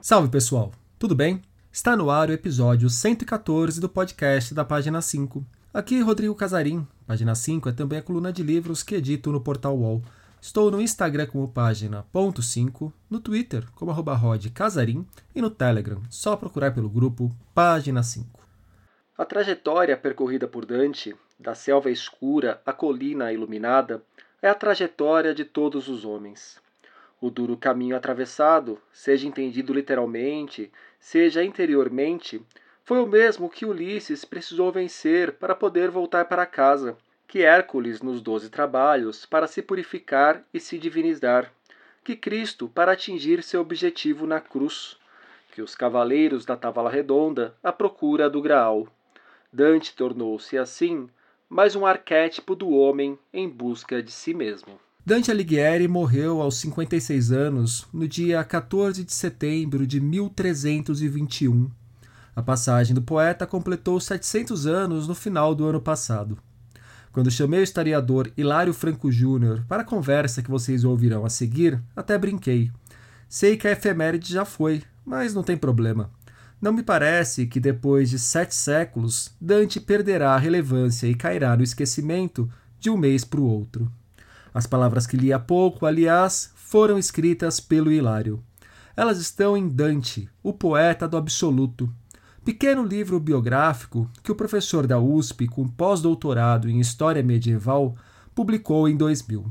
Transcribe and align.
Salve 0.00 0.30
pessoal, 0.30 0.72
tudo 0.96 1.12
bem? 1.12 1.42
Está 1.72 1.96
no 1.96 2.08
ar 2.08 2.30
o 2.30 2.32
episódio 2.32 2.88
114 2.88 3.80
do 3.80 3.88
podcast 3.88 4.54
da 4.54 4.64
página 4.64 5.02
5. 5.02 5.44
Aqui 5.74 6.00
Rodrigo 6.00 6.36
Casarim. 6.36 6.86
Página 7.04 7.34
5 7.34 7.68
é 7.68 7.72
também 7.72 7.98
a 7.98 8.02
coluna 8.02 8.32
de 8.32 8.44
livros 8.44 8.84
que 8.84 8.94
edito 8.94 9.32
no 9.32 9.40
portal 9.40 9.76
UOL. 9.76 10.00
Estou 10.40 10.70
no 10.70 10.80
Instagram 10.80 11.26
como 11.26 11.48
página 11.48 12.04
ponto 12.12 12.40
5, 12.40 12.92
no 13.10 13.18
Twitter 13.18 13.68
como 13.72 13.90
arroba 13.90 14.14
Rod 14.14 14.46
Casarim 14.50 15.04
e 15.34 15.42
no 15.42 15.50
Telegram, 15.50 16.00
só 16.08 16.36
procurar 16.36 16.72
pelo 16.72 16.88
grupo 16.88 17.34
Página 17.52 18.04
5. 18.04 18.40
A 19.18 19.24
trajetória 19.24 19.96
percorrida 19.96 20.46
por 20.46 20.64
Dante, 20.64 21.14
da 21.40 21.56
selva 21.56 21.90
escura 21.90 22.62
à 22.64 22.72
colina 22.72 23.32
iluminada, 23.32 24.00
é 24.40 24.48
a 24.48 24.54
trajetória 24.54 25.34
de 25.34 25.44
todos 25.44 25.88
os 25.88 26.04
homens. 26.04 26.56
O 27.20 27.30
duro 27.30 27.56
caminho 27.56 27.96
atravessado, 27.96 28.80
seja 28.92 29.26
entendido 29.26 29.72
literalmente, 29.72 30.70
seja 31.00 31.42
interiormente, 31.42 32.40
foi 32.84 33.00
o 33.00 33.06
mesmo 33.06 33.50
que 33.50 33.66
Ulisses 33.66 34.24
precisou 34.24 34.70
vencer 34.70 35.32
para 35.32 35.54
poder 35.54 35.90
voltar 35.90 36.26
para 36.26 36.46
casa, 36.46 36.96
que 37.26 37.42
Hércules 37.42 38.00
nos 38.00 38.22
doze 38.22 38.48
trabalhos 38.48 39.26
para 39.26 39.46
se 39.46 39.60
purificar 39.60 40.42
e 40.54 40.60
se 40.60 40.78
divinizar, 40.78 41.52
que 42.04 42.16
Cristo 42.16 42.68
para 42.68 42.92
atingir 42.92 43.42
seu 43.42 43.60
objetivo 43.60 44.26
na 44.26 44.40
cruz, 44.40 44.96
que 45.52 45.60
os 45.60 45.74
cavaleiros 45.74 46.46
da 46.46 46.56
Tavala 46.56 46.88
Redonda 46.88 47.54
à 47.62 47.72
procura 47.72 48.30
do 48.30 48.40
Graal. 48.40 48.86
Dante 49.52 49.94
tornou-se 49.94 50.56
assim 50.56 51.10
mais 51.48 51.74
um 51.74 51.84
arquétipo 51.84 52.54
do 52.54 52.70
homem 52.70 53.18
em 53.32 53.48
busca 53.48 54.02
de 54.02 54.12
si 54.12 54.32
mesmo. 54.32 54.78
Dante 55.08 55.30
Alighieri 55.30 55.88
morreu 55.88 56.42
aos 56.42 56.58
56 56.58 57.32
anos 57.32 57.86
no 57.92 58.06
dia 58.06 58.44
14 58.44 59.02
de 59.02 59.14
setembro 59.14 59.86
de 59.86 60.00
1321. 60.00 61.70
A 62.36 62.42
passagem 62.42 62.94
do 62.94 63.00
poeta 63.00 63.46
completou 63.46 63.98
700 63.98 64.66
anos 64.66 65.08
no 65.08 65.14
final 65.14 65.54
do 65.54 65.64
ano 65.64 65.80
passado. 65.80 66.36
Quando 67.10 67.30
chamei 67.30 67.60
o 67.60 67.62
historiador 67.62 68.30
Hilário 68.36 68.74
Franco 68.74 69.10
Júnior 69.10 69.64
para 69.66 69.80
a 69.80 69.84
conversa 69.84 70.42
que 70.42 70.50
vocês 70.50 70.84
ouvirão 70.84 71.24
a 71.24 71.30
seguir, 71.30 71.82
até 71.96 72.18
brinquei. 72.18 72.70
Sei 73.28 73.56
que 73.56 73.66
a 73.66 73.72
efeméride 73.72 74.30
já 74.30 74.44
foi, 74.44 74.82
mas 75.06 75.32
não 75.32 75.42
tem 75.42 75.56
problema. 75.56 76.10
Não 76.60 76.72
me 76.72 76.82
parece 76.82 77.46
que 77.46 77.58
depois 77.58 78.10
de 78.10 78.18
sete 78.18 78.54
séculos 78.54 79.34
Dante 79.40 79.80
perderá 79.80 80.34
a 80.34 80.38
relevância 80.38 81.06
e 81.06 81.14
cairá 81.14 81.56
no 81.56 81.62
esquecimento 81.62 82.46
de 82.78 82.90
um 82.90 82.96
mês 82.98 83.24
para 83.24 83.40
o 83.40 83.48
outro. 83.48 83.90
As 84.58 84.66
palavras 84.66 85.06
que 85.06 85.16
li 85.16 85.32
há 85.32 85.38
pouco, 85.38 85.86
aliás, 85.86 86.50
foram 86.56 86.98
escritas 86.98 87.60
pelo 87.60 87.92
Hilário. 87.92 88.42
Elas 88.96 89.18
estão 89.18 89.56
em 89.56 89.68
Dante, 89.68 90.28
o 90.42 90.52
poeta 90.52 91.06
do 91.06 91.16
absoluto, 91.16 91.88
pequeno 92.44 92.82
livro 92.82 93.20
biográfico 93.20 94.10
que 94.20 94.32
o 94.32 94.34
professor 94.34 94.84
da 94.84 94.98
USP, 94.98 95.46
com 95.46 95.68
pós-doutorado 95.68 96.68
em 96.68 96.80
História 96.80 97.22
Medieval, 97.22 97.94
publicou 98.34 98.88
em 98.88 98.96
2000. 98.96 99.46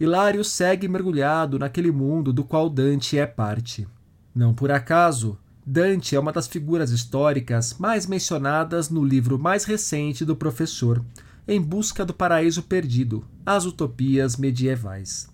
Hilário 0.00 0.42
segue 0.42 0.88
mergulhado 0.88 1.56
naquele 1.56 1.92
mundo 1.92 2.32
do 2.32 2.42
qual 2.42 2.68
Dante 2.68 3.16
é 3.16 3.26
parte. 3.26 3.86
Não 4.34 4.52
por 4.52 4.72
acaso, 4.72 5.38
Dante 5.64 6.16
é 6.16 6.18
uma 6.18 6.32
das 6.32 6.48
figuras 6.48 6.90
históricas 6.90 7.76
mais 7.78 8.08
mencionadas 8.08 8.90
no 8.90 9.04
livro 9.04 9.38
mais 9.38 9.62
recente 9.62 10.24
do 10.24 10.34
professor, 10.34 11.00
em 11.48 11.60
busca 11.60 12.04
do 12.04 12.12
paraíso 12.12 12.62
perdido, 12.64 13.24
as 13.44 13.64
utopias 13.64 14.36
medievais. 14.36 15.28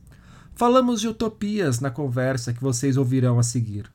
Falamos 0.55 1.01
de 1.01 1.09
utopias 1.09 1.81
na 1.81 1.91
conversa 1.91 2.53
que 2.53 2.63
vocês 2.63 2.97
ouvirão 2.99 3.39
a 3.39 3.43
seguir. 3.43 3.91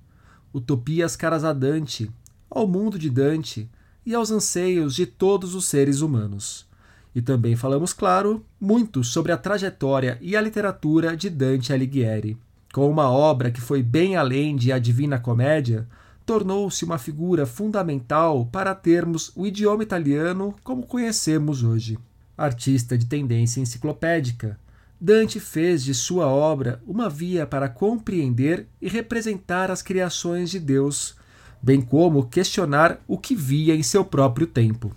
Utopias 0.51 1.15
caras 1.15 1.43
a 1.43 1.53
Dante, 1.53 2.11
ao 2.49 2.67
mundo 2.67 2.97
de 2.97 3.09
Dante 3.09 3.69
e 4.03 4.15
aos 4.15 4.31
anseios 4.31 4.95
de 4.95 5.05
todos 5.05 5.53
os 5.53 5.65
seres 5.65 6.01
humanos. 6.01 6.65
E 7.13 7.21
também 7.21 7.55
falamos, 7.55 7.93
claro, 7.93 8.43
muito 8.59 9.03
sobre 9.03 9.31
a 9.31 9.37
trajetória 9.37 10.17
e 10.19 10.35
a 10.35 10.41
literatura 10.41 11.15
de 11.15 11.29
Dante 11.29 11.71
Alighieri. 11.71 12.37
Com 12.73 12.89
uma 12.89 13.09
obra 13.09 13.51
que 13.51 13.61
foi 13.61 13.83
bem 13.83 14.15
além 14.15 14.55
de 14.55 14.71
A 14.71 14.79
Divina 14.79 15.19
Comédia, 15.19 15.87
tornou-se 16.25 16.83
uma 16.83 16.97
figura 16.97 17.45
fundamental 17.45 18.45
para 18.47 18.75
termos 18.75 19.31
o 19.35 19.47
idioma 19.47 19.83
italiano 19.83 20.53
como 20.63 20.85
conhecemos 20.85 21.63
hoje. 21.63 21.97
Artista 22.37 22.95
de 22.95 23.07
tendência 23.07 23.59
enciclopédica, 23.59 24.59
Dante 25.01 25.39
fez 25.39 25.83
de 25.83 25.93
sua 25.93 26.27
obra 26.27 26.79
uma 26.85 27.09
via 27.09 27.47
para 27.47 27.67
compreender 27.67 28.67
e 28.79 28.87
representar 28.87 29.71
as 29.71 29.81
criações 29.81 30.51
de 30.51 30.59
Deus, 30.59 31.17
bem 31.61 31.81
como 31.81 32.29
questionar 32.29 32.99
o 33.07 33.17
que 33.17 33.35
via 33.35 33.73
em 33.73 33.81
seu 33.81 34.05
próprio 34.05 34.45
tempo. 34.45 34.95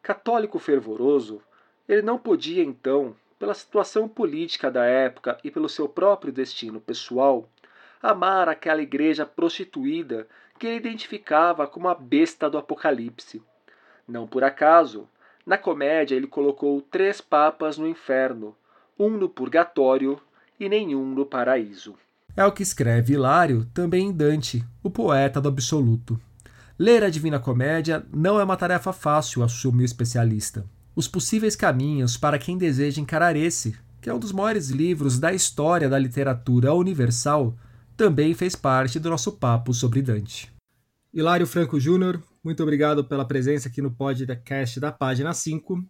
Católico 0.00 0.60
fervoroso, 0.60 1.40
ele 1.88 2.02
não 2.02 2.18
podia 2.18 2.62
então, 2.62 3.16
pela 3.36 3.54
situação 3.54 4.08
política 4.08 4.70
da 4.70 4.84
época 4.84 5.38
e 5.42 5.50
pelo 5.50 5.68
seu 5.68 5.88
próprio 5.88 6.32
destino 6.32 6.80
pessoal, 6.80 7.48
amar 8.00 8.48
aquela 8.48 8.80
igreja 8.80 9.26
prostituída 9.26 10.28
que 10.56 10.68
ele 10.68 10.76
identificava 10.76 11.66
como 11.66 11.88
a 11.88 11.94
besta 11.94 12.48
do 12.48 12.58
Apocalipse. 12.58 13.42
Não 14.06 14.26
por 14.26 14.44
acaso, 14.44 15.08
na 15.46 15.56
comédia 15.56 16.16
ele 16.16 16.26
colocou 16.26 16.82
três 16.82 17.20
papas 17.20 17.78
no 17.78 17.86
inferno, 17.86 18.56
um 18.98 19.10
no 19.10 19.28
purgatório 19.28 20.20
e 20.58 20.68
nenhum 20.68 21.14
no 21.14 21.24
paraíso. 21.24 21.94
É 22.36 22.44
o 22.44 22.52
que 22.52 22.62
escreve 22.62 23.14
Hilário 23.14 23.64
também 23.72 24.08
em 24.08 24.12
Dante, 24.12 24.64
o 24.82 24.90
poeta 24.90 25.40
do 25.40 25.48
absoluto. 25.48 26.20
Ler 26.78 27.04
a 27.04 27.08
Divina 27.08 27.38
Comédia 27.38 28.04
não 28.12 28.38
é 28.38 28.44
uma 28.44 28.56
tarefa 28.56 28.92
fácil, 28.92 29.42
assume 29.42 29.82
o 29.82 29.86
especialista. 29.86 30.66
Os 30.94 31.06
possíveis 31.06 31.54
caminhos 31.54 32.16
para 32.16 32.38
quem 32.38 32.58
deseja 32.58 33.00
encarar 33.00 33.36
esse, 33.36 33.78
que 34.00 34.10
é 34.10 34.14
um 34.14 34.18
dos 34.18 34.32
maiores 34.32 34.68
livros 34.68 35.18
da 35.18 35.32
história 35.32 35.88
da 35.88 35.98
literatura 35.98 36.74
universal, 36.74 37.54
também 37.96 38.34
fez 38.34 38.54
parte 38.54 38.98
do 38.98 39.08
nosso 39.08 39.32
papo 39.32 39.72
sobre 39.72 40.02
Dante. 40.02 40.52
Hilário 41.14 41.46
Franco 41.46 41.80
Júnior, 41.80 42.20
muito 42.46 42.62
obrigado 42.62 43.04
pela 43.04 43.24
presença 43.24 43.68
aqui 43.68 43.82
no 43.82 43.90
podcast 43.90 44.78
da 44.78 44.92
página 44.92 45.34
5. 45.34 45.82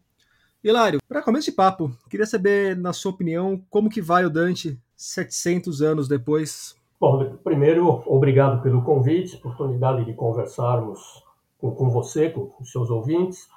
Hilário, 0.64 1.00
para 1.06 1.20
começo 1.20 1.50
de 1.50 1.54
papo, 1.54 1.94
queria 2.08 2.24
saber, 2.24 2.74
na 2.74 2.94
sua 2.94 3.12
opinião, 3.12 3.62
como 3.68 3.90
que 3.90 4.00
vai 4.00 4.24
o 4.24 4.30
Dante 4.30 4.80
700 4.96 5.82
anos 5.82 6.08
depois? 6.08 6.74
Bom, 6.98 7.36
primeiro, 7.44 8.02
obrigado 8.06 8.62
pelo 8.62 8.80
convite, 8.80 9.36
oportunidade 9.36 10.06
de 10.06 10.14
conversarmos 10.14 11.22
com, 11.58 11.72
com 11.72 11.90
você, 11.90 12.30
com, 12.30 12.46
com 12.46 12.64
seus 12.64 12.88
ouvintes. 12.88 13.50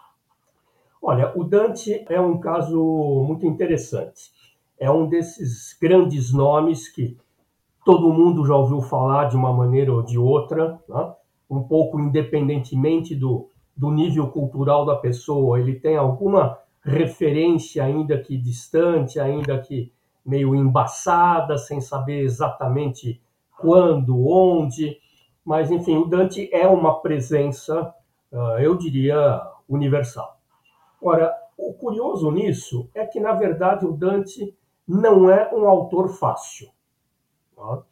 Olha, 1.01 1.31
o 1.37 1.45
Dante 1.45 2.05
é 2.09 2.19
um 2.19 2.37
caso 2.37 3.23
muito 3.25 3.45
interessante. 3.45 4.29
É 4.77 4.91
um 4.91 5.07
desses 5.07 5.73
grandes 5.81 6.33
nomes 6.33 6.89
que 6.89 7.17
todo 7.85 8.11
mundo 8.11 8.45
já 8.45 8.57
ouviu 8.57 8.81
falar 8.81 9.29
de 9.29 9.37
uma 9.37 9.53
maneira 9.53 9.93
ou 9.93 10.03
de 10.03 10.19
outra, 10.19 10.77
né? 10.89 11.13
Um 11.49 11.63
pouco 11.63 11.99
independentemente 11.99 13.15
do, 13.15 13.49
do 13.75 13.91
nível 13.91 14.27
cultural 14.27 14.85
da 14.85 14.95
pessoa, 14.95 15.59
ele 15.59 15.75
tem 15.75 15.97
alguma 15.97 16.57
referência 16.83 17.83
ainda 17.83 18.17
que 18.19 18.37
distante, 18.37 19.19
ainda 19.19 19.59
que 19.59 19.91
meio 20.25 20.55
embaçada, 20.55 21.57
sem 21.57 21.81
saber 21.81 22.21
exatamente 22.21 23.21
quando, 23.57 24.27
onde, 24.27 24.97
mas 25.43 25.71
enfim, 25.71 25.97
o 25.97 26.05
Dante 26.05 26.49
é 26.53 26.67
uma 26.67 27.01
presença, 27.01 27.93
ah, 28.31 28.57
eu 28.59 28.75
diria, 28.75 29.41
universal. 29.67 30.37
Ora, 31.01 31.33
o 31.57 31.73
curioso 31.73 32.31
nisso 32.31 32.89
é 32.93 33.05
que, 33.05 33.19
na 33.19 33.33
verdade, 33.33 33.85
o 33.85 33.91
Dante 33.91 34.55
não 34.87 35.29
é 35.29 35.53
um 35.53 35.67
autor 35.67 36.09
fácil. 36.09 36.69
Tá? 37.55 37.83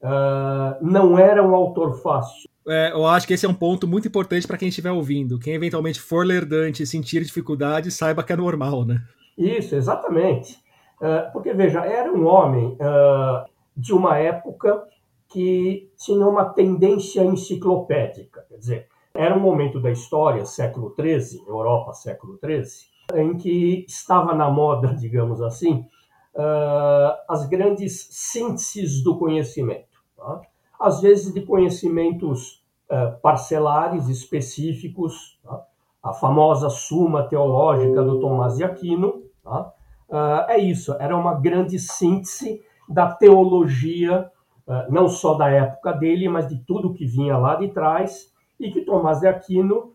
Uh, 0.00 0.78
não 0.80 1.18
era 1.18 1.42
um 1.42 1.54
autor 1.54 2.00
fácil. 2.00 2.48
É, 2.68 2.92
eu 2.92 3.06
acho 3.06 3.26
que 3.26 3.32
esse 3.32 3.46
é 3.46 3.48
um 3.48 3.54
ponto 3.54 3.86
muito 3.86 4.08
importante 4.08 4.46
para 4.46 4.58
quem 4.58 4.68
estiver 4.68 4.90
ouvindo. 4.90 5.38
Quem 5.38 5.54
eventualmente 5.54 6.00
for 6.00 6.26
ler 6.26 6.44
Dante 6.44 6.82
e 6.82 6.86
sentir 6.86 7.22
dificuldade, 7.24 7.90
saiba 7.90 8.22
que 8.22 8.32
é 8.32 8.36
normal, 8.36 8.84
né? 8.84 9.02
Isso, 9.36 9.74
exatamente. 9.74 10.58
Uh, 11.00 11.32
porque, 11.32 11.54
veja, 11.54 11.84
era 11.84 12.12
um 12.12 12.26
homem 12.26 12.76
uh, 12.80 13.48
de 13.76 13.92
uma 13.92 14.18
época 14.18 14.82
que 15.28 15.90
tinha 15.96 16.26
uma 16.26 16.44
tendência 16.44 17.22
enciclopédica. 17.24 18.44
Quer 18.48 18.56
dizer, 18.58 18.86
era 19.14 19.36
um 19.36 19.40
momento 19.40 19.80
da 19.80 19.90
história, 19.90 20.44
século 20.44 20.94
XIII, 20.98 21.42
Europa, 21.46 21.92
século 21.92 22.38
XIII, 22.44 23.22
em 23.22 23.36
que 23.36 23.84
estava 23.88 24.34
na 24.34 24.50
moda, 24.50 24.94
digamos 24.98 25.40
assim, 25.40 25.86
as 27.28 27.48
grandes 27.48 28.08
sínteses 28.10 29.02
do 29.02 29.18
conhecimento 29.18 29.88
tá? 30.16 30.40
às 30.78 31.00
vezes 31.00 31.32
de 31.32 31.40
conhecimentos 31.42 32.54
uh, 32.54 32.57
parcelares 33.22 34.08
específicos, 34.08 35.38
tá? 35.42 35.62
a 36.02 36.12
famosa 36.12 36.70
Suma 36.70 37.24
Teológica 37.24 38.02
do 38.02 38.18
Tomás 38.20 38.56
de 38.56 38.64
Aquino, 38.64 39.24
tá? 39.42 39.72
uh, 40.08 40.50
é 40.50 40.58
isso, 40.58 40.94
era 40.98 41.16
uma 41.16 41.34
grande 41.34 41.78
síntese 41.78 42.62
da 42.88 43.12
teologia 43.12 44.30
não 44.90 45.08
só 45.08 45.32
da 45.32 45.48
época 45.48 45.92
dele, 45.92 46.28
mas 46.28 46.46
de 46.46 46.58
tudo 46.58 46.92
que 46.92 47.06
vinha 47.06 47.38
lá 47.38 47.54
de 47.54 47.68
trás, 47.68 48.30
e 48.60 48.70
que 48.70 48.82
Tomás 48.82 49.20
de 49.20 49.26
Aquino 49.26 49.94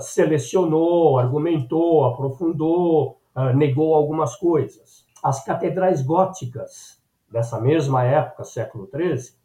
selecionou, 0.00 1.18
argumentou, 1.18 2.06
aprofundou, 2.06 3.18
negou 3.54 3.94
algumas 3.94 4.34
coisas. 4.36 5.04
As 5.22 5.44
catedrais 5.44 6.00
góticas 6.00 7.02
dessa 7.30 7.60
mesma 7.60 8.04
época, 8.04 8.44
século 8.44 8.88
XIII, 8.94 9.36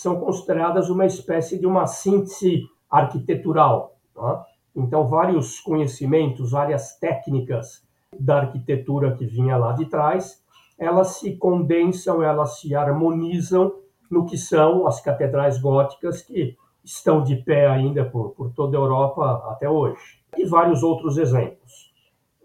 são 0.00 0.18
consideradas 0.18 0.88
uma 0.88 1.04
espécie 1.04 1.58
de 1.58 1.66
uma 1.66 1.86
síntese 1.86 2.66
arquitetural. 2.90 3.96
Tá? 4.14 4.44
Então, 4.74 5.06
vários 5.06 5.60
conhecimentos, 5.60 6.52
várias 6.52 6.98
técnicas 6.98 7.82
da 8.18 8.38
arquitetura 8.38 9.14
que 9.14 9.26
vinha 9.26 9.56
lá 9.56 9.72
de 9.72 9.86
trás, 9.86 10.42
elas 10.78 11.18
se 11.18 11.36
condensam, 11.36 12.22
elas 12.22 12.60
se 12.60 12.74
harmonizam 12.74 13.74
no 14.10 14.24
que 14.24 14.38
são 14.38 14.86
as 14.86 15.00
catedrais 15.00 15.60
góticas 15.60 16.22
que 16.22 16.56
estão 16.82 17.22
de 17.22 17.36
pé 17.36 17.68
ainda 17.68 18.04
por, 18.04 18.30
por 18.30 18.50
toda 18.52 18.78
a 18.78 18.80
Europa 18.80 19.44
até 19.50 19.68
hoje. 19.68 20.18
E 20.36 20.46
vários 20.46 20.82
outros 20.82 21.18
exemplos. 21.18 21.92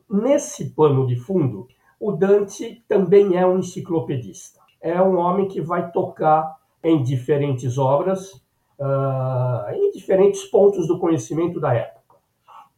Nesse 0.09 0.71
pano 0.71 1.07
de 1.07 1.15
fundo, 1.15 1.67
o 1.99 2.11
Dante 2.11 2.83
também 2.87 3.37
é 3.37 3.47
um 3.47 3.59
enciclopedista 3.59 4.65
é 4.85 5.01
um 5.01 5.17
homem 5.17 5.47
que 5.47 5.59
vai 5.59 5.91
tocar 5.91 6.57
em 6.85 7.01
diferentes 7.01 7.79
obras, 7.79 8.31
uh, 8.79 9.73
em 9.73 9.89
diferentes 9.91 10.43
pontos 10.43 10.87
do 10.87 10.99
conhecimento 10.99 11.59
da 11.59 11.73
época, 11.73 12.17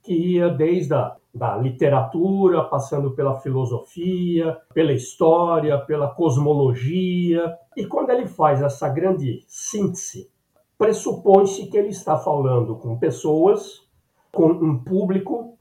que 0.01 0.13
ia 0.13 0.47
desde 0.47 0.93
a 0.93 1.17
da 1.35 1.55
literatura, 1.55 2.63
passando 2.63 3.11
pela 3.11 3.39
filosofia, 3.39 4.57
pela 4.73 4.91
história, 4.91 5.77
pela 5.77 6.07
cosmologia. 6.07 7.55
E 7.75 7.85
quando 7.85 8.09
ele 8.09 8.25
faz 8.25 8.59
essa 8.59 8.89
grande 8.89 9.43
síntese, 9.47 10.31
pressupõe-se 10.79 11.67
que 11.67 11.77
ele 11.77 11.89
está 11.89 12.17
falando 12.17 12.75
com 12.77 12.97
pessoas, 12.97 13.87
com 14.31 14.47
um 14.47 14.83
público 14.83 15.57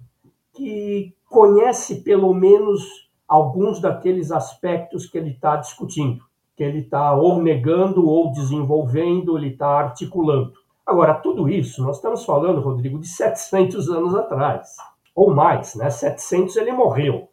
que 0.54 1.14
conhece 1.28 2.02
pelo 2.02 2.32
menos 2.32 3.10
alguns 3.28 3.80
daqueles 3.80 4.32
aspectos 4.32 5.04
que 5.04 5.18
ele 5.18 5.32
está 5.32 5.56
discutindo 5.56 6.24
que 6.56 6.64
ele 6.64 6.80
está 6.80 7.14
ou 7.14 7.42
negando 7.42 8.08
ou 8.08 8.32
desenvolvendo, 8.32 9.36
ele 9.36 9.48
está 9.48 9.68
articulando. 9.68 10.52
Agora, 10.86 11.14
tudo 11.14 11.48
isso, 11.48 11.82
nós 11.82 11.96
estamos 11.96 12.24
falando, 12.24 12.60
Rodrigo, 12.60 12.98
de 12.98 13.08
700 13.08 13.90
anos 13.90 14.14
atrás, 14.14 14.76
ou 15.14 15.34
mais, 15.34 15.74
né? 15.74 15.90
700 15.90 16.56
ele 16.56 16.72
morreu. 16.72 17.28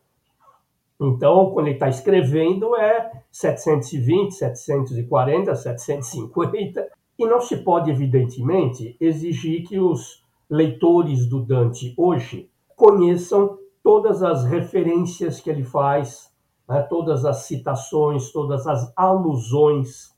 Então, 1.00 1.52
quando 1.52 1.68
ele 1.68 1.76
está 1.76 1.88
escrevendo, 1.88 2.76
é 2.76 3.12
720, 3.32 4.34
740, 4.34 5.56
750, 5.56 6.88
e 7.18 7.26
não 7.26 7.40
se 7.40 7.58
pode, 7.58 7.92
evidentemente, 7.92 8.98
exigir 9.00 9.68
que 9.68 9.80
os 9.80 10.24
leitores 10.50 11.28
do 11.28 11.42
Dante 11.42 11.94
hoje 11.98 12.50
conheçam 12.76 13.58
todas 13.84 14.24
as 14.24 14.46
referências 14.46 15.40
que 15.40 15.50
ele 15.50 15.64
faz 15.64 16.33
né, 16.74 16.82
todas 16.82 17.24
as 17.24 17.44
citações, 17.44 18.32
todas 18.32 18.66
as 18.66 18.92
alusões, 18.96 20.16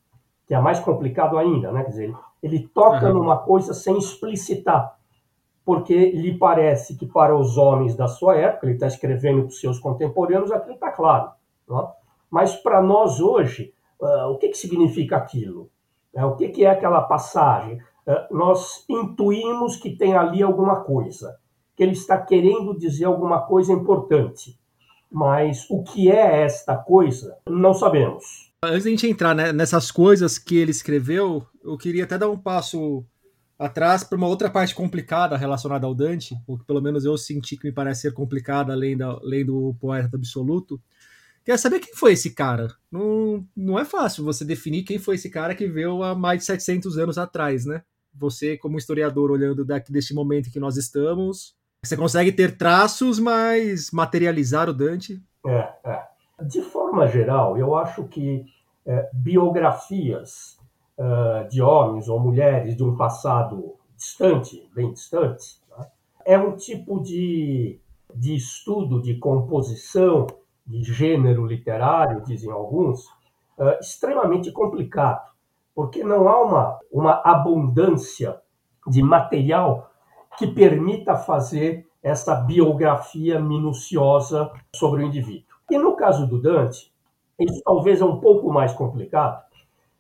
que 0.48 0.54
é 0.54 0.60
mais 0.60 0.80
complicado 0.80 1.38
ainda, 1.38 1.70
né? 1.70 1.84
Quer 1.84 1.90
dizer, 1.90 2.16
ele 2.42 2.68
toca 2.74 3.08
uhum. 3.08 3.16
numa 3.16 3.38
coisa 3.40 3.74
sem 3.74 3.98
explicitar, 3.98 4.98
porque 5.66 6.12
lhe 6.12 6.38
parece 6.38 6.96
que 6.96 7.06
para 7.06 7.36
os 7.36 7.58
homens 7.58 7.96
da 7.96 8.08
sua 8.08 8.38
época, 8.38 8.68
ele 8.68 8.76
está 8.76 8.88
escrevendo 8.88 9.42
para 9.42 9.50
os 9.50 9.60
seus 9.60 9.80
contemporâneos, 9.80 10.52
aquilo 10.52 10.76
está 10.76 10.92
claro. 10.92 11.32
Né? 11.68 11.88
Mas 12.32 12.56
para 12.56 12.82
nós 12.82 13.20
hoje, 13.20 13.74
uh, 14.00 14.30
o 14.30 14.38
que, 14.38 14.50
que 14.50 14.58
significa 14.58 15.18
aquilo? 15.18 15.70
Uh, 16.14 16.26
o 16.26 16.36
que, 16.36 16.50
que 16.50 16.64
é 16.64 16.70
aquela 16.70 17.02
passagem? 17.02 17.80
Uh, 18.08 18.34
nós 18.34 18.86
intuímos 18.88 19.76
que 19.76 19.90
tem 19.90 20.16
ali 20.16 20.42
alguma 20.42 20.82
coisa, 20.84 21.38
que 21.76 21.84
ele 21.84 21.94
está 21.94 22.18
querendo 22.18 22.78
dizer 22.78 23.06
alguma 23.06 23.42
coisa 23.42 23.74
importante 23.74 24.58
mas 25.16 25.66
o 25.70 25.82
que 25.82 26.12
é 26.12 26.44
esta 26.44 26.76
coisa, 26.76 27.38
não 27.50 27.74
sabemos. 27.74 28.52
Antes 28.62 28.84
de 28.84 28.90
a 28.90 28.92
gente 28.92 29.08
entrar 29.08 29.34
né, 29.34 29.54
nessas 29.54 29.90
coisas 29.90 30.38
que 30.38 30.58
ele 30.58 30.72
escreveu, 30.72 31.48
eu 31.64 31.78
queria 31.78 32.04
até 32.04 32.18
dar 32.18 32.30
um 32.30 32.38
passo 32.38 33.06
atrás 33.58 34.04
para 34.04 34.18
uma 34.18 34.28
outra 34.28 34.50
parte 34.50 34.76
complicada 34.76 35.38
relacionada 35.38 35.88
ao 35.88 35.96
Dante, 35.96 36.36
ou 36.46 36.58
que 36.58 36.66
pelo 36.66 36.82
menos 36.82 37.06
eu 37.06 37.18
senti 37.18 37.56
que 37.56 37.66
me 37.66 37.72
parece 37.72 38.02
ser 38.02 38.14
complicada 38.14 38.74
além, 38.74 38.98
do 38.98 39.74
poeta 39.80 40.18
absoluto. 40.18 40.82
Quer 41.46 41.58
saber 41.58 41.80
quem 41.80 41.96
foi 41.96 42.12
esse 42.12 42.32
cara? 42.32 42.68
Não, 42.92 43.48
não 43.56 43.80
é 43.80 43.86
fácil 43.86 44.22
você 44.22 44.44
definir 44.44 44.84
quem 44.84 45.00
foi 45.00 45.16
esse 45.16 45.30
cara 45.30 45.56
que 45.56 45.66
veio 45.66 46.04
há 46.04 46.14
mais 46.14 46.40
de 46.40 46.46
700 46.46 46.98
anos 46.98 47.18
atrás, 47.18 47.66
né? 47.66 47.84
Você, 48.14 48.58
como 48.58 48.78
historiador, 48.78 49.32
olhando 49.32 49.64
daqui 49.64 49.94
deste 49.94 50.14
momento 50.14 50.52
que 50.52 50.60
nós 50.60 50.76
estamos, 50.76 51.56
você 51.88 51.98
consegue 51.98 52.32
ter 52.32 52.58
traços, 52.58 53.20
mas 53.20 53.92
materializar 53.92 54.70
o 54.70 54.74
Dante? 54.74 55.22
É, 55.46 55.70
é. 55.84 56.04
De 56.44 56.62
forma 56.62 57.08
geral, 57.08 57.58
eu 57.58 57.76
acho 57.76 58.04
que 58.06 58.46
é, 58.86 59.10
biografias 59.14 60.60
é, 60.98 61.44
de 61.46 61.62
homens 61.62 62.08
ou 62.08 62.20
mulheres 62.20 62.76
de 62.76 62.84
um 62.84 62.96
passado 62.96 63.76
distante, 63.96 64.70
bem 64.74 64.92
distante, 64.92 65.62
né, 65.78 65.88
é 66.26 66.38
um 66.38 66.56
tipo 66.56 67.02
de, 67.02 67.80
de 68.14 68.36
estudo 68.36 69.02
de 69.02 69.16
composição 69.16 70.28
de 70.66 70.84
gênero 70.84 71.46
literário, 71.46 72.24
dizem 72.24 72.52
alguns, 72.52 73.06
é, 73.58 73.80
extremamente 73.80 74.52
complicado, 74.52 75.32
porque 75.74 76.04
não 76.04 76.28
há 76.28 76.42
uma, 76.42 76.80
uma 76.92 77.22
abundância 77.24 78.40
de 78.88 79.02
material 79.02 79.92
que 80.38 80.48
permita 80.48 81.16
fazer 81.16 81.88
essa 82.02 82.36
biografia 82.36 83.40
minuciosa 83.40 84.52
sobre 84.76 85.04
o 85.04 85.08
indivíduo. 85.08 85.56
E 85.70 85.78
no 85.78 85.96
caso 85.96 86.28
do 86.28 86.40
Dante, 86.40 86.92
isso 87.40 87.62
talvez 87.64 88.00
é 88.00 88.06
um 88.06 88.20
pouco 88.20 88.52
mais 88.52 88.72
complicado, 88.74 89.44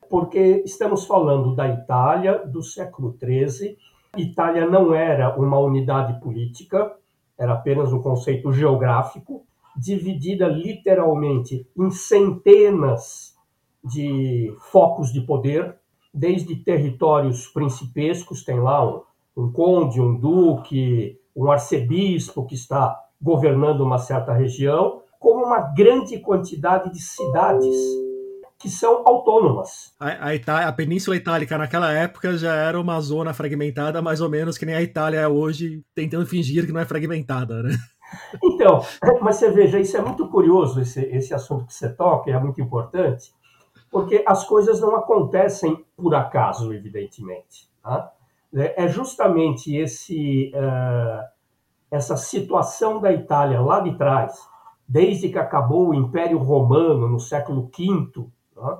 porque 0.09 0.61
estamos 0.65 1.05
falando 1.05 1.55
da 1.55 1.67
Itália 1.67 2.39
do 2.45 2.61
século 2.61 3.17
XIII. 3.17 3.77
Itália 4.15 4.67
não 4.67 4.93
era 4.93 5.35
uma 5.35 5.57
unidade 5.59 6.19
política, 6.21 6.95
era 7.37 7.53
apenas 7.53 7.91
um 7.91 8.01
conceito 8.01 8.53
geográfico, 8.53 9.43
dividida 9.75 10.47
literalmente 10.47 11.67
em 11.75 11.89
centenas 11.91 13.35
de 13.83 14.55
focos 14.71 15.11
de 15.11 15.21
poder, 15.21 15.75
desde 16.13 16.55
territórios 16.55 17.47
principescos, 17.47 18.43
tem 18.43 18.59
lá 18.59 18.87
um 18.87 19.01
um 19.35 19.51
conde, 19.51 19.99
um 19.99 20.17
duque, 20.17 21.19
um 21.35 21.51
arcebispo 21.51 22.45
que 22.45 22.55
está 22.55 22.99
governando 23.21 23.81
uma 23.81 23.97
certa 23.97 24.33
região, 24.33 25.01
como 25.19 25.45
uma 25.45 25.59
grande 25.73 26.19
quantidade 26.19 26.91
de 26.91 27.01
cidades 27.01 27.75
que 28.57 28.69
são 28.69 29.03
autônomas. 29.05 29.93
A, 29.99 30.27
a, 30.27 30.35
Itália, 30.35 30.67
a 30.67 30.71
Península 30.71 31.15
Itálica 31.15 31.57
naquela 31.57 31.91
época 31.91 32.37
já 32.37 32.53
era 32.53 32.79
uma 32.79 32.99
zona 33.01 33.33
fragmentada, 33.33 34.01
mais 34.01 34.21
ou 34.21 34.29
menos 34.29 34.57
que 34.57 34.65
nem 34.65 34.75
a 34.75 34.81
Itália 34.81 35.19
é 35.19 35.27
hoje, 35.27 35.83
tentando 35.93 36.25
fingir 36.25 36.65
que 36.65 36.71
não 36.71 36.79
é 36.79 36.85
fragmentada, 36.85 37.61
né? 37.61 37.75
Então, 38.43 38.81
mas 39.21 39.35
você 39.35 39.51
veja, 39.51 39.79
isso 39.79 39.97
é 39.97 40.01
muito 40.01 40.27
curioso, 40.29 40.79
esse, 40.81 41.01
esse 41.01 41.33
assunto 41.33 41.65
que 41.65 41.73
você 41.73 41.89
toca, 41.89 42.31
é 42.31 42.39
muito 42.39 42.61
importante, 42.61 43.33
porque 43.91 44.23
as 44.25 44.45
coisas 44.45 44.79
não 44.79 44.95
acontecem 44.95 45.83
por 45.95 46.15
acaso, 46.15 46.73
evidentemente. 46.73 47.69
Tá? 47.83 48.11
É 48.55 48.87
justamente 48.87 49.75
esse, 49.75 50.51
uh, 50.55 51.23
essa 51.91 52.15
situação 52.15 53.01
da 53.01 53.11
Itália 53.11 53.59
lá 53.59 53.79
de 53.81 53.95
trás, 53.97 54.47
desde 54.87 55.29
que 55.29 55.37
acabou 55.37 55.89
o 55.89 55.93
Império 55.93 56.37
Romano 56.37 57.07
no 57.07 57.19
século 57.19 57.69
V, 57.75 58.27
né, 58.55 58.77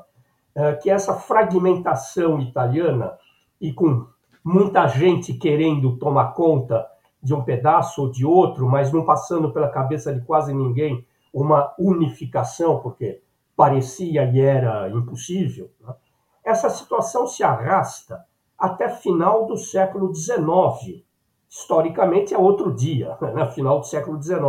uh, 0.56 0.82
que 0.82 0.90
essa 0.90 1.14
fragmentação 1.16 2.40
italiana 2.40 3.18
e 3.60 3.74
com 3.74 4.08
muita 4.44 4.88
gente 4.88 5.34
querendo 5.34 5.98
tomar 5.98 6.34
conta 6.34 6.88
de 7.22 7.34
um 7.34 7.44
pedaço 7.44 8.04
ou 8.04 8.12
de 8.12 8.26
outro, 8.26 8.70
mas 8.70 8.92
não 8.94 9.04
passando 9.04 9.52
pela 9.52 9.68
cabeça 9.68 10.14
de 10.14 10.22
quase 10.22 10.54
ninguém 10.54 11.06
uma 11.34 11.74
unificação, 11.78 12.80
porque 12.80 13.22
parecia 13.56 14.24
e 14.24 14.40
era 14.40 14.90
impossível. 14.90 15.70
Né? 15.82 15.94
Essa 16.46 16.70
situação 16.70 17.26
se 17.26 17.44
arrasta 17.44 18.24
até 18.66 18.90
final 18.90 19.46
do 19.46 19.58
século 19.58 20.14
XIX. 20.14 21.04
Historicamente 21.50 22.34
é 22.34 22.38
outro 22.38 22.74
dia, 22.74 23.18
né? 23.34 23.48
final 23.48 23.80
do 23.80 23.86
século 23.86 24.22
XIX, 24.22 24.42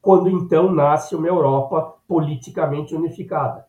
quando 0.00 0.28
então 0.28 0.72
nasce 0.72 1.14
uma 1.14 1.28
Europa 1.28 1.96
politicamente 2.08 2.94
unificada. 2.94 3.66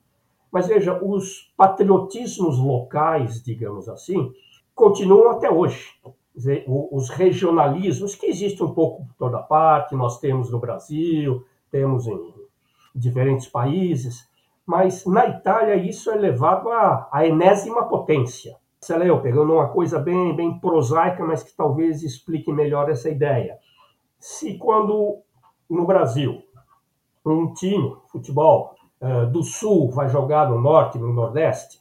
Mas 0.52 0.68
veja, 0.68 1.02
os 1.02 1.54
patriotismos 1.56 2.58
locais, 2.58 3.42
digamos 3.42 3.88
assim, 3.88 4.32
continuam 4.76 5.32
até 5.32 5.50
hoje. 5.50 5.90
Dizer, 6.36 6.66
os 6.68 7.10
regionalismos, 7.10 8.16
que 8.16 8.28
existem 8.28 8.66
um 8.66 8.74
pouco 8.74 9.06
por 9.06 9.14
toda 9.16 9.40
parte, 9.40 9.96
nós 9.96 10.20
temos 10.20 10.50
no 10.50 10.60
Brasil, 10.60 11.46
temos 11.70 12.08
em 12.08 12.34
diferentes 12.96 13.48
países, 13.48 14.30
mas 14.66 15.06
na 15.06 15.28
Itália 15.28 15.76
isso 15.76 16.10
é 16.10 16.16
levado 16.16 16.70
à, 16.70 17.10
à 17.12 17.26
enésima 17.26 17.84
potência. 17.84 18.61
Sei 18.84 18.98
lá, 18.98 19.06
eu 19.06 19.22
pegando 19.22 19.54
uma 19.54 19.70
coisa 19.70 20.00
bem, 20.00 20.36
bem 20.36 20.58
prosaica, 20.60 21.24
mas 21.24 21.44
que 21.44 21.56
talvez 21.56 22.02
explique 22.02 22.52
melhor 22.52 22.90
essa 22.90 23.12
ideia. 23.12 23.60
Se 24.20 24.58
quando 24.58 25.20
no 25.70 25.86
Brasil 25.86 26.42
um 27.24 27.54
time, 27.54 27.96
futebol, 28.12 28.74
uh, 29.00 29.28
do 29.28 29.44
Sul 29.44 29.92
vai 29.92 30.10
jogar 30.10 30.50
no 30.50 30.60
Norte, 30.60 30.98
no 30.98 31.14
Nordeste, 31.14 31.80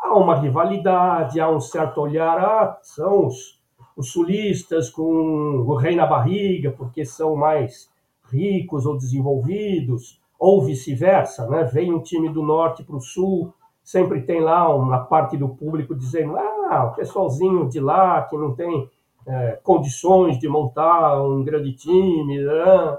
há 0.00 0.14
uma 0.14 0.36
rivalidade, 0.36 1.38
há 1.38 1.50
um 1.50 1.60
certo 1.60 2.00
olhar, 2.00 2.38
ah, 2.38 2.78
são 2.80 3.26
os, 3.26 3.60
os 3.94 4.10
sulistas 4.10 4.88
com 4.88 5.02
o 5.04 5.74
rei 5.74 5.94
na 5.94 6.06
barriga, 6.06 6.70
porque 6.70 7.04
são 7.04 7.36
mais 7.36 7.90
ricos 8.32 8.86
ou 8.86 8.96
desenvolvidos, 8.96 10.18
ou 10.38 10.64
vice-versa, 10.64 11.46
né? 11.46 11.64
Vem 11.64 11.92
um 11.92 12.00
time 12.00 12.30
do 12.30 12.42
norte 12.42 12.82
para 12.82 12.96
o 12.96 13.00
sul, 13.00 13.52
sempre 13.88 14.20
tem 14.20 14.42
lá 14.42 14.68
uma 14.74 14.98
parte 14.98 15.34
do 15.34 15.48
público 15.48 15.94
dizendo: 15.94 16.36
ah, 16.36 16.90
o 16.92 16.94
pessoalzinho 16.94 17.66
de 17.70 17.80
lá 17.80 18.20
que 18.22 18.36
não 18.36 18.54
tem 18.54 18.90
é, 19.26 19.58
condições 19.62 20.38
de 20.38 20.46
montar 20.46 21.22
um 21.22 21.42
grande 21.42 21.72
time, 21.72 22.38
né? 22.38 22.98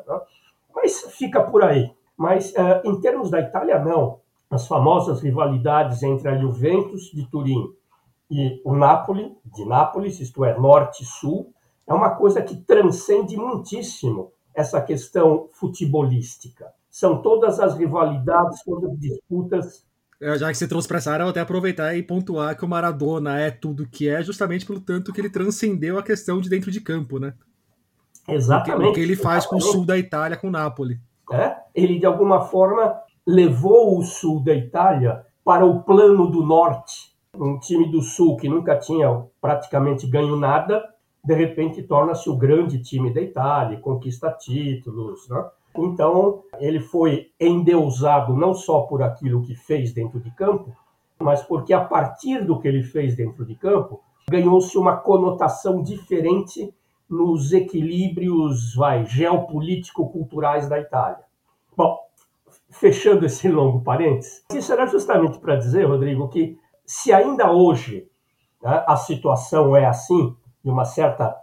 mas 0.75 1.01
fica 1.15 1.43
por 1.43 1.63
aí. 1.63 1.93
Mas 2.17 2.55
é, 2.55 2.81
em 2.83 2.99
termos 2.99 3.29
da 3.29 3.39
Itália, 3.39 3.77
não. 3.77 4.19
As 4.49 4.67
famosas 4.67 5.21
rivalidades 5.21 6.01
entre 6.01 6.27
a 6.27 6.35
Juventus 6.35 7.11
de 7.13 7.23
Turim 7.27 7.71
e 8.31 8.59
o 8.65 8.75
Napoli, 8.75 9.37
de 9.45 9.63
Nápoles, 9.65 10.19
isto 10.19 10.43
é, 10.43 10.57
norte 10.57 11.03
e 11.03 11.05
sul, 11.05 11.53
é 11.85 11.93
uma 11.93 12.15
coisa 12.15 12.41
que 12.41 12.57
transcende 12.57 13.37
muitíssimo 13.37 14.31
essa 14.55 14.81
questão 14.81 15.47
futebolística. 15.51 16.73
São 16.89 17.21
todas 17.21 17.59
as 17.59 17.75
rivalidades, 17.75 18.63
todas 18.63 18.89
as 18.89 18.99
disputas. 18.99 19.88
É, 20.21 20.37
já 20.37 20.49
que 20.51 20.57
você 20.57 20.67
trouxe 20.67 20.87
para 20.87 20.97
essa 20.97 21.11
área, 21.11 21.23
eu 21.23 21.27
vou 21.27 21.31
até 21.31 21.39
aproveitar 21.39 21.95
e 21.95 22.03
pontuar 22.03 22.57
que 22.57 22.65
o 22.65 22.67
Maradona 22.67 23.39
é 23.39 23.49
tudo 23.49 23.87
que 23.87 24.09
é, 24.09 24.21
justamente 24.21 24.65
pelo 24.65 24.81
tanto 24.81 25.13
que 25.13 25.21
ele 25.21 25.29
transcendeu 25.29 25.97
a 25.97 26.03
questão 26.03 26.41
de 26.41 26.49
dentro 26.49 26.69
de 26.69 26.81
campo, 26.81 27.19
né? 27.19 27.33
Exatamente. 28.27 28.89
O 28.89 28.93
que 28.93 28.99
ele 28.99 29.15
faz 29.15 29.45
com 29.45 29.55
o 29.55 29.61
sul 29.61 29.85
da 29.85 29.97
Itália, 29.97 30.37
com 30.37 30.47
o 30.47 30.51
Napoli. 30.51 30.99
É? 31.31 31.55
Ele, 31.73 31.99
de 31.99 32.05
alguma 32.05 32.41
forma, 32.41 32.99
levou 33.25 33.97
o 33.97 34.03
sul 34.03 34.43
da 34.43 34.53
Itália 34.53 35.25
para 35.43 35.65
o 35.65 35.83
plano 35.83 36.29
do 36.29 36.45
norte. 36.45 37.15
Um 37.33 37.57
time 37.57 37.89
do 37.89 38.01
sul 38.01 38.35
que 38.37 38.49
nunca 38.49 38.77
tinha 38.77 39.25
praticamente 39.39 40.07
ganho 40.07 40.35
nada, 40.35 40.83
de 41.23 41.33
repente 41.33 41.83
torna-se 41.83 42.29
o 42.29 42.35
grande 42.35 42.81
time 42.81 43.13
da 43.13 43.21
Itália, 43.21 43.79
conquista 43.79 44.31
títulos. 44.31 45.27
Né? 45.29 45.43
Então, 45.77 46.43
ele 46.59 46.79
foi 46.79 47.31
endeusado 47.39 48.35
não 48.35 48.53
só 48.53 48.81
por 48.81 49.01
aquilo 49.01 49.43
que 49.43 49.55
fez 49.55 49.93
dentro 49.93 50.19
de 50.19 50.31
campo, 50.31 50.75
mas 51.19 51.41
porque 51.41 51.73
a 51.73 51.83
partir 51.83 52.43
do 52.43 52.59
que 52.59 52.67
ele 52.67 52.83
fez 52.83 53.15
dentro 53.15 53.45
de 53.45 53.55
campo, 53.55 54.01
ganhou-se 54.29 54.77
uma 54.77 54.97
conotação 54.97 55.81
diferente 55.81 56.73
nos 57.09 57.51
equilíbrios 57.53 58.75
vai, 58.75 59.05
geopolítico-culturais 59.05 60.69
da 60.69 60.79
Itália. 60.79 61.23
Bom, 61.75 61.97
fechando 62.69 63.25
esse 63.25 63.49
longo 63.49 63.81
parênteses, 63.81 64.43
isso 64.53 64.71
era 64.71 64.85
justamente 64.85 65.39
para 65.39 65.55
dizer, 65.55 65.85
Rodrigo, 65.85 66.29
que 66.29 66.57
se 66.85 67.11
ainda 67.11 67.51
hoje 67.51 68.07
né, 68.61 68.83
a 68.87 68.95
situação 68.95 69.75
é 69.75 69.85
assim, 69.85 70.35
de 70.63 70.69
uma 70.69 70.85
certa 70.85 71.35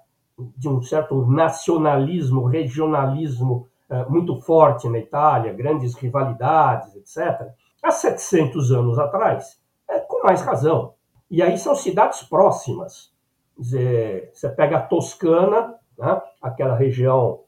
de 0.56 0.68
um 0.68 0.83
certo 0.83 1.25
nacionalismo, 1.26 2.45
regionalismo 2.45 3.66
muito 4.09 4.40
forte 4.40 4.88
na 4.88 4.99
Itália, 4.99 5.52
grandes 5.52 5.95
rivalidades, 5.95 6.95
etc. 6.97 7.49
Há 7.83 7.90
700 7.90 8.73
anos 8.73 8.99
atrás, 8.99 9.61
é, 9.88 10.00
com 10.00 10.23
mais 10.25 10.43
razão. 10.43 10.95
E 11.31 11.43
aí 11.43 11.57
são 11.59 11.75
cidades 11.75 12.23
próximas. 12.23 13.12
Você 13.57 14.49
pega 14.57 14.78
a 14.78 14.83
Toscana, 14.83 15.75
né, 15.99 16.21
aquela 16.43 16.75
região 16.75 17.40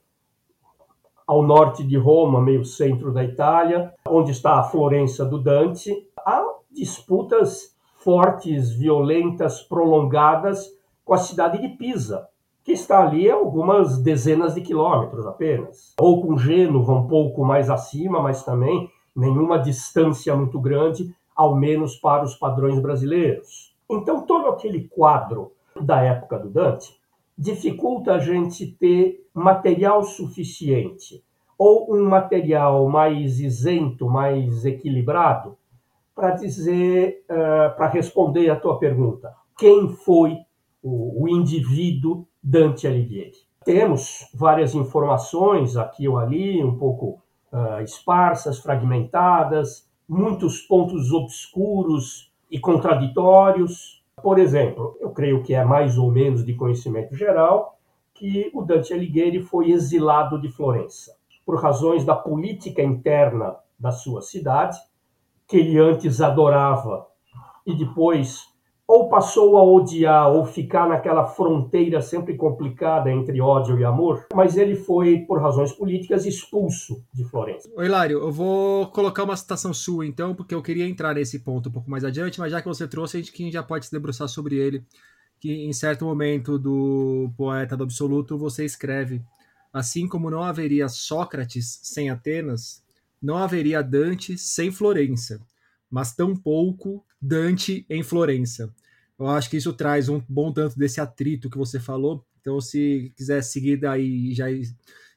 ao 1.27 1.43
norte 1.43 1.85
de 1.85 1.97
Roma, 1.99 2.41
meio 2.41 2.65
centro 2.65 3.13
da 3.13 3.23
Itália, 3.23 3.93
onde 4.09 4.31
está 4.31 4.59
a 4.59 4.63
Florença 4.63 5.27
do 5.27 5.39
Dante. 5.39 5.93
Há 6.19 6.43
disputas 6.71 7.77
fortes, 7.97 8.71
violentas, 8.71 9.61
prolongadas 9.61 10.67
com 11.05 11.13
a 11.13 11.19
cidade 11.19 11.61
de 11.61 11.69
Pisa, 11.77 12.29
que 12.69 12.75
está 12.75 13.03
ali 13.03 13.31
a 13.31 13.35
algumas 13.35 13.97
dezenas 13.97 14.55
de 14.55 14.61
quilômetros 14.61 15.27
apenas. 15.27 15.95
Ou 15.99 16.21
com 16.21 16.37
Gênova, 16.37 16.93
um 16.93 17.09
pouco 17.09 17.43
mais 17.43 17.71
acima, 17.71 18.21
mas 18.21 18.45
também 18.45 18.91
nenhuma 19.17 19.59
distância 19.59 20.37
muito 20.37 20.61
grande, 20.61 21.11
ao 21.35 21.57
menos 21.57 21.97
para 21.97 22.25
os 22.25 22.35
padrões 22.35 22.79
brasileiros. 22.79 23.75
Então, 23.89 24.21
todo 24.21 24.49
aquele 24.49 24.87
quadro 24.87 25.53
da 25.81 26.03
época 26.03 26.39
do 26.39 26.51
Dante 26.51 26.95
dificulta 27.39 28.17
a 28.17 28.19
gente 28.19 28.67
ter 28.67 29.27
material 29.33 30.03
suficiente 30.03 31.25
ou 31.57 31.91
um 31.91 32.05
material 32.05 32.87
mais 32.87 33.41
isento, 33.41 34.11
mais 34.11 34.67
equilibrado, 34.67 35.57
para 36.15 36.33
dizer, 36.33 37.25
uh, 37.31 37.75
para 37.79 37.89
responder 37.89 38.51
a 38.51 38.57
tua 38.57 38.79
pergunta, 38.79 39.33
quem 39.57 39.89
foi 39.89 40.37
o, 40.83 41.25
o 41.25 41.29
indivíduo 41.29 42.27
Dante 42.43 42.87
Alighieri. 42.87 43.33
Temos 43.65 44.29
várias 44.35 44.75
informações 44.75 45.77
aqui 45.77 46.09
ou 46.09 46.19
ali, 46.19 46.63
um 46.65 46.77
pouco 46.77 47.21
uh, 47.53 47.83
esparsas, 47.83 48.59
fragmentadas, 48.59 49.89
muitos 50.09 50.61
pontos 50.61 51.13
obscuros 51.13 52.33
e 52.51 52.59
contraditórios. 52.59 54.03
Por 54.23 54.39
exemplo, 54.39 54.97
eu 55.01 55.11
creio 55.11 55.43
que 55.43 55.55
é 55.55 55.65
mais 55.65 55.99
ou 55.99 56.11
menos 56.11 56.45
de 56.45 56.55
conhecimento 56.55 57.15
geral 57.15 57.79
que 58.15 58.51
o 58.53 58.63
Dante 58.63 58.93
Alighieri 58.93 59.41
foi 59.41 59.71
exilado 59.71 60.41
de 60.41 60.49
Florença 60.49 61.17
por 61.47 61.63
razões 61.63 62.05
da 62.05 62.15
política 62.15 62.83
interna 62.83 63.57
da 63.79 63.91
sua 63.91 64.21
cidade, 64.21 64.79
que 65.47 65.57
ele 65.57 65.79
antes 65.79 66.21
adorava 66.21 67.07
e 67.65 67.75
depois 67.75 68.43
ou 68.89 69.11
passou 69.11 69.59
a 69.59 69.63
odiar 69.63 70.33
ou 70.33 70.47
ficar 70.47 70.89
naquela 70.89 71.27
fronteira 71.27 72.01
sempre 72.01 72.35
complicada 72.39 73.13
entre 73.13 73.39
ódio 73.39 73.79
e 73.79 73.85
amor, 73.85 74.27
mas 74.35 74.57
ele 74.57 74.75
foi, 74.75 75.19
por 75.19 75.43
razões 75.43 75.71
políticas, 75.71 76.25
expulso 76.25 77.05
de 77.13 77.23
Florença. 77.25 77.69
Oi, 77.77 77.85
Hilário, 77.85 78.19
eu 78.21 78.33
vou 78.33 78.87
colocar 78.87 79.25
uma 79.25 79.37
citação 79.37 79.75
sua 79.75 80.07
então, 80.07 80.35
porque 80.35 80.55
eu 80.55 80.63
queria 80.63 80.89
entrar 80.89 81.15
nesse 81.15 81.41
ponto 81.41 81.69
um 81.69 81.73
pouco 81.73 81.91
mais 81.91 82.03
adiante, 82.03 82.41
mas 82.41 82.51
já 82.51 82.63
que 82.63 82.67
você 82.67 82.89
trouxe, 82.89 83.19
a 83.19 83.21
gente 83.21 83.53
já 83.53 83.63
pode 83.63 83.85
se 83.85 83.93
debruçar 83.93 84.27
sobre 84.27 84.57
ele, 84.57 84.83
que 85.39 85.67
em 85.67 85.73
certo 85.75 86.07
momento 86.07 86.59
do 86.59 87.31
Poeta 87.37 87.77
do 87.77 87.85
Absoluto 87.85 88.39
você 88.39 88.65
escreve, 88.65 89.21
assim 89.71 90.09
como 90.09 90.31
não 90.31 90.43
haveria 90.43 90.89
Sócrates 90.89 91.79
sem 91.83 92.09
Atenas, 92.09 92.83
não 93.21 93.37
haveria 93.37 93.83
Dante 93.83 94.39
sem 94.39 94.73
Florença 94.73 95.43
mas 95.91 96.15
tampouco 96.15 97.05
Dante 97.21 97.87
em 97.89 98.03
Florença. 98.03 98.73
Eu 99.19 99.27
acho 99.27 99.51
que 99.51 99.57
isso 99.57 99.73
traz 99.73 100.09
um 100.09 100.23
bom 100.29 100.53
tanto 100.53 100.79
desse 100.79 101.01
atrito 101.01 101.51
que 101.51 101.59
você 101.59 101.81
falou. 101.81 102.25
Então, 102.41 102.61
se 102.61 103.13
quiser 103.17 103.43
seguir 103.43 103.77
daí 103.77 104.33
já 104.33 104.47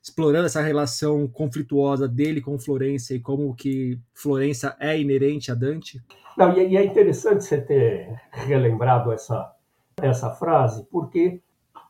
explorando 0.01 0.47
essa 0.47 0.61
relação 0.61 1.27
conflituosa 1.27 2.07
dele 2.07 2.41
com 2.41 2.57
Florença 2.57 3.13
e 3.13 3.19
como 3.19 3.53
que 3.53 3.99
Florença 4.13 4.75
é 4.79 4.99
inerente 4.99 5.51
a 5.51 5.55
Dante. 5.55 6.01
Não, 6.35 6.57
e 6.57 6.75
é 6.75 6.83
interessante 6.83 7.43
você 7.43 7.61
ter 7.61 8.19
relembrado 8.31 9.11
essa, 9.11 9.53
essa 10.01 10.31
frase, 10.31 10.87
porque 10.89 11.39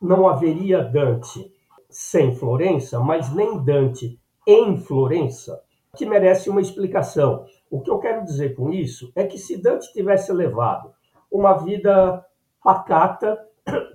não 0.02 0.28
haveria 0.28 0.84
Dante 0.84 1.54
sem 1.90 2.36
Florença, 2.36 3.00
mas 3.00 3.34
nem 3.34 3.64
Dante 3.64 4.20
em 4.46 4.78
Florença, 4.78 5.62
que 5.96 6.06
merece 6.06 6.50
uma 6.50 6.62
explicação. 6.62 7.46
O 7.72 7.80
que 7.80 7.90
eu 7.90 8.00
quero 8.00 8.26
dizer 8.26 8.54
com 8.54 8.70
isso 8.70 9.14
é 9.16 9.24
que 9.24 9.38
se 9.38 9.56
Dante 9.56 9.94
tivesse 9.94 10.34
levado 10.34 10.92
uma 11.32 11.54
vida 11.54 12.24
pacata 12.62 13.40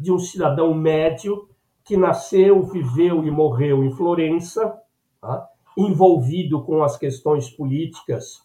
de 0.00 0.10
um 0.10 0.18
cidadão 0.18 0.72
médio 0.72 1.46
que 1.84 1.94
nasceu, 1.94 2.62
viveu 2.62 3.22
e 3.22 3.30
morreu 3.30 3.84
em 3.84 3.92
Florença, 3.92 4.80
tá? 5.20 5.46
envolvido 5.76 6.62
com 6.62 6.82
as 6.82 6.96
questões 6.96 7.50
políticas 7.50 8.38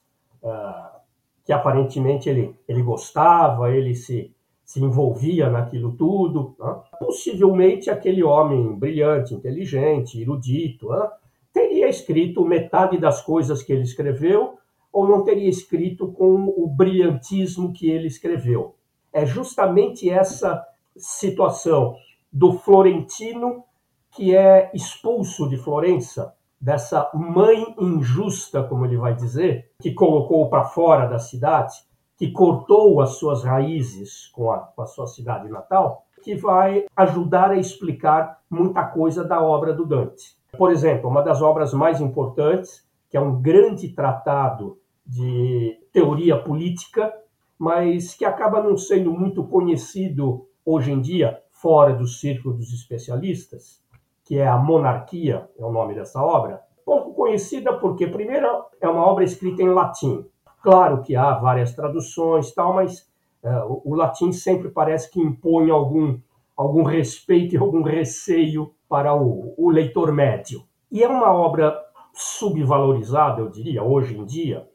uh, 0.43 0.99
que 1.45 1.53
aparentemente 1.53 2.29
ele, 2.29 2.53
ele 2.67 2.83
gostava, 2.83 3.71
ele 3.71 3.95
se, 3.95 4.35
se 4.65 4.83
envolvia 4.83 5.49
naquilo 5.49 5.93
tudo. 5.93 6.55
Tá? 6.57 6.73
Possivelmente 6.99 7.89
aquele 7.89 8.21
homem 8.21 8.75
brilhante, 8.75 9.33
inteligente, 9.33 10.21
erudito, 10.21 10.89
tá? 10.89 11.17
teria 11.53 11.87
escrito 11.87 12.43
metade 12.43 12.97
das 12.97 13.21
coisas 13.21 13.63
que 13.63 13.71
ele 13.71 13.83
escreveu 13.83 14.59
ou 14.91 15.07
não 15.07 15.23
teria 15.23 15.49
escrito 15.49 16.11
com 16.11 16.53
o 16.55 16.67
brilhantismo 16.67 17.71
que 17.73 17.89
ele 17.89 18.07
escreveu. 18.07 18.75
É 19.13 19.25
justamente 19.25 20.09
essa 20.09 20.63
situação 20.95 21.95
do 22.31 22.53
florentino 22.53 23.63
que 24.11 24.35
é 24.35 24.69
expulso 24.73 25.47
de 25.47 25.57
Florença 25.57 26.33
dessa 26.59 27.09
mãe 27.13 27.73
injusta, 27.79 28.63
como 28.63 28.85
ele 28.85 28.97
vai 28.97 29.15
dizer, 29.15 29.71
que 29.81 29.93
colocou 29.93 30.49
para 30.49 30.65
fora 30.65 31.07
da 31.07 31.17
cidade, 31.17 31.73
que 32.17 32.31
cortou 32.31 33.01
as 33.01 33.15
suas 33.15 33.43
raízes 33.43 34.27
com 34.27 34.51
a, 34.51 34.59
com 34.59 34.81
a 34.83 34.85
sua 34.85 35.07
cidade 35.07 35.49
natal, 35.49 36.05
que 36.21 36.35
vai 36.35 36.85
ajudar 36.95 37.49
a 37.49 37.57
explicar 37.57 38.41
muita 38.47 38.83
coisa 38.83 39.23
da 39.23 39.41
obra 39.41 39.73
do 39.73 39.85
Dante. 39.85 40.37
Por 40.55 40.71
exemplo, 40.71 41.09
uma 41.09 41.23
das 41.23 41.41
obras 41.41 41.73
mais 41.73 41.99
importantes, 41.99 42.87
que 43.09 43.17
é 43.17 43.21
um 43.21 43.41
grande 43.41 43.89
tratado 43.89 44.77
de 45.05 45.77
teoria 45.91 46.37
política, 46.37 47.13
mas 47.57 48.13
que 48.13 48.25
acaba 48.25 48.61
não 48.61 48.77
sendo 48.77 49.11
muito 49.11 49.43
conhecido 49.43 50.47
hoje 50.65 50.91
em 50.91 51.01
dia, 51.01 51.39
fora 51.51 51.93
do 51.93 52.07
círculo 52.07 52.55
dos 52.55 52.73
especialistas, 52.73 53.81
que 54.23 54.37
é 54.37 54.47
a 54.47 54.57
Monarquia, 54.57 55.49
é 55.57 55.63
o 55.63 55.71
nome 55.71 55.93
dessa 55.93 56.23
obra. 56.23 56.61
Pouco 56.83 57.13
conhecida 57.13 57.73
porque, 57.77 58.07
primeiro, 58.07 58.47
é 58.79 58.87
uma 58.87 59.05
obra 59.05 59.23
escrita 59.23 59.61
em 59.61 59.69
latim. 59.69 60.25
Claro 60.63 61.01
que 61.01 61.15
há 61.15 61.35
várias 61.35 61.75
traduções, 61.75 62.51
tal, 62.53 62.73
mas 62.73 63.07
uh, 63.43 63.81
o, 63.85 63.91
o 63.91 63.95
latim 63.95 64.31
sempre 64.31 64.69
parece 64.69 65.11
que 65.11 65.19
impõe 65.21 65.69
algum, 65.69 66.19
algum 66.55 66.83
respeito 66.83 67.53
e 67.53 67.57
algum 67.57 67.83
receio 67.83 68.73
para 68.89 69.13
o, 69.15 69.53
o 69.57 69.69
leitor 69.69 70.11
médio. 70.11 70.63
E 70.91 71.03
é 71.03 71.07
uma 71.07 71.31
obra 71.31 71.79
subvalorizada, 72.13 73.41
eu 73.41 73.49
diria, 73.49 73.83
hoje 73.83 74.17
em 74.17 74.25
dia, 74.25 74.67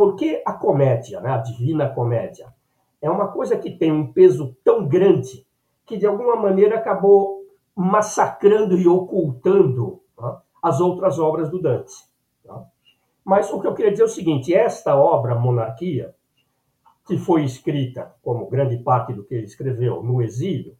porque 0.00 0.42
a 0.46 0.54
comédia, 0.54 1.20
né, 1.20 1.30
a 1.30 1.36
divina 1.36 1.86
comédia, 1.86 2.46
é 3.02 3.10
uma 3.10 3.28
coisa 3.28 3.58
que 3.58 3.70
tem 3.70 3.92
um 3.92 4.10
peso 4.10 4.56
tão 4.64 4.88
grande 4.88 5.46
que, 5.84 5.98
de 5.98 6.06
alguma 6.06 6.36
maneira, 6.36 6.76
acabou 6.76 7.44
massacrando 7.76 8.78
e 8.78 8.88
ocultando 8.88 10.00
né, 10.18 10.38
as 10.62 10.80
outras 10.80 11.18
obras 11.18 11.50
do 11.50 11.60
Dante. 11.60 11.92
Tá? 12.42 12.64
Mas 13.22 13.52
o 13.52 13.60
que 13.60 13.66
eu 13.66 13.74
queria 13.74 13.90
dizer 13.90 14.04
é 14.04 14.06
o 14.06 14.08
seguinte: 14.08 14.54
esta 14.54 14.96
obra, 14.96 15.34
Monarquia, 15.34 16.14
que 17.04 17.18
foi 17.18 17.44
escrita, 17.44 18.10
como 18.22 18.48
grande 18.48 18.78
parte 18.78 19.12
do 19.12 19.22
que 19.22 19.34
ele 19.34 19.44
escreveu, 19.44 20.02
no 20.02 20.22
exílio, 20.22 20.74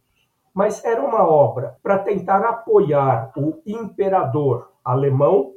mas 0.51 0.83
era 0.83 0.99
uma 0.99 1.29
obra 1.29 1.77
para 1.83 1.99
tentar 1.99 2.43
apoiar 2.43 3.31
o 3.37 3.61
imperador 3.67 4.71
alemão 4.83 5.53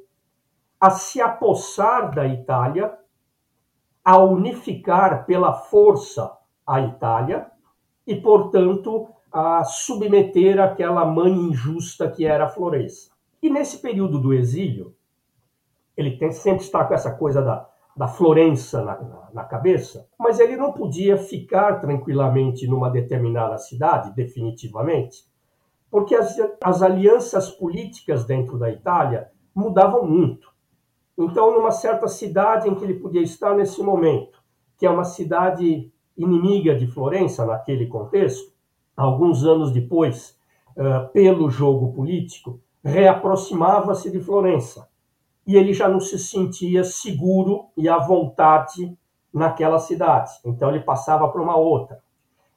a 0.78 0.90
se 0.90 1.18
apossar 1.18 2.14
da 2.14 2.26
Itália 2.26 3.02
a 4.04 4.18
unificar 4.18 5.24
pela 5.24 5.52
força 5.52 6.36
a 6.66 6.80
Itália 6.80 7.50
e, 8.06 8.14
portanto, 8.14 9.08
a 9.32 9.64
submeter 9.64 10.60
aquela 10.60 11.04
mãe 11.04 11.32
injusta 11.32 12.08
que 12.10 12.24
era 12.24 12.44
a 12.44 12.48
Florença. 12.48 13.10
E 13.42 13.50
nesse 13.50 13.78
período 13.78 14.18
do 14.18 14.32
exílio, 14.32 14.94
ele 15.96 16.16
tem, 16.16 16.30
sempre 16.32 16.64
está 16.64 16.84
com 16.84 16.94
essa 16.94 17.12
coisa 17.12 17.42
da, 17.42 17.68
da 17.96 18.06
Florença 18.06 18.84
na, 18.84 19.00
na, 19.00 19.28
na, 19.32 19.44
cabeça, 19.44 20.08
mas 20.18 20.38
ele 20.38 20.56
não 20.56 20.72
podia 20.72 21.16
ficar 21.16 21.80
tranquilamente 21.80 22.66
numa 22.66 22.90
determinada 22.90 23.58
cidade, 23.58 24.14
definitivamente, 24.14 25.24
porque 25.90 26.14
as, 26.14 26.36
as 26.62 26.82
alianças 26.82 27.50
políticas 27.50 28.24
dentro 28.24 28.58
da 28.58 28.70
Itália 28.70 29.30
mudavam 29.54 30.06
muito. 30.06 30.53
Então, 31.16 31.54
numa 31.54 31.70
certa 31.70 32.08
cidade 32.08 32.68
em 32.68 32.74
que 32.74 32.84
ele 32.84 32.94
podia 32.94 33.22
estar 33.22 33.54
nesse 33.54 33.82
momento, 33.82 34.42
que 34.76 34.86
é 34.86 34.90
uma 34.90 35.04
cidade 35.04 35.92
inimiga 36.16 36.74
de 36.74 36.86
Florença 36.86 37.44
naquele 37.44 37.86
contexto, 37.86 38.52
alguns 38.96 39.44
anos 39.44 39.72
depois, 39.72 40.38
uh, 40.76 41.08
pelo 41.12 41.50
jogo 41.50 41.92
político, 41.92 42.60
reaproximava-se 42.84 44.10
de 44.10 44.20
Florença. 44.20 44.88
E 45.46 45.56
ele 45.56 45.72
já 45.72 45.88
não 45.88 46.00
se 46.00 46.18
sentia 46.18 46.84
seguro 46.84 47.66
e 47.76 47.88
à 47.88 47.98
vontade 47.98 48.96
naquela 49.32 49.78
cidade. 49.78 50.32
Então 50.44 50.68
ele 50.68 50.80
passava 50.80 51.28
para 51.28 51.42
uma 51.42 51.56
outra. 51.56 52.02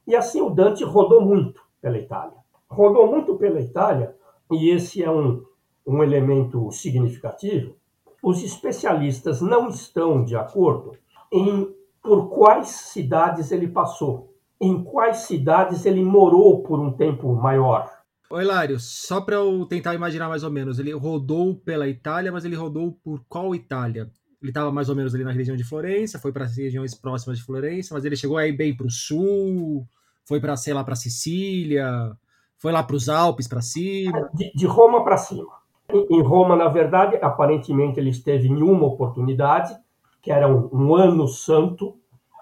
E 0.06 0.14
assim 0.14 0.40
o 0.40 0.50
Dante 0.50 0.84
rodou 0.84 1.20
muito 1.20 1.62
pela 1.80 1.98
Itália. 1.98 2.38
Rodou 2.68 3.06
muito 3.06 3.36
pela 3.36 3.60
Itália, 3.60 4.14
e 4.50 4.70
esse 4.70 5.02
é 5.02 5.10
um, 5.10 5.44
um 5.86 6.02
elemento 6.02 6.70
significativo, 6.70 7.76
os 8.22 8.42
especialistas 8.42 9.40
não 9.40 9.68
estão 9.68 10.24
de 10.24 10.36
acordo 10.36 10.96
em 11.32 11.74
por 12.02 12.28
quais 12.30 12.68
cidades 12.68 13.52
ele 13.52 13.68
passou, 13.68 14.34
em 14.60 14.82
quais 14.82 15.18
cidades 15.18 15.84
ele 15.84 16.02
morou 16.02 16.62
por 16.62 16.80
um 16.80 16.92
tempo 16.92 17.34
maior. 17.34 17.90
Ô 18.30 18.40
Hilário, 18.40 18.78
só 18.78 19.20
para 19.20 19.36
eu 19.36 19.64
tentar 19.66 19.94
imaginar 19.94 20.28
mais 20.28 20.42
ou 20.42 20.50
menos, 20.50 20.78
ele 20.78 20.92
rodou 20.92 21.54
pela 21.54 21.88
Itália, 21.88 22.30
mas 22.30 22.44
ele 22.44 22.56
rodou 22.56 22.92
por 23.02 23.24
qual 23.28 23.54
Itália? 23.54 24.10
Ele 24.40 24.50
estava 24.50 24.70
mais 24.70 24.88
ou 24.88 24.94
menos 24.94 25.14
ali 25.14 25.24
na 25.24 25.32
região 25.32 25.56
de 25.56 25.64
Florença, 25.64 26.18
foi 26.18 26.32
para 26.32 26.44
as 26.44 26.56
regiões 26.56 26.94
próximas 26.94 27.38
de 27.38 27.44
Florença, 27.44 27.94
mas 27.94 28.04
ele 28.04 28.16
chegou 28.16 28.36
aí 28.36 28.52
bem 28.52 28.76
para 28.76 28.86
o 28.86 28.90
sul, 28.90 29.86
foi 30.24 30.40
para, 30.40 30.56
sei 30.56 30.74
lá, 30.74 30.84
para 30.84 30.94
Sicília, 30.94 32.16
foi 32.58 32.70
lá 32.70 32.82
para 32.82 32.96
os 32.96 33.08
Alpes 33.08 33.48
para 33.48 33.62
cima. 33.62 34.28
De, 34.34 34.52
de 34.54 34.66
Roma 34.66 35.02
para 35.02 35.16
cima. 35.16 35.57
Em 35.90 36.20
Roma, 36.20 36.54
na 36.54 36.68
verdade, 36.68 37.16
aparentemente 37.22 37.98
ele 37.98 38.10
esteve 38.10 38.46
em 38.46 38.62
uma 38.62 38.84
oportunidade, 38.84 39.74
que 40.20 40.30
era 40.30 40.46
um, 40.46 40.68
um 40.70 40.94
ano 40.94 41.26
santo, 41.26 41.96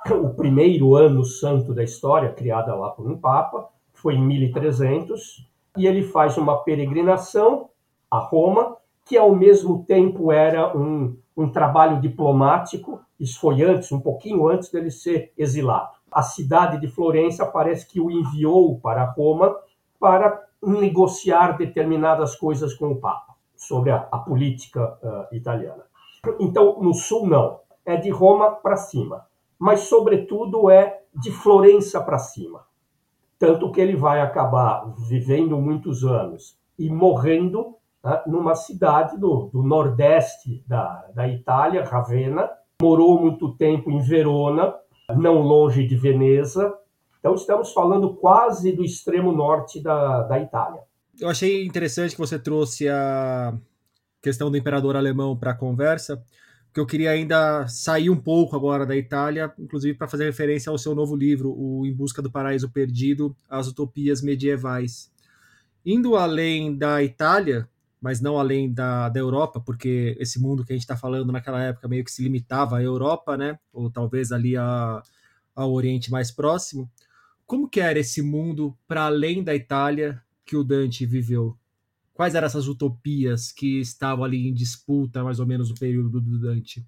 o 0.10 0.30
primeiro 0.30 0.96
ano 0.96 1.24
santo 1.24 1.72
da 1.72 1.84
história, 1.84 2.32
criada 2.32 2.74
lá 2.74 2.90
por 2.90 3.08
um 3.08 3.16
papa, 3.16 3.68
foi 3.94 4.14
em 4.14 4.22
1300, 4.26 5.48
e 5.76 5.86
ele 5.86 6.02
faz 6.02 6.36
uma 6.36 6.64
peregrinação 6.64 7.70
a 8.10 8.18
Roma, 8.18 8.76
que 9.04 9.16
ao 9.16 9.32
mesmo 9.32 9.84
tempo 9.84 10.32
era 10.32 10.76
um, 10.76 11.16
um 11.36 11.48
trabalho 11.48 12.00
diplomático, 12.00 13.00
isso 13.18 13.38
foi 13.38 13.62
antes, 13.62 13.92
um 13.92 14.00
pouquinho 14.00 14.48
antes 14.48 14.72
dele 14.72 14.90
ser 14.90 15.32
exilado. 15.38 15.94
A 16.10 16.22
cidade 16.22 16.80
de 16.80 16.88
Florença 16.88 17.46
parece 17.46 17.86
que 17.86 18.00
o 18.00 18.10
enviou 18.10 18.80
para 18.80 19.04
Roma 19.04 19.54
para 20.00 20.42
negociar 20.60 21.56
determinadas 21.56 22.34
coisas 22.34 22.74
com 22.74 22.90
o 22.90 22.96
Papa 22.96 23.25
sobre 23.56 23.90
a, 23.90 24.08
a 24.10 24.18
política 24.18 24.98
uh, 25.02 25.34
italiana. 25.34 25.84
Então, 26.38 26.80
no 26.80 26.94
sul, 26.94 27.26
não. 27.26 27.60
É 27.84 27.96
de 27.96 28.10
Roma 28.10 28.50
para 28.50 28.76
cima. 28.76 29.26
Mas, 29.58 29.80
sobretudo, 29.80 30.70
é 30.70 31.02
de 31.14 31.30
Florença 31.30 32.00
para 32.00 32.18
cima. 32.18 32.66
Tanto 33.38 33.70
que 33.70 33.80
ele 33.80 33.96
vai 33.96 34.20
acabar 34.20 34.92
vivendo 35.08 35.58
muitos 35.58 36.04
anos 36.04 36.58
e 36.78 36.90
morrendo 36.90 37.60
uh, 38.04 38.28
numa 38.30 38.54
cidade 38.54 39.18
do, 39.18 39.50
do 39.52 39.62
nordeste 39.62 40.64
da, 40.66 41.06
da 41.14 41.28
Itália, 41.28 41.84
Ravenna. 41.84 42.50
Morou 42.80 43.20
muito 43.20 43.54
tempo 43.56 43.90
em 43.90 44.00
Verona, 44.00 44.74
não 45.16 45.40
longe 45.40 45.86
de 45.86 45.96
Veneza. 45.96 46.76
Então, 47.20 47.34
estamos 47.34 47.72
falando 47.72 48.14
quase 48.14 48.72
do 48.72 48.84
extremo 48.84 49.32
norte 49.32 49.82
da, 49.82 50.22
da 50.22 50.38
Itália 50.38 50.82
eu 51.20 51.28
achei 51.28 51.64
interessante 51.64 52.12
que 52.12 52.18
você 52.18 52.38
trouxe 52.38 52.88
a 52.88 53.56
questão 54.22 54.50
do 54.50 54.56
imperador 54.56 54.96
alemão 54.96 55.36
para 55.36 55.52
a 55.52 55.54
conversa, 55.54 56.22
porque 56.66 56.80
eu 56.80 56.86
queria 56.86 57.10
ainda 57.10 57.66
sair 57.68 58.10
um 58.10 58.16
pouco 58.16 58.56
agora 58.56 58.84
da 58.84 58.96
Itália, 58.96 59.52
inclusive 59.58 59.96
para 59.96 60.08
fazer 60.08 60.24
referência 60.24 60.70
ao 60.70 60.78
seu 60.78 60.94
novo 60.94 61.16
livro, 61.16 61.54
o 61.56 61.86
Em 61.86 61.94
Busca 61.94 62.20
do 62.20 62.30
Paraíso 62.30 62.70
Perdido, 62.70 63.34
As 63.48 63.66
Utopias 63.66 64.20
Medievais. 64.20 65.10
Indo 65.84 66.16
além 66.16 66.76
da 66.76 67.02
Itália, 67.02 67.68
mas 68.00 68.20
não 68.20 68.38
além 68.38 68.72
da, 68.72 69.08
da 69.08 69.18
Europa, 69.18 69.60
porque 69.60 70.16
esse 70.20 70.40
mundo 70.40 70.64
que 70.64 70.72
a 70.72 70.76
gente 70.76 70.82
está 70.82 70.96
falando 70.96 71.32
naquela 71.32 71.62
época 71.62 71.88
meio 71.88 72.04
que 72.04 72.10
se 72.10 72.22
limitava 72.22 72.78
à 72.78 72.82
Europa, 72.82 73.36
né? 73.36 73.58
Ou 73.72 73.90
talvez 73.90 74.30
ali 74.32 74.56
a, 74.56 75.02
ao 75.54 75.72
Oriente 75.72 76.10
mais 76.10 76.30
próximo. 76.30 76.90
Como 77.46 77.68
que 77.68 77.80
era 77.80 77.98
esse 77.98 78.20
mundo 78.20 78.76
para 78.86 79.06
além 79.06 79.42
da 79.42 79.54
Itália 79.54 80.20
que 80.46 80.56
o 80.56 80.64
Dante 80.64 81.04
viveu? 81.04 81.56
Quais 82.14 82.34
eram 82.34 82.46
essas 82.46 82.68
utopias 82.68 83.52
que 83.52 83.80
estavam 83.80 84.24
ali 84.24 84.48
em 84.48 84.54
disputa, 84.54 85.22
mais 85.22 85.40
ou 85.40 85.46
menos, 85.46 85.68
no 85.68 85.74
período 85.74 86.20
do 86.20 86.38
Dante? 86.38 86.86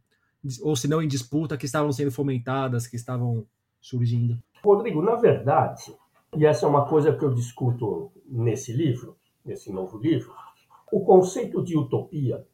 Ou 0.63 0.75
se 0.77 0.89
não 0.89 1.03
em 1.03 1.09
disputa, 1.09 1.57
que 1.57 1.67
estavam 1.67 1.93
sendo 1.93 2.13
fomentadas, 2.13 2.87
que 2.87 2.97
estavam 2.97 3.45
surgindo? 3.81 4.39
Rodrigo, 4.65 5.03
na 5.03 5.17
verdade, 5.17 5.95
e 6.37 6.47
essa 6.47 6.65
é 6.65 6.69
uma 6.69 6.87
coisa 6.87 7.13
que 7.13 7.25
eu 7.25 7.35
discuto 7.35 8.11
nesse 8.27 8.73
livro, 8.73 9.17
nesse 9.45 9.73
novo 9.73 9.99
livro, 9.99 10.33
o 10.91 11.01
conceito 11.01 11.63
de 11.63 11.77
utopia 11.77 12.47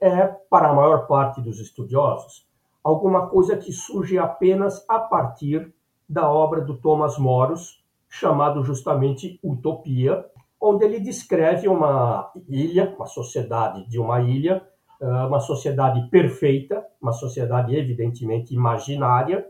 é, 0.00 0.26
para 0.26 0.70
a 0.70 0.74
maior 0.74 1.06
parte 1.06 1.40
dos 1.40 1.60
estudiosos, 1.60 2.46
alguma 2.82 3.28
coisa 3.28 3.56
que 3.56 3.72
surge 3.72 4.18
apenas 4.18 4.84
a 4.88 4.98
partir 4.98 5.72
da 6.08 6.30
obra 6.30 6.60
do 6.60 6.76
Thomas 6.76 7.18
Moros, 7.18 7.84
chamado 8.08 8.62
justamente 8.62 9.38
Utopia, 9.42 10.24
onde 10.68 10.84
ele 10.84 11.00
descreve 11.00 11.68
uma 11.68 12.30
ilha, 12.48 12.94
uma 12.96 13.06
sociedade 13.06 13.88
de 13.88 13.98
uma 13.98 14.20
ilha, 14.20 14.66
ah, 15.00 15.26
uma 15.26 15.40
sociedade 15.40 16.08
perfeita, 16.10 16.84
uma 17.00 17.12
sociedade 17.12 17.74
evidentemente 17.76 18.54
imaginária, 18.54 19.46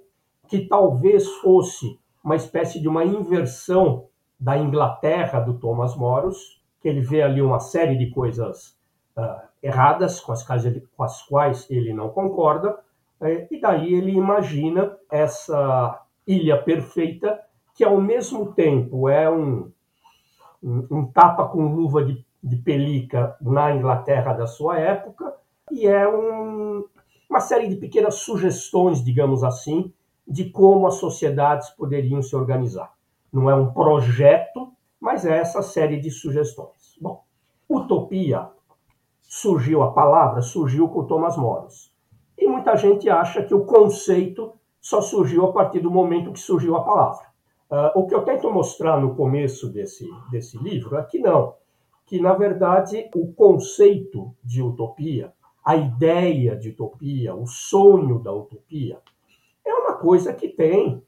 que 0.48 0.66
talvez 0.66 1.26
fosse 1.36 1.98
uma 2.22 2.36
espécie 2.36 2.80
de 2.80 2.88
uma 2.88 3.04
inversão 3.04 4.06
da 4.38 4.58
Inglaterra 4.58 5.40
do 5.40 5.58
Thomas 5.58 5.96
Moros, 5.96 6.62
que 6.80 6.88
ele 6.88 7.00
vê 7.00 7.22
ali 7.22 7.40
uma 7.40 7.58
série 7.58 7.96
de 7.96 8.10
coisas 8.10 8.76
uh, 9.16 9.46
erradas, 9.62 10.20
com 10.20 10.32
as, 10.32 10.42
quais 10.42 10.64
ele, 10.64 10.86
com 10.96 11.02
as 11.02 11.22
quais 11.22 11.70
ele 11.70 11.92
não 11.92 12.10
concorda, 12.10 12.78
é, 13.20 13.48
e 13.50 13.60
daí 13.60 13.94
ele 13.94 14.12
imagina 14.12 14.94
essa 15.10 16.04
ilha 16.26 16.60
perfeita 16.62 17.40
que 17.74 17.84
ao 17.84 18.00
mesmo 18.00 18.52
tempo 18.52 19.08
é 19.08 19.30
um, 19.30 19.70
um, 20.66 21.06
tapa 21.06 21.46
com 21.48 21.74
luva 21.74 22.04
de, 22.04 22.24
de, 22.42 22.56
pelica 22.56 23.36
na 23.40 23.74
Inglaterra 23.74 24.32
da 24.32 24.46
sua 24.46 24.78
época 24.78 25.34
e 25.70 25.86
é 25.86 26.08
um, 26.08 26.84
uma 27.30 27.40
série 27.40 27.68
de 27.68 27.76
pequenas 27.76 28.16
sugestões, 28.16 29.04
digamos 29.04 29.44
assim, 29.44 29.92
de 30.26 30.50
como 30.50 30.86
as 30.86 30.94
sociedades 30.94 31.70
poderiam 31.70 32.20
se 32.20 32.34
organizar. 32.34 32.92
Não 33.32 33.48
é 33.48 33.54
um 33.54 33.72
projeto, 33.72 34.72
mas 35.00 35.24
é 35.24 35.38
essa 35.38 35.62
série 35.62 36.00
de 36.00 36.10
sugestões. 36.10 36.96
Bom, 37.00 37.22
utopia 37.68 38.48
surgiu 39.22 39.82
a 39.82 39.92
palavra, 39.92 40.42
surgiu 40.42 40.88
com 40.88 41.04
Thomas 41.04 41.36
Morris. 41.36 41.92
E 42.36 42.46
muita 42.46 42.76
gente 42.76 43.08
acha 43.08 43.42
que 43.42 43.54
o 43.54 43.64
conceito 43.64 44.52
só 44.80 45.00
surgiu 45.00 45.46
a 45.46 45.52
partir 45.52 45.80
do 45.80 45.90
momento 45.90 46.32
que 46.32 46.38
surgiu 46.38 46.76
a 46.76 46.84
palavra. 46.84 47.26
Uh, 47.70 47.98
o 47.98 48.06
que 48.06 48.14
eu 48.14 48.22
tento 48.22 48.50
mostrar 48.50 49.00
no 49.00 49.16
começo 49.16 49.68
desse, 49.72 50.08
desse 50.30 50.56
livro 50.58 50.96
é 50.96 51.02
que 51.02 51.18
não, 51.18 51.54
que 52.06 52.20
na 52.20 52.32
verdade 52.32 53.10
o 53.14 53.32
conceito 53.32 54.32
de 54.42 54.62
utopia, 54.62 55.32
a 55.64 55.74
ideia 55.74 56.54
de 56.56 56.70
utopia, 56.70 57.34
o 57.34 57.46
sonho 57.46 58.20
da 58.20 58.32
utopia, 58.32 59.00
é 59.64 59.74
uma 59.74 59.94
coisa 59.94 60.32
que 60.32 60.48
tem 60.48 61.02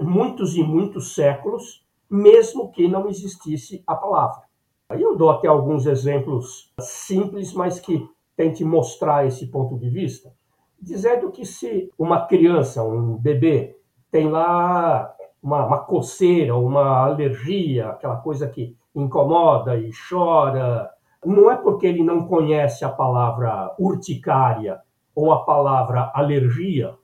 muitos 0.00 0.56
e 0.56 0.62
muitos 0.62 1.14
séculos, 1.14 1.84
mesmo 2.08 2.70
que 2.70 2.86
não 2.86 3.08
existisse 3.08 3.82
a 3.84 3.96
palavra. 3.96 4.42
Aí 4.88 5.02
eu 5.02 5.16
dou 5.16 5.30
até 5.30 5.48
alguns 5.48 5.86
exemplos 5.86 6.72
simples, 6.80 7.52
mas 7.52 7.80
que 7.80 8.08
tente 8.36 8.64
mostrar 8.64 9.26
esse 9.26 9.48
ponto 9.48 9.76
de 9.76 9.90
vista, 9.90 10.32
dizendo 10.80 11.32
que 11.32 11.44
se 11.44 11.90
uma 11.98 12.26
criança, 12.26 12.84
um 12.84 13.16
bebê, 13.16 13.76
tem 14.10 14.28
lá 14.28 15.12
uma, 15.46 15.64
uma 15.64 15.78
coceira, 15.78 16.56
uma 16.56 17.04
alergia, 17.04 17.90
aquela 17.90 18.16
coisa 18.16 18.48
que 18.48 18.76
incomoda 18.92 19.76
e 19.78 19.92
chora, 20.08 20.90
não 21.24 21.48
é 21.48 21.56
porque 21.56 21.86
ele 21.86 22.02
não 22.02 22.26
conhece 22.26 22.84
a 22.84 22.88
palavra 22.88 23.72
urticária 23.78 24.80
ou 25.14 25.30
a 25.30 25.44
palavra 25.44 26.10
alergia 26.12 26.96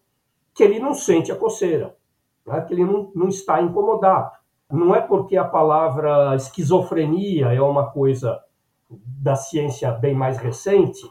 que 0.53 0.65
ele 0.65 0.81
não 0.81 0.93
sente 0.93 1.31
a 1.31 1.37
coceira, 1.37 1.95
né? 2.45 2.61
que 2.63 2.75
ele 2.75 2.85
não, 2.85 3.13
não 3.15 3.29
está 3.29 3.63
incomodado. 3.63 4.33
Não 4.69 4.93
é 4.93 5.01
porque 5.01 5.37
a 5.37 5.45
palavra 5.45 6.35
esquizofrenia 6.35 7.53
é 7.53 7.63
uma 7.63 7.93
coisa 7.93 8.43
da 8.91 9.37
ciência 9.37 9.93
bem 9.93 10.15
mais 10.15 10.39
recente 10.39 11.09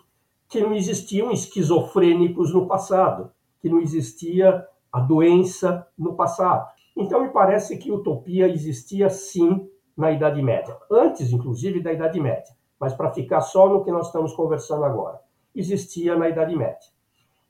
que 0.49 0.59
não 0.59 0.73
existiam 0.73 1.31
esquizofrênicos 1.31 2.53
no 2.53 2.67
passado, 2.67 3.31
que 3.61 3.69
não 3.69 3.79
existia 3.79 4.67
a 4.91 4.99
doença 4.99 5.87
no 5.97 6.13
passado. 6.13 6.69
Então, 6.95 7.21
me 7.21 7.29
parece 7.29 7.77
que 7.77 7.91
utopia 7.91 8.47
existia 8.47 9.09
sim 9.09 9.69
na 9.95 10.11
Idade 10.11 10.41
Média, 10.41 10.77
antes, 10.89 11.31
inclusive, 11.31 11.81
da 11.81 11.93
Idade 11.93 12.19
Média, 12.19 12.53
mas 12.79 12.93
para 12.93 13.11
ficar 13.11 13.41
só 13.41 13.69
no 13.69 13.83
que 13.83 13.91
nós 13.91 14.07
estamos 14.07 14.33
conversando 14.33 14.83
agora. 14.83 15.19
Existia 15.55 16.15
na 16.15 16.29
Idade 16.29 16.55
Média. 16.55 16.89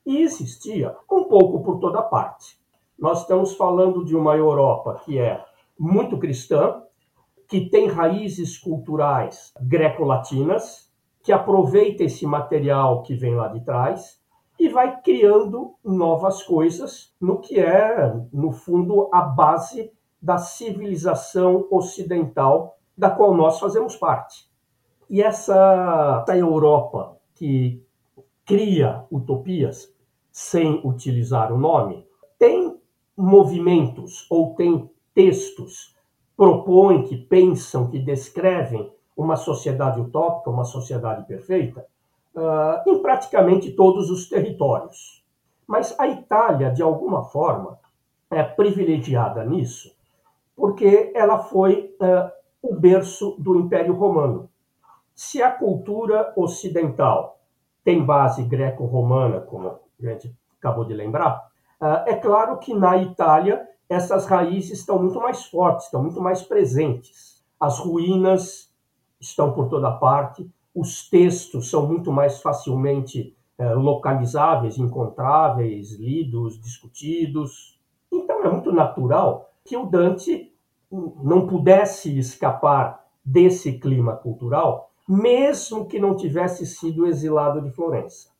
E 0.04 0.18
existia 0.22 0.96
um 1.10 1.24
pouco 1.24 1.62
por 1.62 1.78
toda 1.78 2.02
parte. 2.02 2.58
Nós 2.98 3.22
estamos 3.22 3.54
falando 3.56 4.04
de 4.04 4.16
uma 4.16 4.36
Europa 4.36 5.00
que 5.04 5.18
é 5.18 5.44
muito 5.78 6.18
cristã, 6.18 6.82
que 7.48 7.68
tem 7.68 7.88
raízes 7.88 8.58
culturais 8.58 9.52
greco-latinas, 9.60 10.90
que 11.22 11.32
aproveita 11.32 12.04
esse 12.04 12.26
material 12.26 13.02
que 13.02 13.14
vem 13.14 13.34
lá 13.34 13.48
de 13.48 13.64
trás 13.64 14.21
e 14.62 14.68
vai 14.68 15.00
criando 15.00 15.74
novas 15.84 16.44
coisas 16.44 17.12
no 17.20 17.40
que 17.40 17.58
é, 17.58 18.14
no 18.32 18.52
fundo, 18.52 19.08
a 19.12 19.20
base 19.20 19.90
da 20.20 20.38
civilização 20.38 21.66
ocidental 21.68 22.78
da 22.96 23.10
qual 23.10 23.34
nós 23.34 23.58
fazemos 23.58 23.96
parte. 23.96 24.48
E 25.10 25.20
essa, 25.20 26.22
essa 26.22 26.36
Europa 26.38 27.18
que 27.34 27.84
cria 28.44 29.04
utopias 29.10 29.92
sem 30.30 30.80
utilizar 30.84 31.52
o 31.52 31.58
nome, 31.58 32.06
tem 32.38 32.80
movimentos 33.16 34.28
ou 34.30 34.54
tem 34.54 34.88
textos, 35.12 35.96
propõem, 36.36 37.02
que 37.02 37.16
pensam, 37.16 37.90
que 37.90 37.98
descrevem 37.98 38.92
uma 39.16 39.34
sociedade 39.34 40.00
utópica, 40.00 40.50
uma 40.50 40.64
sociedade 40.64 41.26
perfeita, 41.26 41.84
uh, 42.34 42.88
em 42.88 43.00
praticamente 43.00 43.72
todos 43.72 44.10
os 44.10 44.28
territórios. 44.28 45.24
Mas 45.66 45.98
a 45.98 46.06
Itália, 46.08 46.70
de 46.70 46.82
alguma 46.82 47.24
forma, 47.24 47.78
é 48.30 48.42
privilegiada 48.42 49.44
nisso, 49.44 49.94
porque 50.56 51.12
ela 51.14 51.38
foi 51.38 51.94
uh, 52.00 52.30
o 52.62 52.74
berço 52.74 53.36
do 53.38 53.56
Império 53.56 53.94
Romano. 53.94 54.48
Se 55.14 55.42
a 55.42 55.50
cultura 55.50 56.32
ocidental 56.36 57.40
tem 57.84 58.04
base 58.04 58.42
greco-romana, 58.44 59.40
como 59.40 59.68
a 59.68 59.78
gente 60.00 60.34
acabou 60.58 60.84
de 60.84 60.94
lembrar, 60.94 61.48
uh, 61.80 62.06
é 62.06 62.14
claro 62.14 62.58
que 62.58 62.72
na 62.74 62.96
Itália 62.96 63.66
essas 63.88 64.26
raízes 64.26 64.78
estão 64.78 64.98
muito 64.98 65.20
mais 65.20 65.44
fortes, 65.46 65.86
estão 65.86 66.02
muito 66.02 66.20
mais 66.20 66.42
presentes. 66.42 67.42
As 67.60 67.78
ruínas 67.78 68.72
estão 69.20 69.52
por 69.52 69.68
toda 69.68 69.90
parte, 69.92 70.50
os 70.74 71.08
textos 71.08 71.70
são 71.70 71.86
muito 71.86 72.10
mais 72.10 72.40
facilmente 72.40 73.36
é, 73.58 73.74
localizáveis, 73.74 74.78
encontráveis, 74.78 75.92
lidos, 75.92 76.60
discutidos. 76.60 77.80
Então 78.10 78.44
é 78.44 78.50
muito 78.50 78.72
natural 78.72 79.52
que 79.64 79.76
o 79.76 79.86
Dante 79.86 80.52
não 80.90 81.46
pudesse 81.46 82.18
escapar 82.18 83.04
desse 83.24 83.78
clima 83.78 84.16
cultural, 84.16 84.90
mesmo 85.08 85.86
que 85.86 85.98
não 85.98 86.16
tivesse 86.16 86.66
sido 86.66 87.06
exilado 87.06 87.62
de 87.62 87.70
Florença. 87.70 88.30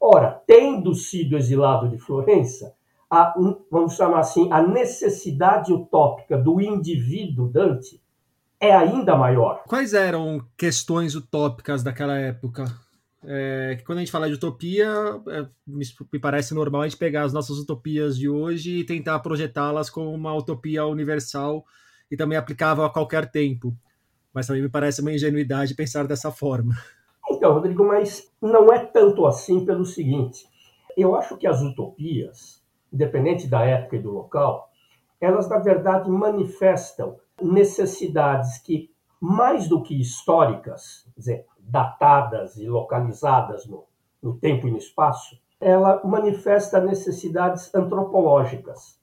Ora, 0.00 0.42
tendo 0.46 0.94
sido 0.94 1.36
exilado 1.36 1.88
de 1.88 1.98
Florença, 1.98 2.74
a, 3.10 3.34
vamos 3.70 3.94
chamar 3.94 4.20
assim, 4.20 4.50
a 4.52 4.62
necessidade 4.62 5.72
utópica 5.72 6.36
do 6.36 6.60
indivíduo 6.60 7.48
Dante 7.48 8.00
é 8.60 8.72
ainda 8.72 9.16
maior. 9.16 9.62
Quais 9.66 9.94
eram 9.94 10.40
questões 10.56 11.14
utópicas 11.14 11.82
daquela 11.82 12.16
época? 12.16 12.64
É, 13.24 13.78
quando 13.84 13.98
a 13.98 14.00
gente 14.02 14.12
fala 14.12 14.28
de 14.28 14.34
utopia, 14.34 14.88
é, 15.28 15.46
me 15.66 16.18
parece 16.20 16.54
normal 16.54 16.82
a 16.82 16.88
gente 16.88 16.98
pegar 16.98 17.22
as 17.22 17.32
nossas 17.32 17.58
utopias 17.58 18.16
de 18.16 18.28
hoje 18.28 18.78
e 18.78 18.84
tentar 18.84 19.18
projetá-las 19.18 19.90
como 19.90 20.12
uma 20.12 20.34
utopia 20.34 20.86
universal 20.86 21.64
e 22.10 22.16
também 22.16 22.38
aplicável 22.38 22.84
a 22.84 22.90
qualquer 22.90 23.30
tempo. 23.30 23.74
Mas 24.32 24.46
também 24.46 24.62
me 24.62 24.68
parece 24.68 25.00
uma 25.00 25.12
ingenuidade 25.12 25.74
pensar 25.74 26.06
dessa 26.06 26.30
forma. 26.30 26.74
Então, 27.28 27.52
Rodrigo, 27.52 27.84
mas 27.84 28.30
não 28.40 28.72
é 28.72 28.78
tanto 28.78 29.26
assim 29.26 29.64
pelo 29.64 29.84
seguinte. 29.84 30.46
Eu 30.96 31.16
acho 31.16 31.36
que 31.36 31.46
as 31.46 31.60
utopias, 31.60 32.62
independente 32.92 33.48
da 33.48 33.64
época 33.64 33.96
e 33.96 34.02
do 34.02 34.12
local, 34.12 34.70
elas 35.20 35.48
na 35.48 35.58
verdade 35.58 36.08
manifestam 36.08 37.16
necessidades 37.40 38.58
que, 38.58 38.90
mais 39.20 39.68
do 39.68 39.82
que 39.82 39.98
históricas, 40.00 41.06
dizer, 41.16 41.46
datadas 41.58 42.56
e 42.56 42.68
localizadas 42.68 43.66
no, 43.66 43.84
no 44.22 44.38
tempo 44.38 44.68
e 44.68 44.70
no 44.70 44.78
espaço, 44.78 45.38
ela 45.60 46.00
manifesta 46.04 46.80
necessidades 46.80 47.74
antropológicas, 47.74 49.00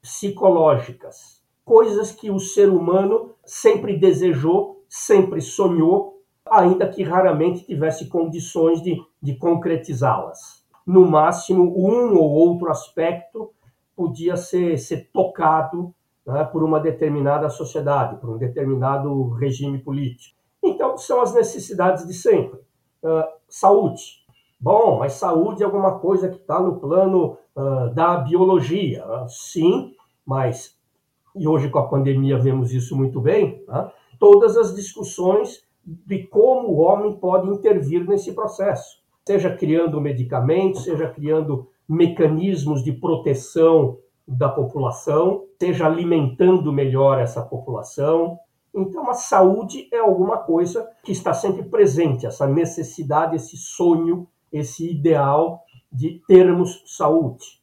psicológicas, 0.00 1.42
coisas 1.64 2.10
que 2.12 2.30
o 2.30 2.38
ser 2.38 2.68
humano 2.68 3.34
sempre 3.44 3.96
desejou, 3.96 4.84
sempre 4.88 5.40
sonhou, 5.40 6.22
ainda 6.50 6.88
que 6.88 7.02
raramente 7.02 7.64
tivesse 7.64 8.08
condições 8.08 8.82
de, 8.82 9.00
de 9.20 9.36
concretizá-las. 9.36 10.62
No 10.86 11.08
máximo, 11.08 11.62
um 11.76 12.16
ou 12.16 12.30
outro 12.30 12.70
aspecto 12.70 13.52
podia 13.94 14.36
ser, 14.36 14.78
ser 14.78 15.08
tocado 15.12 15.94
né, 16.26 16.44
por 16.44 16.62
uma 16.62 16.80
determinada 16.80 17.48
sociedade, 17.50 18.16
por 18.16 18.30
um 18.30 18.38
determinado 18.38 19.30
regime 19.30 19.78
político. 19.78 20.36
Então, 20.62 20.96
são 20.96 21.20
as 21.20 21.34
necessidades 21.34 22.06
de 22.06 22.14
sempre. 22.14 22.60
Uh, 23.02 23.24
saúde. 23.48 24.22
Bom, 24.60 25.00
mas 25.00 25.14
saúde 25.14 25.62
é 25.62 25.66
alguma 25.66 25.98
coisa 25.98 26.28
que 26.28 26.36
está 26.36 26.60
no 26.60 26.78
plano 26.78 27.36
uh, 27.56 27.92
da 27.92 28.16
biologia. 28.18 29.04
Uh, 29.04 29.28
sim, 29.28 29.92
mas, 30.24 30.76
e 31.34 31.48
hoje 31.48 31.68
com 31.68 31.80
a 31.80 31.88
pandemia 31.88 32.38
vemos 32.38 32.72
isso 32.72 32.96
muito 32.96 33.20
bem, 33.20 33.64
né, 33.66 33.90
todas 34.20 34.56
as 34.56 34.72
discussões 34.72 35.64
de 35.84 36.22
como 36.28 36.68
o 36.68 36.78
homem 36.78 37.12
pode 37.16 37.50
intervir 37.50 38.06
nesse 38.06 38.32
processo, 38.32 39.02
seja 39.26 39.52
criando 39.52 40.00
medicamentos, 40.00 40.84
seja 40.84 41.08
criando 41.08 41.68
mecanismos 41.88 42.84
de 42.84 42.92
proteção 42.92 43.98
da 44.26 44.48
população, 44.48 45.44
esteja 45.52 45.86
alimentando 45.86 46.72
melhor 46.72 47.18
essa 47.18 47.42
população. 47.42 48.38
Então, 48.74 49.10
a 49.10 49.14
saúde 49.14 49.88
é 49.92 49.98
alguma 49.98 50.38
coisa 50.38 50.88
que 51.02 51.12
está 51.12 51.34
sempre 51.34 51.64
presente, 51.64 52.26
essa 52.26 52.46
necessidade, 52.46 53.36
esse 53.36 53.56
sonho, 53.56 54.26
esse 54.52 54.90
ideal 54.90 55.64
de 55.92 56.22
termos 56.26 56.82
saúde, 56.86 57.60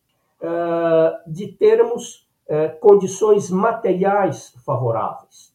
de 1.26 1.48
termos 1.48 2.28
condições 2.80 3.50
materiais 3.50 4.54
favoráveis, 4.66 5.54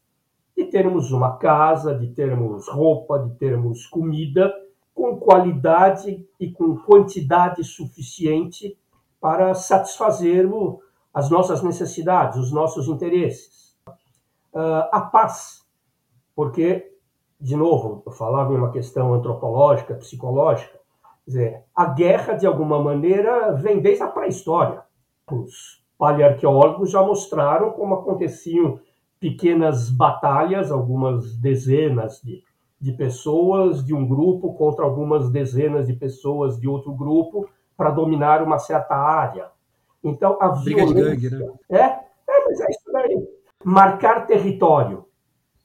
de 0.57 0.65
termos 0.65 1.13
uma 1.13 1.37
casa, 1.37 1.95
de 1.95 2.09
termos 2.09 2.69
roupa, 2.69 3.19
de 3.19 3.35
termos 3.37 3.87
comida 3.87 4.53
com 4.95 5.17
qualidade 5.17 6.25
e 6.39 6.51
com 6.51 6.77
quantidade 6.77 7.63
suficiente 7.65 8.77
para 9.21 9.55
satisfazermos 9.55 10.84
as 11.15 11.31
nossas 11.31 11.63
necessidades, 11.63 12.39
os 12.39 12.51
nossos 12.51 12.89
interesses 12.89 13.55
uh, 14.55 14.89
a 14.91 15.01
paz, 15.01 15.65
porque, 16.35 16.93
de 17.41 17.57
novo, 17.57 18.03
eu 18.07 18.13
falava 18.13 18.53
em 18.53 18.57
uma 18.57 18.73
questão 18.73 19.15
antropológica, 19.15 19.95
psicológica, 19.95 20.79
dizer, 21.27 21.63
a 21.75 21.87
guerra, 21.87 22.35
de 22.35 22.47
alguma 22.47 22.83
maneira, 22.83 23.53
vem 23.53 23.81
desde 23.81 24.03
a 24.03 24.09
pré-história. 24.09 24.83
Os 25.31 25.83
palearqueólogos 25.99 26.91
já 26.91 27.03
mostraram 27.03 27.71
como 27.71 27.95
aconteciam 27.95 28.79
pequenas 29.19 29.89
batalhas, 29.89 30.71
algumas 30.71 31.37
dezenas 31.37 32.21
de, 32.23 32.43
de 32.79 32.93
pessoas 32.93 33.85
de 33.85 33.95
um 33.95 34.07
grupo 34.07 34.53
contra 34.55 34.85
algumas 34.85 35.31
dezenas 35.31 35.87
de 35.87 35.95
pessoas 35.95 36.61
de 36.61 36.69
outro 36.69 36.93
grupo 36.93 37.49
para 37.77 37.91
dominar 37.91 38.43
uma 38.43 38.59
certa 38.59 38.95
área. 38.95 39.54
Então, 40.05 40.37
a 40.41 40.51
Briga 40.51 40.85
violência... 40.85 41.17
De 41.17 41.29
gangue, 41.31 41.45
né? 41.45 41.53
É, 41.71 41.83
é, 41.83 42.45
mas 42.47 42.61
é 42.61 42.71
isso 42.71 42.93
daí 42.93 43.35
marcar 43.65 44.27
território. 44.27 45.07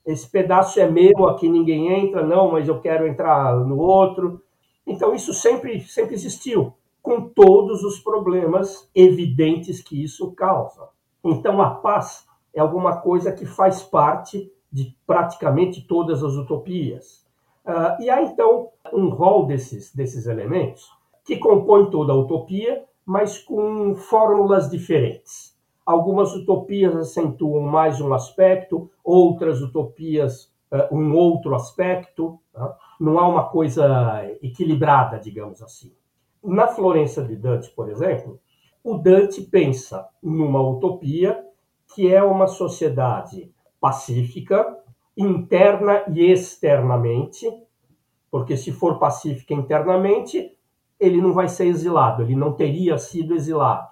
Esse 0.05 0.27
pedaço 0.27 0.79
é 0.79 0.89
meu, 0.89 1.27
aqui 1.27 1.49
ninguém 1.49 1.93
entra, 2.05 2.25
não, 2.25 2.51
mas 2.51 2.67
eu 2.67 2.79
quero 2.79 3.05
entrar 3.05 3.53
no 3.57 3.77
outro. 3.77 4.41
Então 4.87 5.13
isso 5.13 5.33
sempre 5.33 5.81
sempre 5.81 6.15
existiu, 6.15 6.73
com 7.01 7.21
todos 7.21 7.83
os 7.83 7.99
problemas 7.99 8.89
evidentes 8.95 9.81
que 9.81 10.01
isso 10.01 10.31
causa. 10.31 10.87
Então 11.23 11.61
a 11.61 11.71
paz 11.71 12.25
é 12.53 12.61
alguma 12.61 12.97
coisa 13.01 13.31
que 13.31 13.45
faz 13.45 13.83
parte 13.83 14.51
de 14.71 14.95
praticamente 15.05 15.85
todas 15.85 16.23
as 16.23 16.33
utopias. 16.33 17.27
Uh, 17.65 18.01
e 18.01 18.09
há 18.09 18.23
então 18.23 18.69
um 18.91 19.09
rol 19.09 19.45
desses, 19.45 19.93
desses 19.93 20.25
elementos 20.25 20.89
que 21.23 21.37
compõe 21.37 21.91
toda 21.91 22.13
a 22.13 22.15
utopia, 22.15 22.83
mas 23.09 23.39
com 23.39 23.95
fórmulas 23.95 24.69
diferentes. 24.69 25.57
Algumas 25.83 26.31
utopias 26.35 26.95
acentuam 26.95 27.63
mais 27.63 27.99
um 27.99 28.13
aspecto, 28.13 28.87
outras 29.03 29.63
utopias 29.63 30.53
uh, 30.71 30.95
um 30.95 31.15
outro 31.15 31.55
aspecto. 31.55 32.39
Tá? 32.53 32.77
Não 32.99 33.17
há 33.17 33.27
uma 33.27 33.49
coisa 33.49 34.23
equilibrada, 34.43 35.17
digamos 35.17 35.59
assim. 35.63 35.91
Na 36.43 36.67
Florença 36.67 37.23
de 37.23 37.35
Dante, 37.35 37.71
por 37.71 37.89
exemplo, 37.89 38.39
o 38.83 38.95
Dante 38.95 39.41
pensa 39.41 40.07
numa 40.21 40.61
utopia 40.61 41.43
que 41.95 42.13
é 42.13 42.21
uma 42.21 42.45
sociedade 42.45 43.51
pacífica, 43.81 44.77
interna 45.17 46.03
e 46.13 46.31
externamente, 46.31 47.51
porque 48.29 48.55
se 48.55 48.71
for 48.71 48.99
pacífica 48.99 49.55
internamente, 49.55 50.55
ele 50.99 51.21
não 51.21 51.33
vai 51.33 51.47
ser 51.47 51.65
exilado, 51.65 52.23
ele 52.23 52.35
não 52.35 52.53
teria 52.53 52.97
sido 52.97 53.33
exilado 53.33 53.89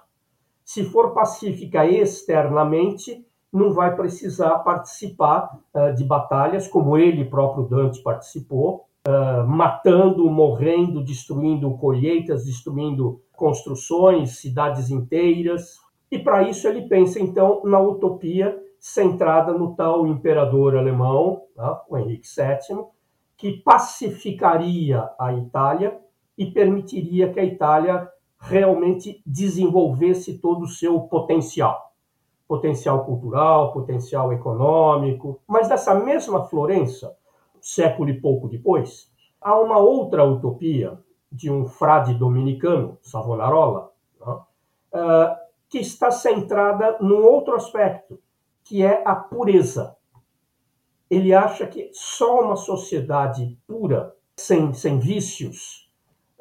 se 0.68 0.84
for 0.84 1.14
pacífica 1.14 1.86
externamente, 1.86 3.26
não 3.50 3.72
vai 3.72 3.96
precisar 3.96 4.58
participar 4.58 5.58
uh, 5.74 5.94
de 5.94 6.04
batalhas 6.04 6.68
como 6.68 6.98
ele 6.98 7.24
próprio 7.24 7.64
Dante 7.64 8.02
participou, 8.02 8.84
uh, 9.08 9.48
matando, 9.48 10.28
morrendo, 10.28 11.02
destruindo 11.02 11.74
colheitas, 11.78 12.44
destruindo 12.44 13.22
construções, 13.32 14.40
cidades 14.40 14.90
inteiras. 14.90 15.78
E 16.10 16.18
para 16.18 16.42
isso 16.42 16.68
ele 16.68 16.82
pensa 16.82 17.18
então 17.18 17.62
na 17.64 17.80
utopia 17.80 18.54
centrada 18.78 19.54
no 19.54 19.74
tal 19.74 20.06
imperador 20.06 20.76
alemão, 20.76 21.44
tá? 21.56 21.82
o 21.88 21.96
Henrique 21.96 22.28
VII, 22.28 22.84
que 23.38 23.52
pacificaria 23.62 25.08
a 25.18 25.32
Itália 25.32 25.98
e 26.38 26.46
permitiria 26.46 27.32
que 27.32 27.40
a 27.40 27.44
Itália 27.44 28.08
realmente 28.38 29.20
desenvolvesse 29.26 30.38
todo 30.38 30.62
o 30.62 30.68
seu 30.68 31.00
potencial. 31.00 31.92
Potencial 32.46 33.04
cultural, 33.04 33.72
potencial 33.72 34.32
econômico. 34.32 35.42
Mas 35.46 35.68
dessa 35.68 35.92
mesma 35.94 36.44
Florença, 36.44 37.16
século 37.60 38.08
e 38.08 38.20
pouco 38.20 38.48
depois, 38.48 39.12
há 39.40 39.58
uma 39.58 39.78
outra 39.78 40.24
utopia 40.24 40.98
de 41.30 41.50
um 41.50 41.66
frade 41.66 42.14
dominicano, 42.14 42.96
Savonarola, 43.02 43.92
né, 44.20 45.36
que 45.68 45.78
está 45.78 46.10
centrada 46.10 46.96
num 47.00 47.22
outro 47.24 47.54
aspecto, 47.54 48.18
que 48.64 48.82
é 48.82 49.02
a 49.04 49.14
pureza. 49.14 49.96
Ele 51.10 51.34
acha 51.34 51.66
que 51.66 51.90
só 51.92 52.42
uma 52.42 52.56
sociedade 52.56 53.58
pura, 53.66 54.14
sem, 54.36 54.72
sem 54.72 54.98
vícios, 54.98 55.87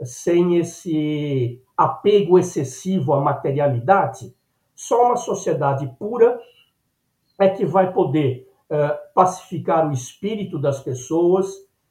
sem 0.03 0.57
esse 0.57 1.61
apego 1.75 2.37
excessivo 2.37 3.13
à 3.13 3.21
materialidade, 3.21 4.33
só 4.75 5.07
uma 5.07 5.17
sociedade 5.17 5.87
pura 5.97 6.39
é 7.39 7.49
que 7.49 7.65
vai 7.65 7.91
poder 7.91 8.47
uh, 8.69 9.13
pacificar 9.13 9.87
o 9.87 9.91
espírito 9.91 10.59
das 10.59 10.79
pessoas, 10.79 11.47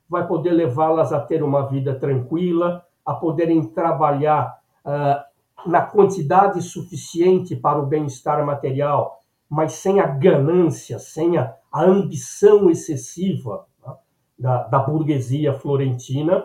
vai 0.09 0.27
poder 0.27 0.51
levá-las 0.51 1.13
a 1.13 1.21
ter 1.21 1.43
uma 1.43 1.67
vida 1.67 1.95
tranquila, 1.99 2.85
a 3.05 3.15
poderem 3.15 3.63
trabalhar 3.65 4.59
uh, 4.85 5.69
na 5.69 5.83
quantidade 5.83 6.61
suficiente 6.63 7.57
para 7.57 7.79
o 7.79 7.87
bem-estar 7.87 8.45
material, 8.45 9.21
mas 9.49 9.73
sem 9.73 10.01
a 10.01 10.07
ganância, 10.07 10.99
sem 10.99 11.39
a, 11.39 11.55
a 11.73 11.85
ambição 11.85 12.71
excessiva 12.71 13.67
né, 13.85 13.95
da, 14.39 14.63
da 14.65 14.79
burguesia 14.79 15.55
florentina, 15.55 16.45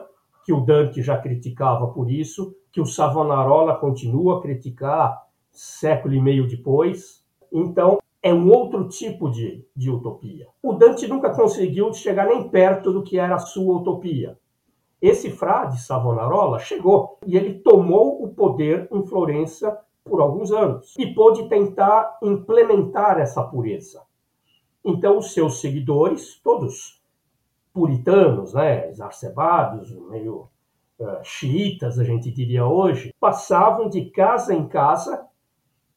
que 0.52 0.54
o 0.54 0.60
Dante 0.60 1.02
já 1.02 1.18
criticava 1.18 1.88
por 1.88 2.12
isso, 2.12 2.54
que 2.74 2.82
o 2.82 2.86
Savonarola 2.86 3.78
continua 3.78 4.38
a 4.38 4.42
criticar 4.42 5.18
século 5.50 6.14
e 6.14 6.20
meio 6.20 6.46
depois. 6.46 7.24
Então, 7.50 8.00
é 8.22 8.34
um 8.34 8.52
outro 8.52 8.90
tipo 8.90 9.30
de, 9.30 9.66
de 9.74 9.90
utopia. 9.90 10.50
O 10.62 10.74
Dante 10.74 11.08
nunca 11.08 11.34
conseguiu 11.34 11.94
chegar 11.94 12.28
nem 12.28 12.50
perto 12.50 12.92
do 12.92 13.02
que 13.02 13.18
era 13.18 13.36
a 13.36 13.40
sua 13.40 13.78
utopia. 13.78 14.38
Esse 15.02 15.32
frade 15.32 15.82
Savonarola 15.82 16.60
chegou 16.60 17.18
e 17.26 17.38
ele 17.38 17.54
tomou 17.60 18.22
o 18.22 18.28
poder 18.28 18.90
em 18.92 19.06
Florença 19.06 19.80
por 20.04 20.20
alguns 20.20 20.52
anos 20.52 20.94
e 21.00 21.14
pôde 21.14 21.48
tentar 21.48 22.18
implementar 22.22 23.22
essa 23.22 23.42
pureza. 23.42 24.02
Então, 24.84 25.18
os 25.18 25.34
seus 25.34 25.62
seguidores, 25.62 26.42
todos 26.44 27.01
puritanos, 27.74 28.54
né, 28.54 28.90
exacerbados, 28.90 29.92
meio 30.10 30.50
uh, 31.00 31.24
xiitas, 31.24 31.98
a 32.00 32.04
gente 32.04 32.32
diria 32.32 32.66
hoje, 32.66 33.14
passavam 33.20 33.90
de 33.90 34.06
casa 34.06 34.54
em 34.54 34.68
casa 34.68 35.26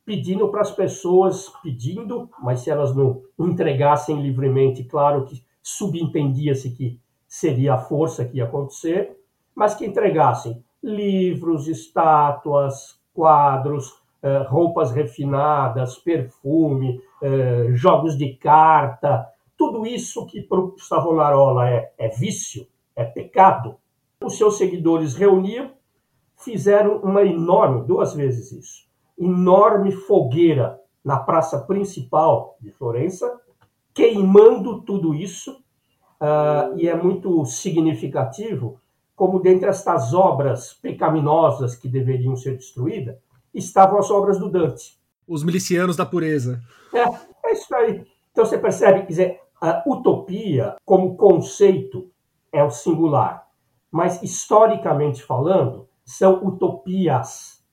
pedindo 0.04 0.48
para 0.48 0.60
as 0.60 0.70
pessoas, 0.70 1.48
pedindo, 1.62 2.28
mas 2.42 2.60
se 2.60 2.70
elas 2.70 2.94
não 2.94 3.22
entregassem 3.38 4.20
livremente, 4.20 4.84
claro 4.84 5.24
que 5.24 5.42
subentendia-se 5.62 6.70
que 6.70 7.00
seria 7.26 7.74
a 7.74 7.78
força 7.78 8.24
que 8.24 8.36
ia 8.36 8.44
acontecer, 8.44 9.16
mas 9.54 9.74
que 9.74 9.86
entregassem 9.86 10.62
livros, 10.82 11.66
estátuas, 11.66 13.00
quadros, 13.14 13.88
uh, 14.22 14.44
roupas 14.48 14.90
refinadas, 14.90 15.96
perfume, 15.96 17.00
uh, 17.22 17.74
jogos 17.74 18.18
de 18.18 18.34
carta, 18.34 19.26
tudo 19.64 19.86
isso 19.86 20.26
que 20.26 20.42
para 20.42 20.60
o 20.60 20.78
Savonarola 20.78 21.70
é, 21.70 21.90
é 21.96 22.08
vício, 22.08 22.66
é 22.94 23.02
pecado, 23.02 23.76
os 24.22 24.36
seus 24.36 24.58
seguidores 24.58 25.14
reuniam, 25.14 25.72
fizeram 26.36 26.98
uma 26.98 27.22
enorme, 27.22 27.86
duas 27.86 28.12
vezes 28.12 28.52
isso, 28.52 28.84
enorme 29.18 29.90
fogueira 29.90 30.78
na 31.02 31.18
praça 31.18 31.60
principal 31.60 32.58
de 32.60 32.70
Florença, 32.72 33.40
queimando 33.94 34.82
tudo 34.82 35.14
isso, 35.14 35.52
uh, 36.20 36.76
e 36.76 36.86
é 36.86 36.94
muito 36.94 37.44
significativo 37.46 38.78
como 39.16 39.40
dentre 39.40 39.68
estas 39.68 40.12
obras 40.12 40.74
pecaminosas 40.74 41.74
que 41.74 41.88
deveriam 41.88 42.36
ser 42.36 42.56
destruídas, 42.56 43.16
estavam 43.54 43.98
as 43.98 44.10
obras 44.10 44.38
do 44.38 44.50
Dante. 44.50 44.98
Os 45.26 45.42
milicianos 45.42 45.96
da 45.96 46.04
pureza. 46.04 46.60
É, 46.92 47.04
é 47.48 47.52
isso 47.52 47.74
aí. 47.74 48.04
Então 48.32 48.44
você 48.44 48.58
percebe, 48.58 49.02
quer 49.02 49.06
dizer, 49.06 49.40
utopia, 49.86 50.76
como 50.84 51.16
conceito, 51.16 52.10
é 52.52 52.62
o 52.62 52.70
singular, 52.70 53.48
mas 53.90 54.22
historicamente 54.22 55.22
falando, 55.22 55.88
são 56.04 56.44
utopias, 56.44 57.64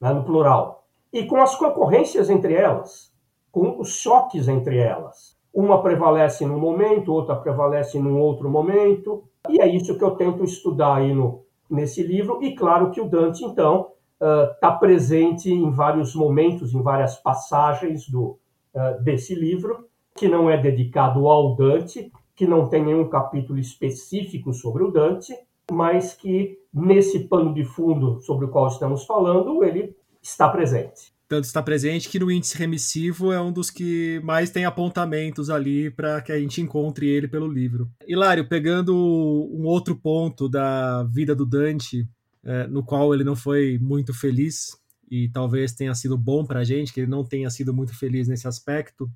né, 0.00 0.12
no 0.12 0.24
plural, 0.24 0.86
e 1.12 1.24
com 1.26 1.36
as 1.36 1.54
concorrências 1.54 2.30
entre 2.30 2.54
elas, 2.54 3.12
com 3.50 3.80
os 3.80 3.96
choques 3.96 4.48
entre 4.48 4.78
elas. 4.78 5.38
Uma 5.52 5.82
prevalece 5.82 6.46
num 6.46 6.58
momento, 6.58 7.12
outra 7.12 7.34
prevalece 7.34 7.98
num 7.98 8.20
outro 8.20 8.48
momento, 8.48 9.24
e 9.48 9.60
é 9.60 9.66
isso 9.66 9.98
que 9.98 10.04
eu 10.04 10.12
tento 10.12 10.44
estudar 10.44 10.96
aí 10.96 11.12
no, 11.12 11.44
nesse 11.68 12.02
livro. 12.02 12.42
E 12.42 12.54
claro 12.54 12.90
que 12.90 13.00
o 13.00 13.08
Dante, 13.08 13.44
então, 13.44 13.92
está 14.20 14.76
uh, 14.76 14.78
presente 14.78 15.52
em 15.52 15.70
vários 15.70 16.14
momentos, 16.14 16.72
em 16.74 16.82
várias 16.82 17.16
passagens 17.16 18.08
do, 18.08 18.38
uh, 18.74 19.02
desse 19.02 19.34
livro, 19.34 19.88
que 20.16 20.28
não 20.28 20.50
é 20.50 20.56
dedicado 20.56 21.26
ao 21.28 21.56
Dante, 21.56 22.10
que 22.34 22.46
não 22.46 22.68
tem 22.68 22.84
nenhum 22.84 23.08
capítulo 23.08 23.58
específico 23.58 24.52
sobre 24.52 24.82
o 24.82 24.90
Dante, 24.90 25.34
mas 25.70 26.14
que 26.14 26.58
nesse 26.72 27.20
pano 27.20 27.52
de 27.52 27.64
fundo 27.64 28.20
sobre 28.22 28.46
o 28.46 28.48
qual 28.48 28.68
estamos 28.68 29.04
falando, 29.04 29.62
ele 29.62 29.94
está 30.22 30.48
presente. 30.48 31.12
Tanto 31.28 31.44
está 31.44 31.62
presente 31.62 32.08
que 32.08 32.18
no 32.18 32.30
índice 32.30 32.58
remissivo 32.58 33.30
é 33.32 33.40
um 33.40 33.52
dos 33.52 33.70
que 33.70 34.20
mais 34.24 34.50
tem 34.50 34.64
apontamentos 34.64 35.48
ali 35.48 35.88
para 35.88 36.20
que 36.20 36.32
a 36.32 36.38
gente 36.40 36.60
encontre 36.60 37.08
ele 37.08 37.28
pelo 37.28 37.46
livro. 37.46 37.88
Hilário, 38.06 38.48
pegando 38.48 38.96
um 38.96 39.64
outro 39.64 39.94
ponto 39.94 40.48
da 40.48 41.04
vida 41.04 41.34
do 41.34 41.46
Dante, 41.46 42.08
é, 42.42 42.66
no 42.66 42.82
qual 42.82 43.14
ele 43.14 43.22
não 43.22 43.36
foi 43.36 43.78
muito 43.80 44.12
feliz, 44.12 44.76
e 45.08 45.28
talvez 45.28 45.72
tenha 45.72 45.94
sido 45.94 46.18
bom 46.18 46.44
para 46.44 46.60
a 46.60 46.64
gente, 46.64 46.92
que 46.92 47.00
ele 47.00 47.10
não 47.10 47.24
tenha 47.24 47.48
sido 47.48 47.72
muito 47.72 47.96
feliz 47.96 48.26
nesse 48.26 48.48
aspecto, 48.48 49.08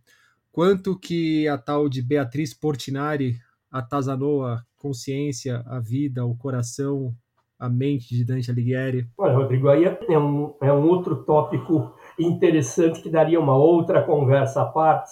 quanto 0.55 0.97
que 0.97 1.49
a 1.49 1.59
tal 1.59 1.89
de 1.89 2.01
Beatriz 2.01 2.55
Portinari 2.55 3.39
atazanou 3.73 4.47
a 4.47 4.63
consciência, 4.79 5.65
a 5.67 5.81
vida, 5.81 6.25
o 6.25 6.37
coração, 6.37 7.13
a 7.59 7.69
mente 7.69 8.15
de 8.15 8.25
Dante 8.25 8.53
Alighieri? 8.53 9.09
Olha, 9.19 9.35
Rodrigo, 9.35 9.69
aí 9.69 9.85
é 9.85 10.17
um, 10.17 10.55
é 10.63 10.73
um 10.73 10.89
outro 10.89 11.25
tópico 11.25 11.93
interessante 12.17 13.03
que 13.03 13.11
daria 13.11 13.41
uma 13.41 13.57
outra 13.57 14.05
conversa 14.05 14.63
à 14.63 14.67
parte, 14.67 15.11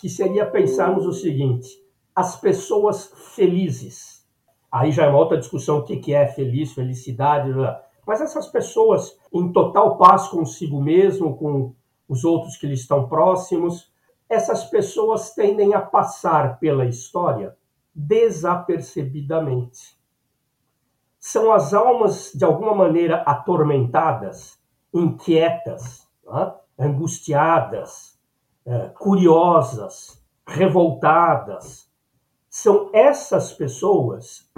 que 0.00 0.08
seria 0.08 0.46
pensarmos 0.46 1.06
o 1.06 1.12
seguinte: 1.12 1.68
as 2.14 2.40
pessoas 2.40 3.12
felizes. 3.34 4.24
Aí 4.70 4.92
já 4.92 5.06
é 5.06 5.08
uma 5.08 5.18
outra 5.18 5.38
discussão 5.38 5.78
o 5.78 5.84
que 5.84 6.14
é 6.14 6.28
feliz, 6.28 6.72
felicidade, 6.72 7.50
mas 8.06 8.20
essas 8.20 8.46
pessoas 8.46 9.18
em 9.34 9.52
total 9.52 9.98
paz 9.98 10.28
consigo 10.28 10.80
mesmo, 10.80 11.36
com 11.36 11.74
os 12.08 12.24
outros 12.24 12.56
que 12.56 12.66
lhe 12.68 12.74
estão 12.74 13.08
próximos, 13.08 13.91
essas 14.32 14.64
pessoas 14.64 15.34
tendem 15.34 15.74
a 15.74 15.80
passar 15.80 16.58
pela 16.58 16.86
história 16.86 17.56
desapercebidamente. 17.94 20.00
São 21.18 21.52
as 21.52 21.74
almas, 21.74 22.32
de 22.34 22.44
alguma 22.44 22.74
maneira, 22.74 23.22
atormentadas, 23.22 24.58
inquietas, 24.92 26.08
né? 26.24 26.52
angustiadas, 26.78 28.18
é, 28.64 28.88
curiosas, 28.98 30.22
revoltadas. 30.46 31.90
São 32.48 32.90
essas 32.92 33.52
pessoas 33.52 34.50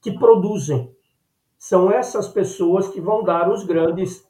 que 0.00 0.12
produzem, 0.12 0.94
são 1.58 1.90
essas 1.90 2.28
pessoas 2.28 2.88
que 2.88 3.00
vão 3.00 3.24
dar 3.24 3.50
os 3.50 3.64
grandes 3.64 4.20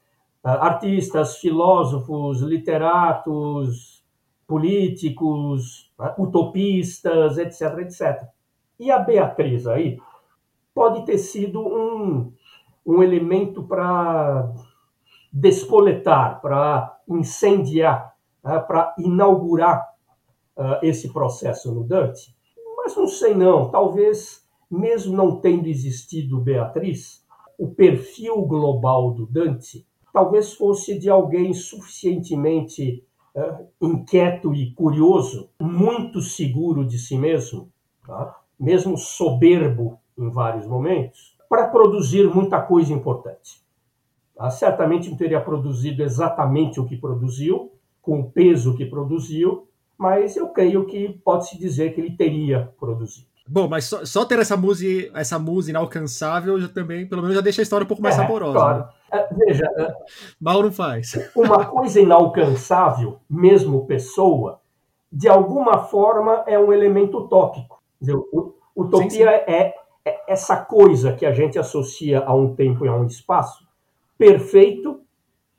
uh, 0.44 0.48
artistas, 0.48 1.38
filósofos, 1.38 2.40
literatos, 2.40 4.05
políticos, 4.46 5.92
né, 5.98 6.14
utopistas, 6.18 7.38
etc, 7.38 7.78
etc. 7.78 8.24
E 8.78 8.90
a 8.90 8.98
Beatriz 8.98 9.66
aí 9.66 9.98
pode 10.74 11.04
ter 11.04 11.18
sido 11.18 11.60
um, 11.60 12.32
um 12.84 13.02
elemento 13.02 13.62
para 13.62 14.52
despoletar, 15.32 16.40
para 16.40 16.98
incendiar, 17.08 18.14
né, 18.44 18.58
para 18.60 18.94
inaugurar 18.98 19.86
uh, 20.56 20.78
esse 20.82 21.12
processo 21.12 21.72
no 21.74 21.84
Dante. 21.84 22.34
Mas 22.76 22.96
não 22.96 23.08
sei 23.08 23.34
não, 23.34 23.70
talvez 23.70 24.46
mesmo 24.70 25.16
não 25.16 25.40
tendo 25.40 25.68
existido 25.68 26.40
Beatriz, 26.40 27.24
o 27.58 27.68
perfil 27.68 28.42
global 28.42 29.12
do 29.12 29.26
Dante 29.26 29.86
talvez 30.12 30.54
fosse 30.54 30.98
de 30.98 31.10
alguém 31.10 31.52
suficientemente 31.52 33.05
inquieto 33.80 34.54
e 34.54 34.72
curioso, 34.72 35.50
muito 35.60 36.20
seguro 36.20 36.84
de 36.84 36.98
si 36.98 37.18
mesmo, 37.18 37.70
tá? 38.06 38.40
mesmo 38.58 38.96
soberbo 38.96 39.98
em 40.18 40.30
vários 40.30 40.66
momentos, 40.66 41.36
para 41.48 41.68
produzir 41.68 42.26
muita 42.34 42.60
coisa 42.60 42.92
importante. 42.92 43.62
Tá? 44.34 44.50
Certamente 44.50 45.10
não 45.10 45.16
teria 45.16 45.40
produzido 45.40 46.02
exatamente 46.02 46.80
o 46.80 46.86
que 46.86 46.96
produziu, 46.96 47.72
com 48.00 48.20
o 48.20 48.30
peso 48.30 48.74
que 48.76 48.86
produziu, 48.86 49.68
mas 49.98 50.36
eu 50.36 50.48
creio 50.48 50.86
que 50.86 51.08
pode-se 51.24 51.58
dizer 51.58 51.94
que 51.94 52.00
ele 52.00 52.16
teria 52.16 52.72
produzido. 52.78 53.35
Bom, 53.48 53.68
mas 53.68 53.84
só, 53.84 54.04
só, 54.04 54.24
ter 54.24 54.40
essa 54.40 54.56
música, 54.56 55.16
essa 55.18 55.38
música 55.38 55.70
inalcançável 55.70 56.60
já 56.60 56.68
também, 56.68 57.06
pelo 57.06 57.22
menos, 57.22 57.36
já 57.36 57.40
deixa 57.40 57.62
a 57.62 57.64
história 57.64 57.84
um 57.84 57.88
pouco 57.88 58.02
mais 58.02 58.16
é, 58.16 58.18
saborosa. 58.18 58.58
Claro. 58.58 58.78
Né? 58.78 58.88
É, 59.12 59.34
veja. 59.34 59.64
É, 59.76 59.94
Mal 60.40 60.62
não 60.62 60.72
faz. 60.72 61.12
Uma 61.34 61.64
coisa 61.64 62.00
inalcançável, 62.00 63.20
mesmo 63.30 63.86
pessoa, 63.86 64.60
de 65.12 65.28
alguma 65.28 65.84
forma 65.84 66.42
é 66.46 66.58
um 66.58 66.72
elemento 66.72 67.18
utópico. 67.18 67.80
Dizer, 68.00 68.16
utopia 68.74 69.10
sim, 69.10 69.16
sim. 69.16 69.22
É, 69.24 69.74
é 70.04 70.24
essa 70.26 70.56
coisa 70.56 71.12
que 71.12 71.24
a 71.24 71.32
gente 71.32 71.56
associa 71.56 72.24
a 72.24 72.34
um 72.34 72.52
tempo 72.54 72.84
e 72.84 72.88
a 72.88 72.94
um 72.94 73.06
espaço 73.06 73.64
perfeito, 74.18 75.00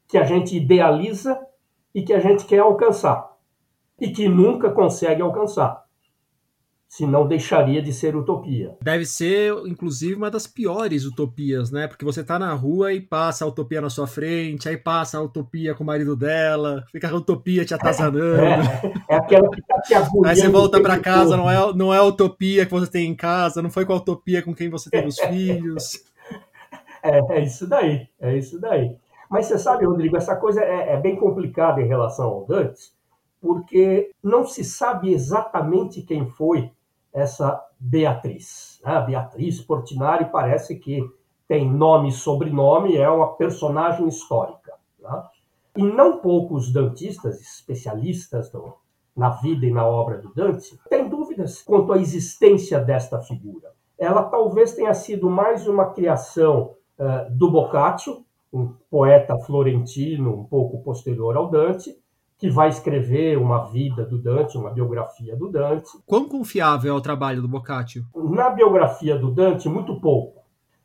que 0.07 0.17
a 0.17 0.23
gente 0.23 0.57
idealiza 0.57 1.39
e 1.95 2.01
que 2.01 2.13
a 2.13 2.19
gente 2.19 2.45
quer 2.45 2.59
alcançar. 2.59 3.33
E 3.99 4.09
que 4.11 4.27
nunca 4.27 4.69
consegue 4.71 5.21
alcançar 5.21 5.86
senão 6.97 7.27
deixaria 7.27 7.79
de 7.79 7.93
ser 7.93 8.15
utopia. 8.15 8.75
Deve 8.81 9.05
ser, 9.05 9.53
inclusive, 9.67 10.15
uma 10.15 10.31
das 10.31 10.47
piores 10.47 11.05
utopias, 11.05 11.69
né? 11.69 11.87
Porque 11.87 12.03
você 12.03 12.23
tá 12.23 12.39
na 12.39 12.51
rua 12.55 12.91
e 12.91 12.99
passa 12.99 13.45
a 13.45 13.47
utopia 13.47 13.79
na 13.79 13.89
sua 13.89 14.07
frente, 14.07 14.67
aí 14.67 14.75
passa 14.75 15.19
a 15.19 15.21
utopia 15.21 15.75
com 15.75 15.83
o 15.83 15.85
marido 15.85 16.15
dela, 16.15 16.83
fica 16.91 17.07
a 17.07 17.15
utopia 17.15 17.63
te 17.63 17.75
atazanando. 17.75 18.41
É, 18.41 18.91
é 19.09 19.15
aquela 19.15 19.47
que 19.51 19.61
tá 19.61 19.79
te 19.81 19.93
Aí 19.93 20.35
você 20.35 20.49
volta 20.49 20.81
para 20.81 20.99
casa, 20.99 21.37
não 21.37 21.47
é, 21.47 21.71
não 21.75 21.93
é 21.93 21.99
a 21.99 22.03
utopia 22.03 22.65
que 22.65 22.71
você 22.71 22.89
tem 22.89 23.11
em 23.11 23.15
casa, 23.15 23.61
não 23.61 23.69
foi 23.69 23.85
com 23.85 23.93
a 23.93 23.97
utopia 23.97 24.41
com 24.41 24.55
quem 24.55 24.67
você 24.67 24.89
tem 24.89 25.05
os 25.05 25.19
filhos. 25.19 26.03
É, 27.03 27.37
é 27.37 27.43
isso 27.43 27.67
daí, 27.67 28.07
é 28.19 28.35
isso 28.35 28.59
daí. 28.59 28.97
Mas 29.29 29.45
você 29.45 29.59
sabe, 29.59 29.85
Rodrigo, 29.85 30.17
essa 30.17 30.35
coisa 30.35 30.63
é, 30.63 30.93
é 30.93 30.97
bem 30.97 31.15
complicada 31.15 31.79
em 31.79 31.87
relação 31.87 32.25
ao 32.25 32.45
Dantes, 32.45 32.91
porque 33.39 34.09
não 34.23 34.47
se 34.47 34.63
sabe 34.63 35.13
exatamente 35.13 36.01
quem 36.01 36.25
foi 36.25 36.71
essa 37.17 37.59
Beatriz. 37.79 38.79
A 38.83 38.99
né? 38.99 39.05
Beatriz 39.07 39.59
Portinari 39.59 40.25
parece 40.31 40.75
que 40.75 41.03
tem 41.47 41.67
nome 41.67 42.09
e 42.09 42.11
sobrenome, 42.11 42.95
é 42.95 43.09
uma 43.09 43.35
personagem 43.35 44.07
histórica. 44.07 44.73
Né? 44.99 45.23
E 45.77 45.83
não 45.83 46.19
poucos 46.19 46.71
dantistas, 46.71 47.41
especialistas 47.41 48.53
no, 48.53 48.75
na 49.15 49.31
vida 49.31 49.65
e 49.65 49.71
na 49.71 49.83
obra 49.83 50.19
do 50.19 50.31
Dante, 50.31 50.79
têm 50.89 51.09
dúvidas 51.09 51.63
quanto 51.63 51.91
à 51.91 51.97
existência 51.97 52.79
desta 52.79 53.19
figura. 53.19 53.71
Ela 53.97 54.23
talvez 54.23 54.75
tenha 54.75 54.93
sido 54.93 55.27
mais 55.27 55.67
uma 55.67 55.87
criação 55.93 56.75
uh, 56.99 57.35
do 57.35 57.49
Boccaccio, 57.49 58.23
um 58.53 58.73
poeta 58.91 59.35
florentino 59.39 60.41
um 60.41 60.43
pouco 60.43 60.83
posterior 60.83 61.35
ao 61.35 61.49
Dante, 61.49 61.97
que 62.37 62.49
vai 62.49 62.69
escrever 62.69 63.37
uma 63.37 63.65
vida 63.65 64.05
do 64.05 64.17
Dante, 64.17 64.57
uma 64.57 64.69
biografia 64.69 65.35
do 65.35 65.49
Dante. 65.49 65.89
Quão 66.05 66.29
confiável 66.29 66.93
é 66.93 66.97
o 66.97 67.01
trabalho 67.01 67.41
do 67.41 67.47
Boccaccio? 67.47 68.05
Na 68.15 68.49
biografia 68.49 69.17
do 69.17 69.31
Dante, 69.31 69.67
muito 69.67 69.99
pouco. 69.99 70.43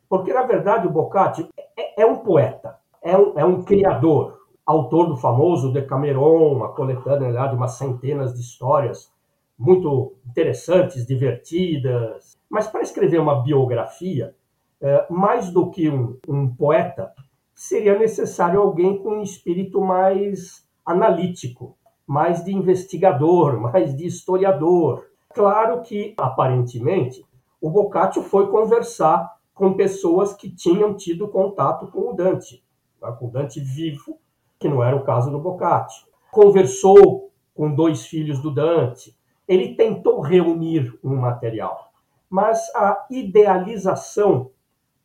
Porque, 0.09 0.33
na 0.33 0.43
verdade, 0.43 0.87
o 0.87 0.91
Boccaccio 0.91 1.47
é, 1.77 2.01
é 2.01 2.05
um 2.05 2.17
poeta, 2.17 2.77
é 3.01 3.17
um, 3.17 3.33
é 3.37 3.45
um 3.45 3.63
criador, 3.63 4.39
autor 4.65 5.07
do 5.07 5.17
famoso 5.17 5.71
Decameron, 5.71 6.53
uma 6.53 6.69
coletânea 6.69 7.47
de 7.47 7.55
umas 7.55 7.73
centenas 7.73 8.33
de 8.33 8.41
histórias 8.41 9.11
muito 9.57 10.15
interessantes, 10.27 11.05
divertidas. 11.05 12.35
Mas 12.49 12.67
para 12.67 12.81
escrever 12.81 13.19
uma 13.19 13.43
biografia, 13.43 14.35
é, 14.81 15.05
mais 15.09 15.51
do 15.51 15.69
que 15.69 15.89
um, 15.89 16.17
um 16.27 16.47
poeta, 16.53 17.13
seria 17.53 17.97
necessário 17.97 18.59
alguém 18.59 18.97
com 18.97 19.19
um 19.19 19.21
espírito 19.21 19.79
mais 19.79 20.63
analítico, 20.85 21.77
mais 22.05 22.43
de 22.43 22.53
investigador, 22.53 23.59
mais 23.61 23.95
de 23.95 24.05
historiador. 24.05 25.05
Claro 25.33 25.81
que, 25.81 26.13
aparentemente, 26.17 27.25
o 27.61 27.69
Boccaccio 27.69 28.21
foi 28.21 28.49
conversar 28.49 29.33
com 29.53 29.73
pessoas 29.73 30.33
que 30.33 30.49
tinham 30.49 30.95
tido 30.95 31.27
contato 31.27 31.87
com 31.87 32.11
o 32.11 32.13
Dante, 32.13 32.63
tá? 32.99 33.11
com 33.11 33.27
o 33.27 33.31
Dante 33.31 33.59
vivo, 33.59 34.19
que 34.59 34.67
não 34.67 34.83
era 34.83 34.95
o 34.95 35.03
caso 35.03 35.31
do 35.31 35.39
Boccaccio. 35.39 36.07
Conversou 36.31 37.31
com 37.53 37.73
dois 37.73 38.05
filhos 38.05 38.41
do 38.41 38.51
Dante. 38.51 39.15
Ele 39.47 39.75
tentou 39.75 40.21
reunir 40.21 40.97
um 41.03 41.15
material, 41.15 41.91
mas 42.29 42.59
a 42.75 43.05
idealização 43.09 44.51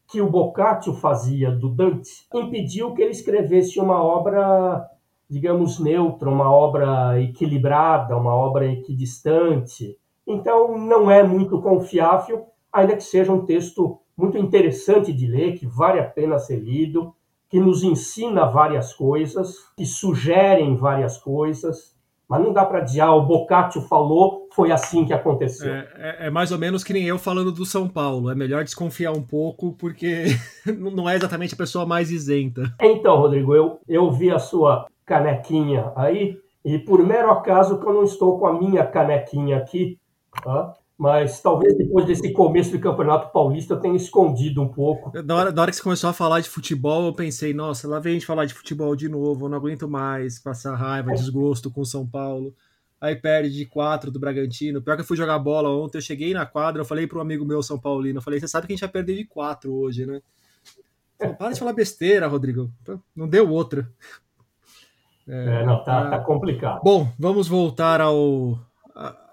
que 0.07 0.22
o 0.22 0.31
Boccaccio 0.31 0.95
fazia 0.95 1.51
do 1.51 1.68
Dante 1.68 2.26
impediu 2.33 2.95
que 2.95 3.03
ele 3.03 3.11
escrevesse 3.11 3.79
uma 3.79 4.03
obra 4.03 4.89
digamos, 5.29 5.79
neutra, 5.79 6.29
uma 6.29 6.51
obra 6.51 7.20
equilibrada, 7.20 8.16
uma 8.16 8.35
obra 8.35 8.66
equidistante. 8.66 9.97
Então, 10.26 10.79
não 10.79 11.11
é 11.11 11.22
muito 11.22 11.61
confiável, 11.61 12.47
ainda 12.72 12.97
que 12.97 13.05
seja 13.05 13.33
um 13.33 13.45
texto 13.45 13.99
muito 14.16 14.37
interessante 14.39 15.12
de 15.12 15.26
ler, 15.26 15.59
que 15.59 15.66
vale 15.66 16.01
a 16.01 16.05
pena 16.05 16.39
ser 16.39 16.57
lido, 16.57 17.14
que 17.49 17.61
nos 17.61 17.83
ensina 17.83 18.45
várias 18.47 18.93
coisas, 18.93 19.55
que 19.76 19.87
sugerem 19.87 20.76
várias 20.76 21.16
coisas. 21.18 21.97
Mas 22.29 22.43
não 22.43 22.53
dá 22.53 22.66
para 22.66 22.81
dizer, 22.81 23.01
ah, 23.01 23.14
o 23.14 23.24
Boccaccio 23.24 23.81
falou, 23.83 24.49
foi 24.53 24.70
assim 24.70 25.07
que 25.07 25.14
aconteceu. 25.14 25.72
É, 25.72 25.89
é, 25.97 26.26
é, 26.26 26.31
mais 26.31 26.53
ou 26.53 26.59
menos 26.59 26.85
que 26.85 26.93
nem 26.93 27.05
eu 27.05 27.18
falando 27.18 27.51
do 27.51 27.64
São 27.64 27.89
Paulo. 27.89 28.31
É 28.31 28.35
melhor 28.35 28.64
desconfiar 28.64 29.12
um 29.12 29.22
pouco, 29.22 29.72
porque 29.72 30.26
não 30.66 31.09
é 31.09 31.16
exatamente 31.16 31.55
a 31.55 31.57
pessoa 31.57 31.87
mais 31.87 32.11
isenta. 32.11 32.74
Então, 32.83 33.16
Rodrigo, 33.16 33.55
eu, 33.55 33.81
eu 33.89 34.11
vi 34.12 34.31
a 34.31 34.39
sua 34.39 34.87
canequinha 35.09 35.91
aí, 35.97 36.39
e 36.65 36.79
por 36.79 37.05
mero 37.05 37.31
acaso 37.31 37.81
que 37.81 37.87
eu 37.87 37.95
não 37.95 38.05
estou 38.05 38.39
com 38.39 38.47
a 38.47 38.53
minha 38.53 38.87
canequinha 38.87 39.57
aqui, 39.57 39.99
tá? 40.45 40.75
mas 40.99 41.41
talvez 41.41 41.79
depois 41.79 42.05
desse 42.05 42.33
começo 42.33 42.73
do 42.73 42.81
Campeonato 42.81 43.33
Paulista 43.33 43.75
eu 43.75 43.81
tenha 43.81 43.97
escondido 43.97 44.61
um 44.61 44.69
pouco. 44.69 45.13
Na 45.23 45.37
hora, 45.37 45.53
na 45.53 45.63
hora 45.63 45.71
que 45.71 45.77
você 45.77 45.83
começou 45.83 46.11
a 46.11 46.13
falar 46.13 46.41
de 46.41 46.49
futebol, 46.49 47.07
eu 47.07 47.15
pensei, 47.15 47.55
nossa, 47.55 47.87
lá 47.87 48.01
vem 48.01 48.11
a 48.11 48.15
gente 48.15 48.27
falar 48.27 48.45
de 48.45 48.53
futebol 48.53 48.97
de 48.97 49.09
novo, 49.09 49.47
eu 49.47 49.49
não 49.49 49.57
aguento 49.57 49.89
mais 49.89 50.41
passar 50.41 50.75
raiva, 50.75 51.13
desgosto 51.15 51.71
com 51.71 51.83
o 51.83 51.87
São 51.87 52.05
Paulo. 52.05 52.53
Aí 53.01 53.15
perde 53.15 53.55
de 53.55 53.65
4 53.65 54.11
do 54.11 54.19
Bragantino. 54.19 54.83
Pior 54.83 54.97
que 54.97 55.03
eu 55.03 55.07
fui 55.07 55.17
jogar 55.17 55.39
bola 55.39 55.71
ontem, 55.71 55.99
eu 55.99 56.03
cheguei 56.03 56.35
na 56.35 56.45
quadra, 56.45 56.81
eu 56.83 56.85
falei 56.85 57.07
para 57.07 57.19
um 57.19 57.23
amigo 57.23 57.45
meu 57.45 57.63
São 57.63 57.79
Paulino, 57.79 58.19
eu 58.19 58.23
falei, 58.23 58.41
você 58.41 58.49
sabe 58.49 58.67
que 58.67 58.73
a 58.73 58.75
gente 58.75 58.81
vai 58.81 58.91
perder 58.91 59.15
de 59.15 59.25
4 59.25 59.73
hoje, 59.73 60.05
né? 60.05 60.21
Falei, 61.17 61.35
Para 61.35 61.53
de 61.53 61.61
falar 61.61 61.73
besteira, 61.73 62.27
Rodrigo. 62.27 62.73
Não 63.15 63.29
deu 63.29 63.49
outra. 63.49 63.89
É, 65.29 65.61
é, 65.61 65.66
não, 65.66 65.85
tá, 65.85 66.09
tá, 66.11 66.18
complicado. 66.20 66.81
Bom, 66.83 67.12
vamos 67.18 67.47
voltar 67.47 68.01
ao 68.01 68.59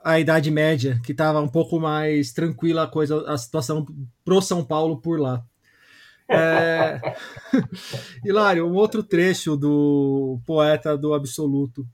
a, 0.03 0.19
Idade 0.19 0.51
Média, 0.51 0.99
que 1.03 1.13
estava 1.13 1.39
um 1.39 1.47
pouco 1.47 1.79
mais 1.79 2.33
tranquila 2.33 2.83
a 2.83 2.87
coisa, 2.87 3.23
a 3.31 3.37
situação 3.37 3.85
pro 4.23 4.41
São 4.41 4.63
Paulo 4.63 4.97
por 4.97 5.19
lá. 5.19 5.43
É... 6.27 6.99
Hilário, 8.25 8.67
um 8.67 8.73
outro 8.73 9.01
trecho 9.01 9.55
do 9.55 10.39
poeta 10.45 10.97
do 10.97 11.13
Absoluto. 11.13 11.87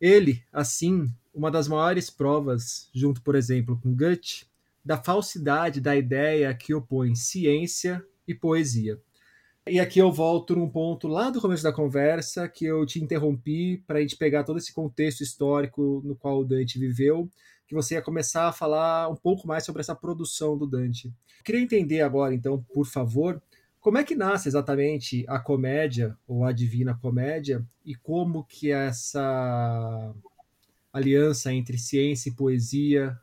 Ele, 0.00 0.42
assim, 0.52 1.06
uma 1.32 1.50
das 1.50 1.66
maiores 1.68 2.10
provas, 2.10 2.90
junto, 2.92 3.22
por 3.22 3.34
exemplo, 3.34 3.78
com 3.80 3.94
Goethe, 3.94 4.46
da 4.84 4.96
falsidade 4.96 5.80
da 5.80 5.96
ideia 5.96 6.52
que 6.54 6.74
opõe 6.74 7.14
ciência 7.14 8.04
e 8.26 8.34
poesia. 8.34 8.98
E 9.68 9.78
aqui 9.78 10.00
eu 10.00 10.10
volto 10.10 10.56
num 10.56 10.68
ponto 10.68 11.06
lá 11.06 11.30
do 11.30 11.40
começo 11.40 11.62
da 11.62 11.72
conversa, 11.72 12.48
que 12.48 12.64
eu 12.64 12.84
te 12.84 13.00
interrompi 13.00 13.78
para 13.86 13.98
a 13.98 14.02
gente 14.02 14.16
pegar 14.16 14.42
todo 14.42 14.58
esse 14.58 14.72
contexto 14.72 15.20
histórico 15.20 16.02
no 16.04 16.16
qual 16.16 16.40
o 16.40 16.44
Dante 16.44 16.80
viveu, 16.80 17.30
que 17.68 17.74
você 17.74 17.94
ia 17.94 18.02
começar 18.02 18.48
a 18.48 18.52
falar 18.52 19.08
um 19.08 19.14
pouco 19.14 19.46
mais 19.46 19.64
sobre 19.64 19.80
essa 19.80 19.94
produção 19.94 20.58
do 20.58 20.66
Dante. 20.66 21.14
Queria 21.44 21.60
entender 21.60 22.00
agora, 22.00 22.34
então, 22.34 22.60
por 22.74 22.84
favor, 22.86 23.40
como 23.80 23.98
é 23.98 24.04
que 24.04 24.16
nasce 24.16 24.48
exatamente 24.48 25.24
a 25.28 25.38
comédia, 25.38 26.18
ou 26.26 26.44
a 26.44 26.50
Divina 26.50 26.98
Comédia, 27.00 27.64
e 27.84 27.94
como 27.94 28.42
que 28.42 28.72
essa 28.72 30.12
aliança 30.92 31.52
entre 31.52 31.78
ciência 31.78 32.30
e 32.30 32.34
poesia 32.34 33.16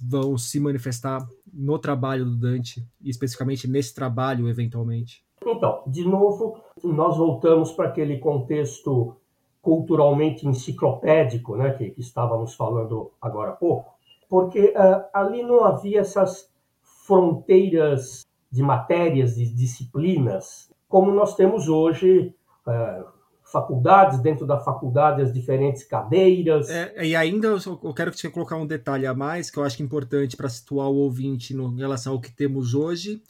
vão 0.00 0.36
se 0.36 0.58
manifestar 0.58 1.24
no 1.52 1.78
trabalho 1.78 2.24
do 2.24 2.36
Dante, 2.36 2.84
e 3.00 3.08
especificamente 3.08 3.68
nesse 3.68 3.94
trabalho, 3.94 4.48
eventualmente? 4.48 5.24
Então, 5.52 5.82
de 5.86 6.04
novo, 6.04 6.60
nós 6.82 7.16
voltamos 7.16 7.72
para 7.72 7.88
aquele 7.88 8.18
contexto 8.18 9.16
culturalmente 9.60 10.46
enciclopédico, 10.46 11.56
né, 11.56 11.72
que, 11.72 11.90
que 11.90 12.00
estávamos 12.00 12.54
falando 12.54 13.12
agora 13.20 13.50
há 13.50 13.56
pouco, 13.56 13.92
porque 14.28 14.74
uh, 14.76 15.04
ali 15.12 15.42
não 15.42 15.64
havia 15.64 16.00
essas 16.00 16.50
fronteiras 17.06 18.24
de 18.50 18.62
matérias, 18.62 19.36
de 19.36 19.46
disciplinas, 19.52 20.70
como 20.88 21.12
nós 21.12 21.36
temos 21.36 21.68
hoje, 21.68 22.34
uh, 22.66 23.04
faculdades, 23.50 24.20
dentro 24.20 24.46
da 24.46 24.58
faculdade 24.58 25.22
as 25.22 25.32
diferentes 25.32 25.84
cadeiras. 25.84 26.70
É, 26.70 27.04
e 27.04 27.16
ainda 27.16 27.48
eu 27.48 27.94
quero 27.94 28.12
que 28.12 28.18
você 28.18 28.30
colocar 28.30 28.56
um 28.56 28.66
detalhe 28.66 29.06
a 29.06 29.14
mais, 29.14 29.50
que 29.50 29.58
eu 29.58 29.64
acho 29.64 29.76
que 29.76 29.82
é 29.82 29.86
importante 29.86 30.36
para 30.36 30.48
situar 30.48 30.88
o 30.88 30.96
ouvinte 30.96 31.52
no, 31.52 31.68
em 31.72 31.78
relação 31.78 32.14
ao 32.14 32.20
que 32.20 32.30
temos 32.30 32.74
hoje, 32.74 33.22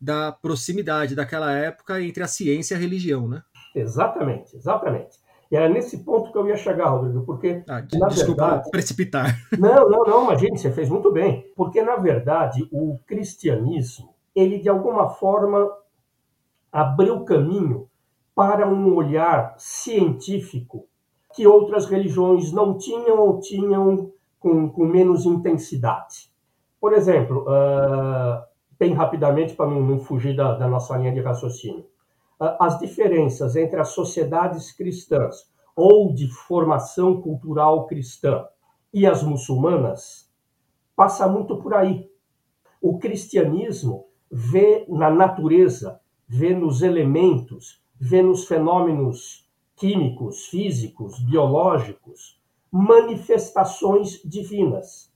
da 0.00 0.32
proximidade 0.32 1.14
daquela 1.14 1.52
época 1.52 2.00
entre 2.02 2.22
a 2.22 2.28
ciência 2.28 2.74
e 2.74 2.76
a 2.76 2.80
religião, 2.80 3.28
né? 3.28 3.42
Exatamente, 3.74 4.56
exatamente. 4.56 5.18
E 5.50 5.56
era 5.56 5.68
nesse 5.68 5.98
ponto 6.04 6.32
que 6.32 6.38
eu 6.38 6.48
ia 6.48 6.56
chegar, 6.56 6.88
Rodrigo, 6.88 7.24
porque. 7.24 7.62
Ah, 7.68 7.84
na 7.92 8.08
desculpa 8.08 8.46
verdade, 8.46 8.70
precipitar. 8.72 9.38
Não, 9.58 9.88
não, 9.88 10.02
não, 10.04 10.24
imagine, 10.24 10.58
você 10.58 10.72
fez 10.72 10.88
muito 10.88 11.12
bem. 11.12 11.46
Porque, 11.54 11.80
na 11.82 11.96
verdade, 11.96 12.68
o 12.72 12.98
cristianismo, 13.06 14.14
ele 14.34 14.58
de 14.58 14.68
alguma 14.68 15.08
forma 15.08 15.70
abriu 16.72 17.24
caminho 17.24 17.88
para 18.34 18.68
um 18.68 18.94
olhar 18.94 19.54
científico 19.56 20.86
que 21.34 21.46
outras 21.46 21.86
religiões 21.86 22.52
não 22.52 22.76
tinham 22.76 23.18
ou 23.18 23.38
tinham 23.40 24.12
com, 24.38 24.68
com 24.68 24.84
menos 24.84 25.24
intensidade. 25.24 26.30
Por 26.80 26.92
exemplo, 26.92 27.44
uh, 27.48 28.42
bem 28.78 28.92
rapidamente, 28.92 29.54
para 29.54 29.70
não, 29.70 29.80
não, 29.80 29.98
fugir 29.98 30.36
da, 30.36 30.54
da 30.54 30.68
nossa 30.68 30.96
linha 30.96 31.12
de 31.12 31.20
raciocínio. 31.20 31.86
As 32.38 32.78
diferenças 32.78 33.56
entre 33.56 33.80
as 33.80 33.88
sociedades 33.88 34.70
cristãs 34.72 35.50
ou 35.74 36.12
de 36.12 36.28
formação 36.28 37.20
cultural 37.20 37.86
cristã 37.86 38.46
e 38.92 39.06
as 39.06 39.22
muçulmanas 39.22 40.30
passa 40.94 41.28
muito 41.28 41.56
por 41.58 41.74
aí. 41.74 42.10
O 42.80 42.98
cristianismo 42.98 44.06
vê 44.30 44.84
na 44.88 45.10
natureza, 45.10 46.00
vê 46.26 46.54
nos 46.54 46.82
elementos, 46.82 47.82
vê 47.98 48.22
nos 48.22 48.46
fenômenos 48.46 49.46
químicos, 49.76 50.46
físicos, 50.46 51.18
biológicos, 51.18 52.40
manifestações 52.70 54.20
divinas. 54.24 55.12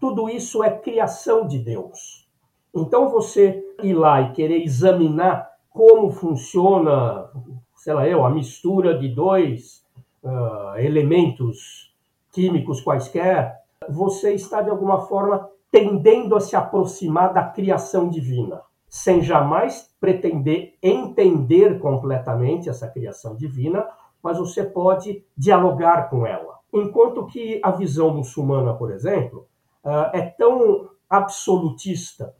Tudo 0.00 0.28
isso 0.28 0.62
é 0.62 0.78
criação 0.78 1.46
de 1.46 1.58
Deus. 1.58 2.27
Então, 2.74 3.08
você 3.08 3.64
ir 3.82 3.94
lá 3.94 4.20
e 4.20 4.32
querer 4.32 4.62
examinar 4.62 5.48
como 5.70 6.10
funciona, 6.10 7.30
sei 7.76 7.94
lá 7.94 8.06
eu, 8.06 8.24
a 8.24 8.30
mistura 8.30 8.98
de 8.98 9.08
dois 9.08 9.84
uh, 10.22 10.76
elementos 10.78 11.94
químicos 12.32 12.80
quaisquer, 12.80 13.62
você 13.88 14.32
está, 14.32 14.60
de 14.60 14.70
alguma 14.70 15.02
forma, 15.02 15.48
tendendo 15.70 16.34
a 16.34 16.40
se 16.40 16.56
aproximar 16.56 17.32
da 17.32 17.44
criação 17.44 18.08
divina, 18.08 18.62
sem 18.88 19.22
jamais 19.22 19.94
pretender 20.00 20.74
entender 20.82 21.78
completamente 21.78 22.68
essa 22.68 22.88
criação 22.88 23.36
divina, 23.36 23.86
mas 24.22 24.38
você 24.38 24.64
pode 24.64 25.24
dialogar 25.36 26.10
com 26.10 26.26
ela. 26.26 26.58
Enquanto 26.72 27.26
que 27.26 27.60
a 27.62 27.70
visão 27.70 28.14
muçulmana, 28.14 28.74
por 28.74 28.90
exemplo, 28.90 29.46
uh, 29.84 30.10
é 30.12 30.22
tão 30.22 30.90
absolutista 31.08 32.34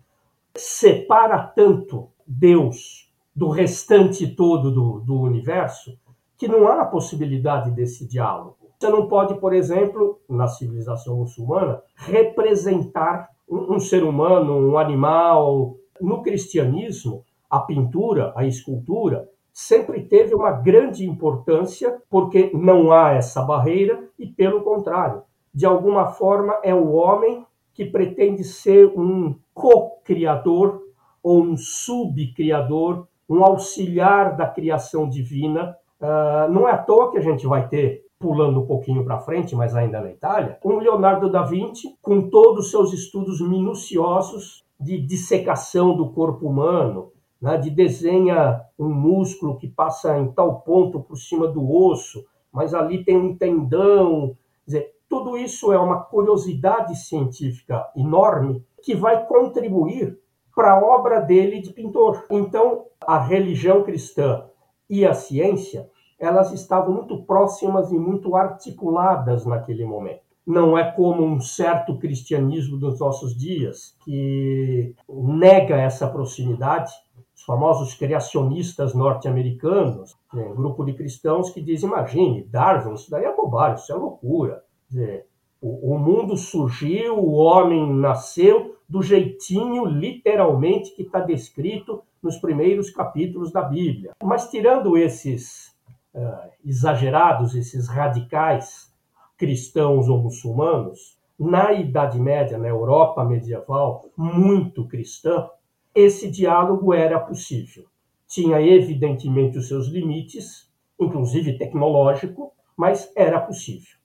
separa 0.56 1.38
tanto 1.38 2.08
Deus 2.26 3.10
do 3.34 3.48
restante 3.48 4.26
todo 4.26 4.70
do, 4.70 5.00
do 5.00 5.20
universo 5.20 5.98
que 6.36 6.48
não 6.48 6.68
há 6.68 6.84
possibilidade 6.84 7.70
desse 7.70 8.06
diálogo. 8.06 8.56
Você 8.78 8.88
não 8.88 9.08
pode, 9.08 9.34
por 9.40 9.52
exemplo, 9.52 10.20
na 10.28 10.46
civilização 10.46 11.16
muçulmana, 11.16 11.82
representar 11.96 13.28
um, 13.48 13.74
um 13.74 13.80
ser 13.80 14.04
humano, 14.04 14.56
um 14.56 14.78
animal. 14.78 15.76
No 16.00 16.22
cristianismo, 16.22 17.24
a 17.50 17.58
pintura, 17.58 18.32
a 18.36 18.46
escultura, 18.46 19.28
sempre 19.52 20.04
teve 20.04 20.32
uma 20.32 20.52
grande 20.52 21.04
importância 21.04 22.00
porque 22.08 22.52
não 22.54 22.92
há 22.92 23.14
essa 23.14 23.42
barreira 23.42 24.08
e, 24.16 24.26
pelo 24.28 24.62
contrário, 24.62 25.22
de 25.52 25.66
alguma 25.66 26.06
forma 26.06 26.60
é 26.62 26.72
o 26.72 26.92
homem 26.92 27.44
que 27.78 27.84
pretende 27.84 28.42
ser 28.42 28.88
um 28.98 29.36
co-criador 29.54 30.82
ou 31.22 31.40
um 31.40 31.56
subcriador, 31.56 33.06
um 33.30 33.44
auxiliar 33.44 34.36
da 34.36 34.48
criação 34.48 35.08
divina. 35.08 35.76
Uh, 36.00 36.50
não 36.52 36.68
é 36.68 36.72
à 36.72 36.78
toa 36.78 37.12
que 37.12 37.18
a 37.18 37.20
gente 37.20 37.46
vai 37.46 37.68
ter, 37.68 38.04
pulando 38.18 38.62
um 38.62 38.66
pouquinho 38.66 39.04
para 39.04 39.20
frente, 39.20 39.54
mas 39.54 39.76
ainda 39.76 40.00
na 40.00 40.10
Itália, 40.10 40.58
um 40.64 40.78
Leonardo 40.78 41.30
da 41.30 41.44
Vinci 41.44 41.96
com 42.02 42.28
todos 42.28 42.64
os 42.64 42.70
seus 42.72 42.92
estudos 42.92 43.40
minuciosos 43.40 44.64
de 44.80 45.00
dissecação 45.00 45.96
do 45.96 46.10
corpo 46.10 46.48
humano, 46.48 47.12
né, 47.40 47.58
de 47.58 47.70
desenha 47.70 48.60
um 48.76 48.88
músculo 48.88 49.56
que 49.56 49.68
passa 49.68 50.18
em 50.18 50.32
tal 50.32 50.62
ponto 50.62 50.98
por 50.98 51.16
cima 51.16 51.46
do 51.46 51.72
osso, 51.72 52.24
mas 52.52 52.74
ali 52.74 53.04
tem 53.04 53.16
um 53.16 53.36
tendão. 53.36 54.36
Quer 54.64 54.66
dizer, 54.66 54.94
tudo 55.08 55.36
isso 55.36 55.72
é 55.72 55.78
uma 55.78 56.00
curiosidade 56.02 56.94
científica 56.96 57.88
enorme 57.96 58.64
que 58.82 58.94
vai 58.94 59.26
contribuir 59.26 60.18
para 60.54 60.72
a 60.72 60.84
obra 60.84 61.20
dele 61.20 61.60
de 61.60 61.72
pintor. 61.72 62.24
Então, 62.30 62.86
a 63.00 63.18
religião 63.18 63.82
cristã 63.82 64.44
e 64.88 65.06
a 65.06 65.14
ciência 65.14 65.88
elas 66.18 66.52
estavam 66.52 66.92
muito 66.92 67.22
próximas 67.22 67.92
e 67.92 67.98
muito 67.98 68.34
articuladas 68.34 69.46
naquele 69.46 69.84
momento. 69.84 70.22
Não 70.44 70.76
é 70.76 70.90
como 70.90 71.24
um 71.24 71.40
certo 71.40 71.96
cristianismo 71.98 72.76
dos 72.76 72.98
nossos 72.98 73.36
dias, 73.36 73.94
que 74.04 74.94
nega 75.08 75.76
essa 75.76 76.08
proximidade. 76.08 76.90
Os 77.36 77.44
famosos 77.44 77.94
criacionistas 77.94 78.94
norte-americanos, 78.94 80.16
um 80.34 80.54
grupo 80.54 80.84
de 80.84 80.94
cristãos 80.94 81.50
que 81.50 81.60
diz: 81.60 81.82
imagine, 81.82 82.42
Darwin, 82.44 82.94
isso 82.94 83.10
daí 83.10 83.24
é 83.24 83.36
bobagem, 83.36 83.76
isso 83.76 83.92
é 83.92 83.94
loucura. 83.94 84.64
Dizer, 84.88 85.26
o, 85.60 85.94
o 85.94 85.98
mundo 85.98 86.36
surgiu, 86.36 87.18
o 87.18 87.32
homem 87.32 87.92
nasceu 87.92 88.76
do 88.88 89.02
jeitinho, 89.02 89.84
literalmente, 89.84 90.94
que 90.94 91.02
está 91.02 91.20
descrito 91.20 92.02
nos 92.22 92.36
primeiros 92.36 92.90
capítulos 92.90 93.52
da 93.52 93.62
Bíblia. 93.62 94.12
Mas 94.22 94.50
tirando 94.50 94.96
esses 94.96 95.76
uh, 96.14 96.50
exagerados, 96.64 97.54
esses 97.54 97.88
radicais 97.88 98.92
cristãos 99.36 100.08
ou 100.08 100.22
muçulmanos, 100.22 101.18
na 101.38 101.72
Idade 101.72 102.18
Média, 102.18 102.58
na 102.58 102.66
Europa 102.66 103.24
medieval, 103.24 104.10
muito 104.16 104.88
cristã, 104.88 105.48
esse 105.94 106.30
diálogo 106.30 106.92
era 106.92 107.20
possível. 107.20 107.84
Tinha, 108.26 108.60
evidentemente, 108.60 109.58
os 109.58 109.68
seus 109.68 109.86
limites, 109.86 110.68
inclusive 110.98 111.56
tecnológico, 111.56 112.52
mas 112.76 113.12
era 113.14 113.40
possível. 113.40 113.97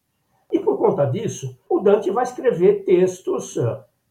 Conta 0.84 1.06
disso, 1.06 1.58
o 1.70 1.80
Dante 1.80 2.12
vai 2.12 2.26
escrever 2.26 2.84
textos 2.84 3.58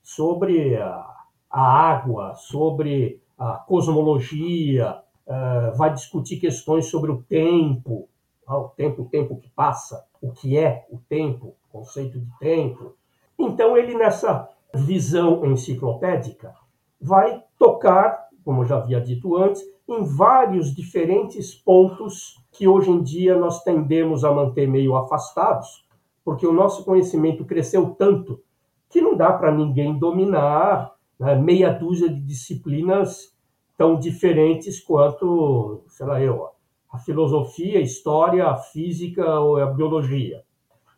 sobre 0.02 0.74
a, 0.74 1.26
água, 1.50 2.34
sobre 2.34 3.20
a 3.38 3.56
cosmologia, 3.56 4.98
uh, 5.26 5.76
vai 5.76 5.92
discutir 5.92 6.38
questões 6.38 6.86
sobre 6.86 7.10
o 7.10 7.22
tempo, 7.24 8.08
ah, 8.46 8.56
o 8.56 8.68
tempo, 8.70 9.02
o 9.02 9.04
tempo 9.04 9.36
que 9.36 9.50
passa, 9.50 10.06
o 10.18 10.32
que 10.32 10.56
é 10.56 10.86
o 10.90 10.96
tempo, 10.96 11.48
o 11.48 11.78
conceito 11.78 12.18
de 12.18 12.38
tempo. 12.38 12.96
Então 13.38 13.76
ele 13.76 13.94
nessa 13.94 14.48
visão 14.74 15.44
enciclopédica 15.44 16.54
vai 16.98 17.44
tocar, 17.58 18.28
como 18.42 18.64
já 18.64 18.78
havia 18.78 18.98
dito 18.98 19.36
antes, 19.36 19.62
em 19.86 20.02
vários 20.04 20.74
diferentes 20.74 21.54
pontos 21.54 22.42
que 22.50 22.66
hoje 22.66 22.90
em 22.90 23.02
dia 23.02 23.36
nós 23.36 23.62
tendemos 23.62 24.24
a 24.24 24.32
manter 24.32 24.66
meio 24.66 24.96
afastados, 24.96 25.82
porque 26.24 26.46
o 26.46 26.52
nosso 26.52 26.84
conhecimento 26.84 27.44
cresceu 27.44 27.90
tanto 27.90 28.42
que 28.88 29.00
não 29.00 29.16
dá 29.16 29.32
para 29.32 29.50
ninguém 29.50 29.98
dominar 29.98 30.94
né, 31.18 31.34
meia 31.34 31.70
dúzia 31.70 32.08
de 32.08 32.20
disciplinas 32.20 33.34
tão 33.76 33.98
diferentes 33.98 34.80
quanto, 34.80 35.82
sei 35.88 36.06
lá 36.06 36.20
eu, 36.20 36.48
a 36.92 36.98
filosofia, 36.98 37.78
a 37.78 37.82
história, 37.82 38.46
a 38.46 38.56
física 38.56 39.40
ou 39.40 39.56
a 39.56 39.66
biologia. 39.66 40.42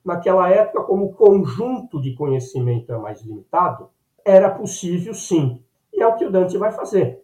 Naquela 0.04 0.50
época, 0.50 0.82
como 0.82 1.06
o 1.06 1.12
conjunto 1.14 2.00
de 2.00 2.14
conhecimento 2.14 2.92
é 2.92 2.98
mais 2.98 3.22
limitado, 3.22 3.88
era 4.24 4.50
possível 4.50 5.14
sim. 5.14 5.62
E 5.92 6.02
é 6.02 6.06
o 6.06 6.16
que 6.16 6.26
o 6.26 6.30
Dante 6.30 6.58
vai 6.58 6.72
fazer, 6.72 7.22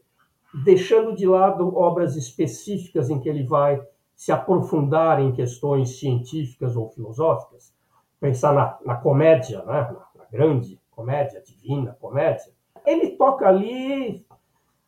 deixando 0.64 1.14
de 1.14 1.26
lado 1.26 1.76
obras 1.76 2.16
específicas 2.16 3.10
em 3.10 3.18
que 3.18 3.28
ele 3.28 3.42
vai 3.42 3.82
se 4.14 4.30
aprofundar 4.30 5.20
em 5.20 5.32
questões 5.32 5.98
científicas 5.98 6.76
ou 6.76 6.88
filosóficas, 6.90 7.74
pensar 8.20 8.52
na, 8.52 8.78
na 8.84 8.94
comédia, 8.94 9.64
né? 9.64 9.96
na 10.16 10.24
grande 10.30 10.78
comédia, 10.90 11.42
divina 11.42 11.96
comédia, 12.00 12.52
ele 12.86 13.10
toca 13.16 13.48
ali, 13.48 14.24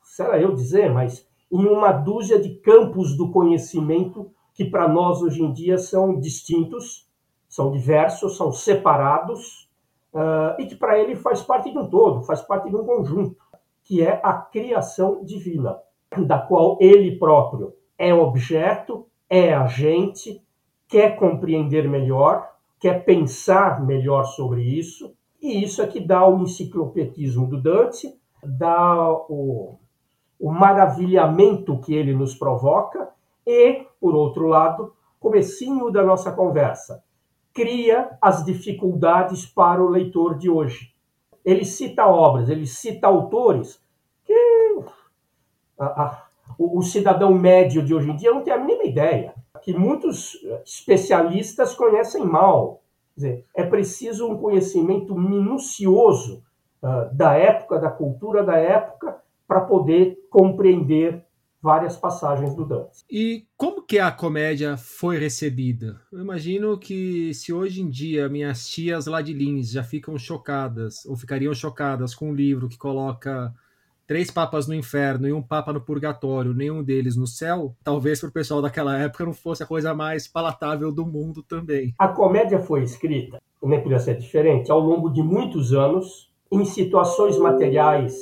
será 0.03 0.39
eu 0.39 0.55
dizer, 0.55 0.91
mas 0.91 1.27
em 1.51 1.67
uma 1.67 1.91
dúzia 1.91 2.41
de 2.41 2.55
campos 2.57 3.17
do 3.17 3.31
conhecimento 3.31 4.31
que 4.55 4.65
para 4.65 4.87
nós 4.87 5.23
hoje 5.23 5.43
em 5.43 5.53
dia 5.53 5.79
são 5.79 6.19
distintos, 6.21 7.09
são 7.49 7.71
diversos, 7.73 8.37
são 8.37 8.53
separados, 8.53 9.69
uh, 10.13 10.61
e 10.61 10.67
que 10.67 10.75
para 10.75 10.99
ele 10.99 11.17
faz 11.17 11.43
parte 11.43 11.71
de 11.71 11.79
um 11.79 11.89
todo, 11.89 12.23
faz 12.23 12.43
parte 12.43 12.69
de 12.69 12.77
um 12.77 12.85
conjunto, 12.85 13.37
que 13.83 14.03
é 14.03 14.21
a 14.23 14.35
criação 14.35 15.25
divina, 15.25 15.79
da 16.27 16.39
qual 16.39 16.77
ele 16.81 17.19
próprio 17.19 17.75
é 17.99 18.13
objeto, 18.13 19.07
é 19.29 19.55
agente, 19.55 20.43
quer 20.89 21.17
compreender 21.17 21.89
melhor, 21.89 22.52
quer 22.83 23.05
pensar 23.05 23.87
melhor 23.87 24.25
sobre 24.25 24.61
isso, 24.61 25.15
e 25.41 25.63
isso 25.63 25.81
é 25.81 25.87
que 25.87 26.01
dá 26.01 26.27
o 26.27 26.43
enciclopedismo 26.43 27.47
do 27.47 27.63
Dante, 27.63 28.13
dá 28.43 29.09
o, 29.29 29.79
o 30.39 30.51
maravilhamento 30.51 31.79
que 31.79 31.95
ele 31.95 32.13
nos 32.13 32.35
provoca 32.35 33.09
e, 33.47 33.87
por 34.01 34.17
outro 34.17 34.49
lado, 34.49 34.93
comecinho 35.21 35.93
da 35.93 36.03
nossa 36.03 36.33
conversa, 36.33 37.05
cria 37.55 38.19
as 38.21 38.45
dificuldades 38.45 39.47
para 39.47 39.81
o 39.81 39.89
leitor 39.89 40.37
de 40.37 40.51
hoje. 40.51 40.93
Ele 41.45 41.65
cita 41.65 42.05
obras, 42.09 42.49
ele 42.49 42.67
cita 42.67 43.07
autores 43.07 43.81
que 44.25 44.81
a, 45.79 45.85
a, 45.85 46.27
o, 46.59 46.81
o 46.81 46.83
cidadão 46.83 47.33
médio 47.33 47.85
de 47.85 47.95
hoje 47.95 48.11
em 48.11 48.17
dia 48.17 48.33
não 48.33 48.43
tem 48.43 48.53
a 48.53 48.59
mínima 48.59 48.85
ideia, 48.85 49.35
que 49.63 49.73
muitos 49.73 50.35
especialistas 50.65 51.75
conhecem 51.75 52.25
mal, 52.25 52.83
dizer, 53.17 53.45
é 53.55 53.65
preciso 53.65 54.29
um 54.29 54.37
conhecimento 54.37 55.15
minucioso 55.15 56.43
uh, 56.83 57.15
da 57.15 57.35
época, 57.35 57.79
da 57.79 57.91
cultura 57.91 58.43
da 58.43 58.57
época, 58.57 59.17
para 59.47 59.61
poder 59.61 60.19
compreender 60.31 61.25
várias 61.63 61.97
passagens 61.97 62.55
do 62.55 62.65
Dante. 62.65 63.05
E 63.09 63.47
como 63.57 63.83
que 63.83 64.01
a 64.01 64.11
comédia 64.11 64.77
foi 64.77 65.17
recebida? 65.17 66.01
Eu 66.13 66.21
imagino 66.21 66.77
que 66.77 67.33
se 67.33 67.53
hoje 67.53 67.81
em 67.81 67.89
dia 67.89 68.29
minhas 68.29 68.67
tias 68.69 69.07
lá 69.07 69.23
de 69.23 69.33
Lins 69.33 69.71
já 69.71 69.85
ficam 69.85 70.19
chocadas, 70.19 71.07
ou 71.07 71.17
ficariam 71.17 71.55
chocadas 71.55 72.15
com 72.15 72.31
um 72.31 72.35
livro 72.35 72.69
que 72.69 72.77
coloca 72.77 73.55
três 74.13 74.31
papas 74.31 74.69
no 74.69 74.75
inferno 74.75 75.27
e 75.27 75.33
um 75.33 75.41
papa 75.41 75.73
no 75.73 75.81
purgatório, 75.81 76.53
nenhum 76.53 76.83
deles 76.83 77.17
no 77.17 77.27
céu, 77.27 77.75
talvez 77.83 78.21
para 78.21 78.29
o 78.29 78.33
pessoal 78.33 78.61
daquela 78.61 78.95
época 78.99 79.25
não 79.25 79.33
fosse 79.33 79.63
a 79.63 79.67
coisa 79.67 79.95
mais 79.95 80.29
palatável 80.29 80.93
do 80.93 81.07
mundo 81.07 81.43
também. 81.43 81.95
A 81.99 82.09
comédia 82.09 82.61
foi 82.61 82.83
escrita, 82.83 83.41
nem 83.63 83.81
podia 83.81 83.99
ser 83.99 84.19
diferente, 84.19 84.71
ao 84.71 84.81
longo 84.81 85.09
de 85.09 85.23
muitos 85.23 85.73
anos, 85.73 86.31
em 86.51 86.63
situações 86.63 87.39
materiais 87.39 88.15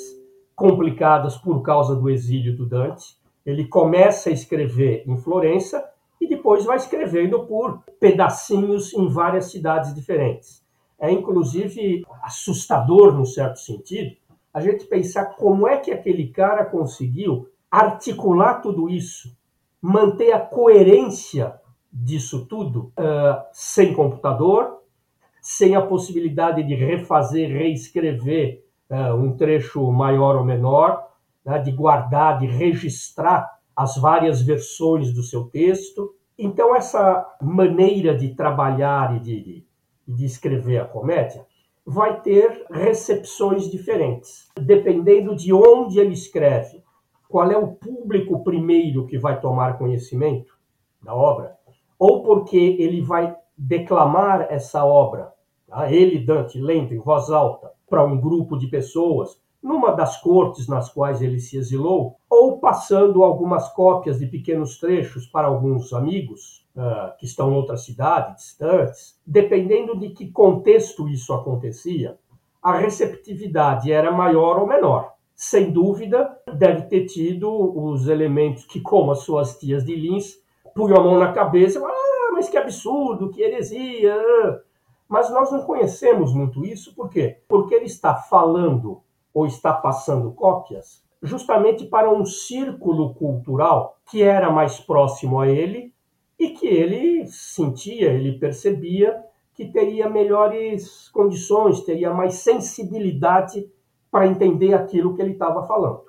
complicadas 0.55 1.37
por 1.37 1.61
causa 1.61 1.97
do 1.97 2.09
exílio 2.09 2.57
do 2.57 2.67
Dante. 2.67 3.17
Ele 3.45 3.65
começa 3.65 4.31
a 4.31 4.33
escrever 4.33 5.03
em 5.09 5.17
Florença 5.17 5.85
e 6.21 6.29
depois 6.29 6.65
vai 6.65 6.77
escrevendo 6.77 7.47
por 7.47 7.83
pedacinhos 7.99 8.95
em 8.95 9.09
várias 9.09 9.51
cidades 9.51 9.93
diferentes. 9.93 10.65
É 11.01 11.11
inclusive 11.11 12.05
assustador, 12.23 13.13
num 13.13 13.25
certo 13.25 13.59
sentido, 13.59 14.15
a 14.53 14.61
gente 14.61 14.85
pensar 14.87 15.37
como 15.37 15.67
é 15.67 15.79
que 15.79 15.91
aquele 15.91 16.29
cara 16.29 16.65
conseguiu 16.65 17.49
articular 17.71 18.61
tudo 18.61 18.89
isso, 18.89 19.37
manter 19.81 20.33
a 20.33 20.41
coerência 20.41 21.55
disso 21.93 22.47
tudo, 22.47 22.93
uh, 22.99 23.43
sem 23.53 23.95
computador, 23.95 24.81
sem 25.41 25.75
a 25.75 25.83
possibilidade 25.83 26.63
de 26.63 26.75
refazer, 26.75 27.49
reescrever 27.51 28.65
uh, 28.91 29.15
um 29.15 29.37
trecho 29.37 29.91
maior 29.91 30.37
ou 30.37 30.45
menor, 30.45 31.09
né, 31.45 31.59
de 31.59 31.73
guardar, 31.73 32.39
de 32.39 32.47
registrar 32.47 33.49
as 33.75 33.97
várias 33.97 34.43
versões 34.43 35.13
do 35.13 35.23
seu 35.23 35.45
texto. 35.45 36.15
Então, 36.37 36.75
essa 36.75 37.27
maneira 37.41 38.17
de 38.17 38.35
trabalhar 38.35 39.17
e 39.17 39.21
de, 39.21 39.67
de 40.07 40.25
escrever 40.25 40.79
a 40.79 40.85
comédia 40.85 41.47
vai 41.91 42.21
ter 42.21 42.67
recepções 42.71 43.69
diferentes, 43.69 44.49
dependendo 44.57 45.35
de 45.35 45.53
onde 45.53 45.99
ele 45.99 46.13
escreve, 46.13 46.85
qual 47.29 47.51
é 47.51 47.59
o 47.59 47.73
público 47.73 48.45
primeiro 48.45 49.09
que 49.09 49.19
vai 49.19 49.41
tomar 49.41 49.77
conhecimento 49.77 50.57
da 51.03 51.13
obra, 51.13 51.57
ou 51.99 52.23
porque 52.23 52.57
ele 52.57 53.01
vai 53.01 53.37
declamar 53.59 54.47
essa 54.51 54.85
obra, 54.85 55.33
tá? 55.67 55.91
ele, 55.93 56.25
Dante, 56.25 56.61
lendo 56.61 56.95
em 56.95 56.99
voz 57.01 57.29
alta, 57.29 57.73
para 57.89 58.05
um 58.05 58.21
grupo 58.21 58.57
de 58.57 58.69
pessoas, 58.69 59.43
numa 59.63 59.93
das 59.93 60.17
cortes 60.21 60.67
nas 60.67 60.89
quais 60.89 61.21
ele 61.21 61.39
se 61.39 61.57
exilou, 61.57 62.17
ou 62.29 62.59
passando 62.59 63.23
algumas 63.23 63.69
cópias 63.69 64.19
de 64.19 64.27
pequenos 64.27 64.79
trechos 64.79 65.27
para 65.27 65.49
alguns 65.49 65.93
amigos 65.93 66.67
uh, 66.75 67.17
que 67.19 67.27
estão 67.27 67.51
em 67.51 67.55
outra 67.55 67.77
cidade, 67.77 68.37
distantes, 68.37 69.19
dependendo 69.27 69.99
de 69.99 70.11
que 70.11 70.31
contexto 70.31 71.09
isso 71.09 71.33
acontecia, 71.33 72.19
a 72.63 72.77
receptividade 72.77 73.93
era 73.93 74.11
maior 74.11 74.59
ou 74.59 74.67
menor. 74.67 75.13
Sem 75.35 75.71
dúvida, 75.71 76.37
deve 76.53 76.83
ter 76.83 77.07
tido 77.07 77.51
os 77.51 78.09
elementos 78.09 78.65
que, 78.65 78.81
como 78.81 79.11
as 79.11 79.21
suas 79.21 79.59
tias 79.59 79.85
de 79.85 79.95
Lins, 79.95 80.37
punham 80.75 80.99
a 80.99 81.03
mão 81.03 81.19
na 81.19 81.33
cabeça 81.33 81.79
e 81.79 81.83
ah, 81.83 82.31
mas 82.33 82.49
que 82.49 82.57
absurdo, 82.57 83.31
que 83.31 83.43
heresia. 83.43 84.15
Mas 85.09 85.31
nós 85.31 85.51
não 85.51 85.63
conhecemos 85.63 86.35
muito 86.35 86.65
isso, 86.65 86.95
por 86.95 87.09
quê? 87.09 87.39
Porque 87.49 87.75
ele 87.75 87.87
está 87.87 88.15
falando 88.15 89.03
ou 89.33 89.47
está 89.47 89.73
passando 89.73 90.33
cópias 90.33 91.03
justamente 91.23 91.85
para 91.85 92.13
um 92.13 92.25
círculo 92.25 93.15
cultural 93.15 93.99
que 94.11 94.23
era 94.23 94.51
mais 94.51 94.81
próximo 94.81 95.39
a 95.39 95.49
ele 95.49 95.93
e 96.39 96.51
que 96.51 96.67
ele 96.67 97.27
sentia, 97.27 98.11
ele 98.11 98.39
percebia 98.39 99.23
que 99.55 99.67
teria 99.67 100.09
melhores 100.09 101.09
condições, 101.11 101.83
teria 101.83 102.15
mais 102.15 102.37
sensibilidade 102.37 103.71
para 104.11 104.27
entender 104.27 104.73
aquilo 104.73 105.15
que 105.15 105.21
ele 105.21 105.33
estava 105.33 105.67
falando. 105.67 106.05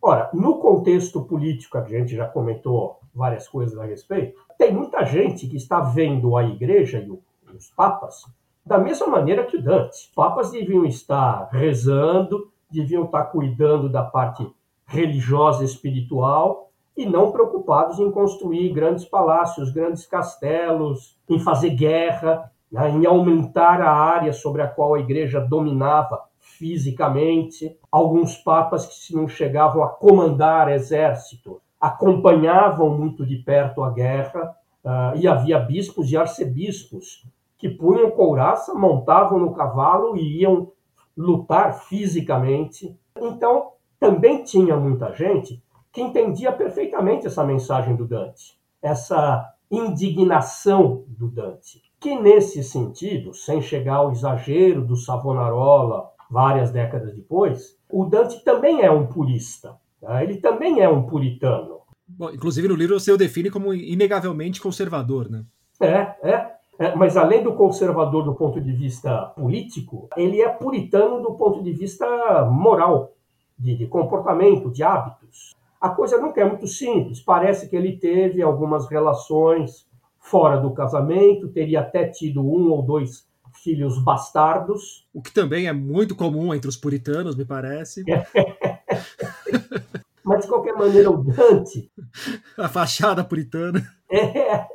Ora, 0.00 0.30
no 0.32 0.60
contexto 0.60 1.24
político, 1.24 1.76
a 1.76 1.84
gente 1.84 2.14
já 2.14 2.26
comentou 2.26 3.00
várias 3.12 3.48
coisas 3.48 3.76
a 3.76 3.84
respeito, 3.84 4.40
tem 4.56 4.72
muita 4.72 5.04
gente 5.04 5.48
que 5.48 5.56
está 5.56 5.80
vendo 5.80 6.36
a 6.36 6.44
igreja 6.44 7.00
e 7.00 7.10
os 7.54 7.70
papas 7.70 8.24
da 8.70 8.78
mesma 8.78 9.08
maneira 9.08 9.44
que 9.46 9.56
o 9.56 9.62
Dante. 9.62 10.12
Papas 10.14 10.52
deviam 10.52 10.84
estar 10.84 11.48
rezando, 11.50 12.52
deviam 12.70 13.04
estar 13.04 13.24
cuidando 13.24 13.88
da 13.88 14.04
parte 14.04 14.48
religiosa 14.86 15.64
e 15.64 15.66
espiritual 15.66 16.70
e 16.96 17.04
não 17.04 17.32
preocupados 17.32 17.98
em 17.98 18.12
construir 18.12 18.72
grandes 18.72 19.04
palácios, 19.04 19.72
grandes 19.72 20.06
castelos, 20.06 21.18
em 21.28 21.40
fazer 21.40 21.70
guerra, 21.70 22.48
né, 22.70 22.88
em 22.90 23.04
aumentar 23.06 23.80
a 23.80 23.90
área 23.90 24.32
sobre 24.32 24.62
a 24.62 24.68
qual 24.68 24.94
a 24.94 25.00
igreja 25.00 25.40
dominava 25.40 26.22
fisicamente. 26.38 27.76
Alguns 27.90 28.36
papas 28.36 28.86
que 28.86 28.94
se 28.94 29.16
não 29.16 29.26
chegavam 29.26 29.82
a 29.82 29.88
comandar 29.88 30.70
exército 30.70 31.60
acompanhavam 31.80 32.96
muito 32.96 33.26
de 33.26 33.34
perto 33.38 33.82
a 33.82 33.90
guerra, 33.90 34.54
uh, 34.84 35.16
e 35.16 35.26
havia 35.26 35.58
bispos 35.58 36.12
e 36.12 36.16
arcebispos 36.16 37.24
que 37.60 37.68
punham 37.68 38.10
couraça, 38.10 38.74
montavam 38.74 39.38
no 39.38 39.52
cavalo 39.52 40.16
e 40.16 40.40
iam 40.40 40.72
lutar 41.16 41.74
fisicamente. 41.74 42.98
Então, 43.20 43.72
também 43.98 44.42
tinha 44.42 44.76
muita 44.76 45.12
gente 45.12 45.62
que 45.92 46.00
entendia 46.00 46.50
perfeitamente 46.50 47.26
essa 47.26 47.44
mensagem 47.44 47.94
do 47.94 48.06
Dante, 48.06 48.58
essa 48.80 49.46
indignação 49.70 51.04
do 51.06 51.28
Dante, 51.28 51.82
que 52.00 52.14
nesse 52.14 52.64
sentido, 52.64 53.34
sem 53.34 53.60
chegar 53.60 53.96
ao 53.96 54.10
exagero 54.10 54.84
do 54.84 54.96
Savonarola 54.96 56.08
várias 56.30 56.70
décadas 56.70 57.14
depois, 57.14 57.76
o 57.90 58.06
Dante 58.06 58.42
também 58.42 58.80
é 58.80 58.90
um 58.90 59.06
purista, 59.06 59.76
tá? 60.00 60.22
ele 60.24 60.38
também 60.38 60.80
é 60.80 60.88
um 60.88 61.02
puritano. 61.02 61.80
Bom, 62.08 62.30
inclusive 62.30 62.68
no 62.68 62.74
livro 62.74 62.98
você 62.98 63.12
o 63.12 63.18
define 63.18 63.50
como 63.50 63.74
inegavelmente 63.74 64.60
conservador, 64.60 65.30
né? 65.30 65.44
É, 65.80 66.28
é. 66.28 66.49
É, 66.80 66.96
mas 66.96 67.14
além 67.14 67.42
do 67.42 67.52
conservador 67.52 68.24
do 68.24 68.34
ponto 68.34 68.58
de 68.58 68.72
vista 68.72 69.26
político, 69.36 70.08
ele 70.16 70.40
é 70.40 70.48
puritano 70.48 71.20
do 71.20 71.34
ponto 71.34 71.62
de 71.62 71.74
vista 71.74 72.06
moral, 72.46 73.12
de, 73.58 73.76
de 73.76 73.86
comportamento, 73.86 74.70
de 74.70 74.82
hábitos. 74.82 75.54
A 75.78 75.90
coisa 75.90 76.18
nunca 76.18 76.40
é 76.40 76.44
muito 76.46 76.66
simples. 76.66 77.20
Parece 77.20 77.68
que 77.68 77.76
ele 77.76 77.98
teve 77.98 78.40
algumas 78.40 78.88
relações 78.88 79.86
fora 80.18 80.56
do 80.56 80.70
casamento, 80.70 81.48
teria 81.48 81.80
até 81.80 82.08
tido 82.08 82.40
um 82.40 82.70
ou 82.70 82.80
dois 82.80 83.28
filhos 83.62 84.02
bastardos. 84.02 85.06
O 85.12 85.20
que 85.20 85.34
também 85.34 85.66
é 85.66 85.74
muito 85.74 86.16
comum 86.16 86.54
entre 86.54 86.70
os 86.70 86.78
puritanos, 86.78 87.36
me 87.36 87.44
parece. 87.44 88.04
Mas, 90.24 90.44
de 90.44 90.48
qualquer 90.48 90.72
maneira, 90.72 91.10
o 91.10 91.22
Dante. 91.22 91.92
A 92.56 92.70
fachada 92.70 93.22
puritana. 93.22 93.82
É. 94.10 94.66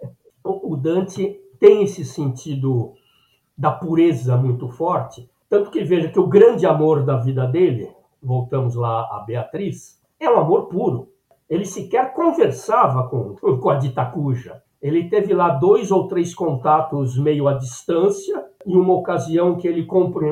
O 0.43 0.75
Dante 0.75 1.41
tem 1.59 1.83
esse 1.83 2.03
sentido 2.03 2.93
da 3.57 3.71
pureza 3.71 4.35
muito 4.35 4.67
forte. 4.69 5.29
Tanto 5.49 5.71
que 5.71 5.83
veja 5.83 6.09
que 6.09 6.19
o 6.19 6.27
grande 6.27 6.65
amor 6.65 7.03
da 7.03 7.17
vida 7.17 7.45
dele, 7.45 7.89
voltamos 8.21 8.75
lá 8.75 9.01
a 9.11 9.23
Beatriz, 9.25 10.01
é 10.19 10.29
um 10.29 10.39
amor 10.39 10.67
puro. 10.67 11.09
Ele 11.49 11.65
sequer 11.65 12.13
conversava 12.13 13.07
com, 13.07 13.35
com 13.57 13.69
a 13.69 13.75
Ditacuja. 13.75 14.61
Ele 14.81 15.09
teve 15.09 15.33
lá 15.33 15.49
dois 15.49 15.91
ou 15.91 16.07
três 16.07 16.33
contatos 16.33 17.17
meio 17.17 17.47
à 17.47 17.53
distância, 17.53 18.45
em 18.65 18.75
uma 18.75 18.93
ocasião 18.93 19.55
que 19.55 19.67
ele 19.67 19.87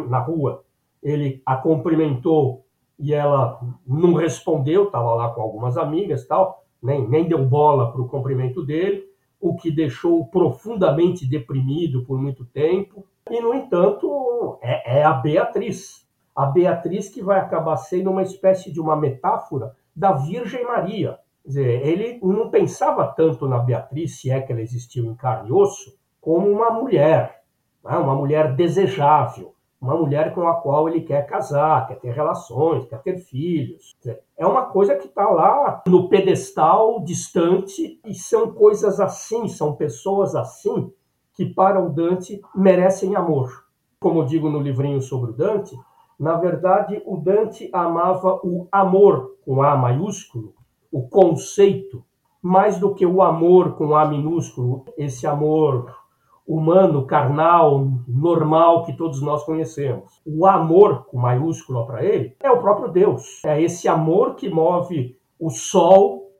na 0.07 0.19
rua, 0.19 0.63
ele 1.01 1.41
a 1.45 1.55
cumprimentou 1.55 2.65
e 2.99 3.13
ela 3.13 3.59
não 3.85 4.13
respondeu, 4.13 4.85
estava 4.85 5.13
lá 5.13 5.29
com 5.29 5.41
algumas 5.41 5.77
amigas 5.77 6.25
tal, 6.25 6.63
nem, 6.81 7.07
nem 7.07 7.27
deu 7.27 7.45
bola 7.45 7.91
para 7.91 8.01
o 8.01 8.07
cumprimento 8.07 8.63
dele 8.65 9.12
o 9.43 9.53
que 9.57 9.69
deixou 9.69 10.25
profundamente 10.27 11.27
deprimido 11.27 12.05
por 12.05 12.17
muito 12.17 12.45
tempo. 12.45 13.05
E, 13.29 13.41
no 13.41 13.53
entanto, 13.53 14.57
é, 14.61 14.99
é 14.99 15.03
a 15.03 15.11
Beatriz. 15.11 16.07
A 16.33 16.45
Beatriz 16.45 17.09
que 17.09 17.21
vai 17.21 17.41
acabar 17.41 17.75
sendo 17.75 18.09
uma 18.09 18.23
espécie 18.23 18.71
de 18.71 18.79
uma 18.79 18.95
metáfora 18.95 19.75
da 19.93 20.13
Virgem 20.13 20.63
Maria. 20.65 21.19
Quer 21.43 21.47
dizer, 21.49 21.85
ele 21.85 22.19
não 22.23 22.49
pensava 22.49 23.05
tanto 23.05 23.45
na 23.45 23.59
Beatriz, 23.59 24.17
se 24.21 24.31
é 24.31 24.39
que 24.39 24.53
ela 24.53 24.61
existiu 24.61 25.05
em 25.07 25.13
carne 25.13 25.49
e 25.49 25.51
osso, 25.51 25.93
como 26.21 26.49
uma 26.49 26.71
mulher, 26.71 27.43
né? 27.83 27.97
uma 27.97 28.15
mulher 28.15 28.55
desejável, 28.55 29.52
uma 29.83 29.97
mulher 29.97 30.33
com 30.33 30.47
a 30.47 30.53
qual 30.53 30.87
ele 30.87 31.01
quer 31.01 31.25
casar, 31.25 31.85
quer 31.87 31.99
ter 31.99 32.13
relações, 32.13 32.85
quer 32.85 33.01
ter 33.01 33.17
filhos. 33.17 33.93
É 34.37 34.47
uma 34.47 34.67
coisa 34.67 34.95
que 34.95 35.07
está 35.07 35.29
lá 35.29 35.83
no 35.85 36.07
pedestal 36.07 37.03
distante 37.03 37.99
e 38.05 38.15
são 38.15 38.53
coisas 38.53 39.01
assim, 39.01 39.49
são 39.49 39.75
pessoas 39.75 40.35
assim 40.35 40.89
que 41.33 41.45
para 41.45 41.83
o 41.83 41.89
Dante 41.89 42.41
merecem 42.55 43.13
amor. 43.17 43.65
Como 43.99 44.25
digo 44.25 44.49
no 44.49 44.61
livrinho 44.61 45.01
sobre 45.01 45.31
o 45.31 45.33
Dante, 45.33 45.77
na 46.17 46.37
verdade 46.37 47.03
o 47.05 47.17
Dante 47.17 47.69
amava 47.73 48.39
o 48.41 48.69
amor 48.71 49.35
com 49.43 49.61
A 49.61 49.75
maiúsculo, 49.75 50.53
o 50.89 51.09
conceito, 51.09 52.05
mais 52.41 52.79
do 52.79 52.93
que 52.93 53.05
o 53.05 53.21
amor 53.21 53.75
com 53.75 53.93
A 53.93 54.05
minúsculo, 54.05 54.85
esse 54.97 55.27
amor 55.27 56.02
humano, 56.45 57.05
carnal, 57.05 57.87
normal 58.07 58.85
que 58.85 58.93
todos 58.93 59.21
nós 59.21 59.43
conhecemos. 59.43 60.21
O 60.25 60.45
amor, 60.45 61.05
com 61.05 61.17
maiúscula 61.17 61.85
para 61.85 62.03
ele, 62.03 62.35
é 62.41 62.51
o 62.51 62.59
próprio 62.59 62.91
Deus. 62.91 63.41
É 63.45 63.61
esse 63.61 63.87
amor 63.87 64.35
que 64.35 64.49
move 64.49 65.17
o 65.39 65.49
sol 65.49 66.31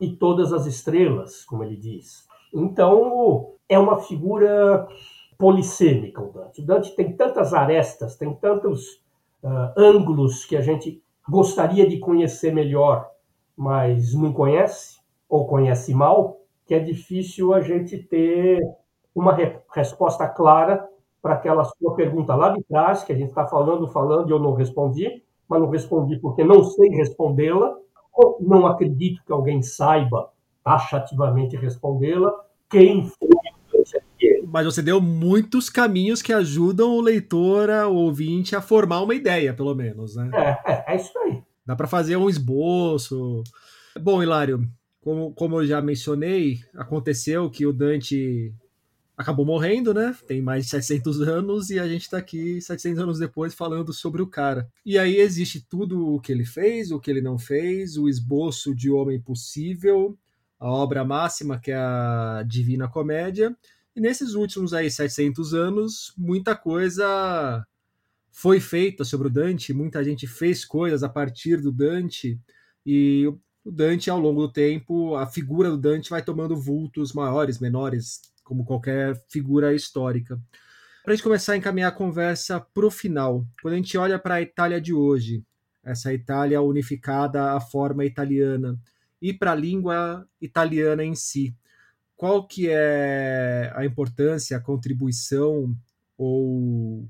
e 0.00 0.10
todas 0.10 0.52
as 0.52 0.66
estrelas, 0.66 1.44
como 1.44 1.64
ele 1.64 1.76
diz. 1.76 2.26
Então, 2.54 3.54
é 3.68 3.78
uma 3.78 3.98
figura 3.98 4.88
polissêmica 5.36 6.22
o 6.22 6.32
Dante. 6.32 6.60
O 6.60 6.66
Dante 6.66 6.96
tem 6.96 7.12
tantas 7.12 7.52
arestas, 7.54 8.16
tem 8.16 8.32
tantos 8.34 9.02
uh, 9.42 9.72
ângulos 9.76 10.44
que 10.44 10.56
a 10.56 10.60
gente 10.60 11.02
gostaria 11.28 11.86
de 11.86 11.98
conhecer 11.98 12.52
melhor, 12.52 13.08
mas 13.56 14.14
não 14.14 14.32
conhece, 14.32 14.98
ou 15.28 15.46
conhece 15.46 15.94
mal, 15.94 16.40
que 16.66 16.74
é 16.74 16.78
difícil 16.78 17.52
a 17.52 17.60
gente 17.60 17.98
ter 17.98 18.60
uma 19.18 19.34
re 19.34 19.56
resposta 19.74 20.28
clara 20.28 20.88
para 21.20 21.34
aquela 21.34 21.64
sua 21.64 21.94
pergunta 21.94 22.34
lá 22.34 22.50
de 22.50 22.62
trás, 22.64 23.02
que 23.02 23.12
a 23.12 23.16
gente 23.16 23.30
está 23.30 23.46
falando, 23.46 23.88
falando 23.88 24.28
e 24.28 24.32
eu 24.32 24.38
não 24.38 24.54
respondi, 24.54 25.22
mas 25.48 25.60
não 25.60 25.68
respondi 25.68 26.18
porque 26.18 26.44
não 26.44 26.62
sei 26.62 26.88
respondê-la, 26.90 27.76
ou 28.12 28.38
não 28.40 28.66
acredito 28.66 29.22
que 29.24 29.32
alguém 29.32 29.62
saiba 29.62 30.30
taxativamente 30.62 31.56
respondê-la. 31.56 32.32
Quem 32.70 33.04
foi 33.04 33.28
mas 34.50 34.64
você 34.64 34.80
deu 34.80 35.00
muitos 35.00 35.68
caminhos 35.68 36.22
que 36.22 36.32
ajudam 36.32 36.90
o 36.90 37.02
leitor, 37.02 37.68
o 37.68 37.94
ouvinte, 37.94 38.56
a 38.56 38.62
formar 38.62 39.02
uma 39.02 39.14
ideia, 39.14 39.52
pelo 39.52 39.74
menos, 39.74 40.16
né? 40.16 40.30
É, 40.34 40.72
é, 40.72 40.84
é 40.88 40.96
isso 40.96 41.16
aí. 41.18 41.42
Dá 41.66 41.76
para 41.76 41.86
fazer 41.86 42.16
um 42.16 42.30
esboço. 42.30 43.42
Bom, 44.00 44.22
Hilário, 44.22 44.66
como, 45.02 45.32
como 45.34 45.60
eu 45.60 45.66
já 45.66 45.82
mencionei, 45.82 46.60
aconteceu 46.74 47.50
que 47.50 47.66
o 47.66 47.72
Dante 47.72 48.52
acabou 49.18 49.44
morrendo, 49.44 49.92
né? 49.92 50.16
Tem 50.28 50.40
mais 50.40 50.64
de 50.64 50.70
700 50.70 51.20
anos 51.22 51.70
e 51.70 51.80
a 51.80 51.88
gente 51.88 52.08
tá 52.08 52.18
aqui 52.18 52.60
700 52.60 53.02
anos 53.02 53.18
depois 53.18 53.52
falando 53.52 53.92
sobre 53.92 54.22
o 54.22 54.28
cara. 54.28 54.70
E 54.86 54.96
aí 54.96 55.16
existe 55.16 55.60
tudo 55.60 56.14
o 56.14 56.20
que 56.20 56.30
ele 56.30 56.44
fez, 56.44 56.92
o 56.92 57.00
que 57.00 57.10
ele 57.10 57.20
não 57.20 57.36
fez, 57.36 57.96
o 57.96 58.08
esboço 58.08 58.72
de 58.72 58.88
Homem 58.88 59.20
Possível, 59.20 60.16
a 60.56 60.70
obra 60.70 61.04
máxima 61.04 61.58
que 61.58 61.72
é 61.72 61.76
a 61.76 62.44
Divina 62.46 62.86
Comédia. 62.86 63.56
E 63.96 64.00
nesses 64.00 64.34
últimos 64.34 64.72
aí 64.72 64.88
700 64.88 65.52
anos, 65.52 66.14
muita 66.16 66.54
coisa 66.54 67.66
foi 68.30 68.60
feita 68.60 69.04
sobre 69.04 69.26
o 69.26 69.30
Dante, 69.30 69.74
muita 69.74 70.04
gente 70.04 70.28
fez 70.28 70.64
coisas 70.64 71.02
a 71.02 71.08
partir 71.08 71.60
do 71.60 71.72
Dante 71.72 72.40
e 72.86 73.26
o 73.64 73.72
Dante 73.72 74.08
ao 74.08 74.20
longo 74.20 74.42
do 74.42 74.52
tempo, 74.52 75.16
a 75.16 75.26
figura 75.26 75.70
do 75.70 75.76
Dante 75.76 76.08
vai 76.08 76.22
tomando 76.22 76.54
vultos 76.56 77.12
maiores, 77.12 77.58
menores, 77.58 78.22
como 78.48 78.64
qualquer 78.64 79.14
figura 79.28 79.74
histórica. 79.74 80.40
Para 81.04 81.12
a 81.12 81.14
gente 81.14 81.22
começar 81.22 81.52
a 81.52 81.56
encaminhar 81.58 81.90
a 81.90 81.94
conversa 81.94 82.58
para 82.58 82.86
o 82.86 82.90
final, 82.90 83.44
quando 83.60 83.74
a 83.74 83.76
gente 83.76 83.98
olha 83.98 84.18
para 84.18 84.36
a 84.36 84.42
Itália 84.42 84.80
de 84.80 84.94
hoje, 84.94 85.44
essa 85.84 86.14
Itália 86.14 86.62
unificada 86.62 87.52
à 87.52 87.60
forma 87.60 88.06
italiana, 88.06 88.78
e 89.20 89.34
para 89.34 89.52
a 89.52 89.54
língua 89.54 90.26
italiana 90.40 91.04
em 91.04 91.14
si, 91.14 91.54
qual 92.16 92.46
que 92.46 92.68
é 92.70 93.70
a 93.74 93.84
importância, 93.84 94.56
a 94.56 94.60
contribuição 94.60 95.76
ou 96.16 97.06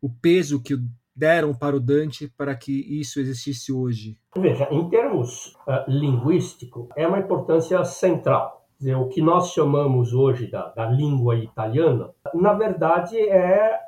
o 0.00 0.08
peso 0.08 0.62
que 0.62 0.78
deram 1.16 1.52
para 1.52 1.74
o 1.74 1.80
Dante 1.80 2.28
para 2.28 2.54
que 2.54 2.72
isso 3.00 3.18
existisse 3.18 3.72
hoje? 3.72 4.16
Veja, 4.36 4.68
em 4.70 4.88
termos 4.88 5.56
uh, 5.66 5.84
linguísticos, 5.88 6.88
é 6.96 7.06
uma 7.08 7.18
importância 7.18 7.84
central 7.84 8.63
dizer, 8.84 8.96
o 8.96 9.08
que 9.08 9.22
nós 9.22 9.52
chamamos 9.52 10.12
hoje 10.12 10.46
da, 10.46 10.68
da 10.68 10.86
língua 10.86 11.36
italiana, 11.36 12.10
na 12.34 12.52
verdade 12.52 13.18
é, 13.18 13.80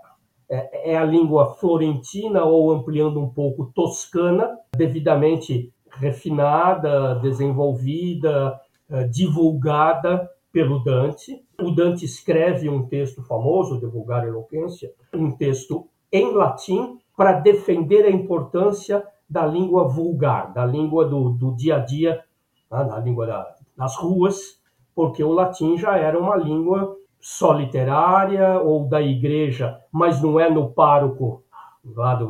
é, 0.49 0.93
é, 0.93 0.97
a 0.97 1.05
língua 1.05 1.55
florentina 1.55 2.45
ou 2.45 2.73
ampliando 2.73 3.21
um 3.21 3.29
pouco 3.29 3.67
toscana, 3.75 4.59
devidamente 4.75 5.71
refinada, 5.91 7.17
desenvolvida, 7.17 8.59
eh, 8.91 9.05
divulgada 9.05 10.29
pelo 10.53 10.85
Dante. 10.85 11.43
O 11.61 11.71
Dante 11.71 12.05
escreve 12.05 12.69
um 12.69 12.87
texto 12.87 13.23
famoso, 13.23 13.81
De 13.81 13.87
Vulgar 13.87 14.27
Eloquência, 14.27 14.93
um 15.15 15.33
texto 15.33 15.89
em 16.13 16.33
latim 16.35 16.99
para 17.17 17.41
defender 17.41 18.05
a 18.05 18.11
importância 18.11 19.03
da 19.29 19.47
língua 19.47 19.89
vulgar, 19.89 20.53
da 20.53 20.67
língua 20.67 21.07
do, 21.07 21.31
do 21.31 21.57
dia 21.57 21.77
a 21.77 21.79
dia, 21.79 22.23
tá? 22.69 22.83
da 22.83 22.99
língua 22.99 23.27
da, 23.27 23.57
das 23.77 23.97
ruas, 23.97 24.56
porque 24.97 25.23
o 25.23 25.31
latim 25.31 25.77
já 25.77 25.99
era 25.99 26.19
uma 26.19 26.35
língua 26.37 26.97
só 27.21 27.53
literária 27.53 28.59
ou 28.63 28.89
da 28.89 29.03
igreja, 29.03 29.79
mas 29.93 30.23
não 30.23 30.41
é 30.41 30.49
no 30.51 30.71
pároco 30.71 31.45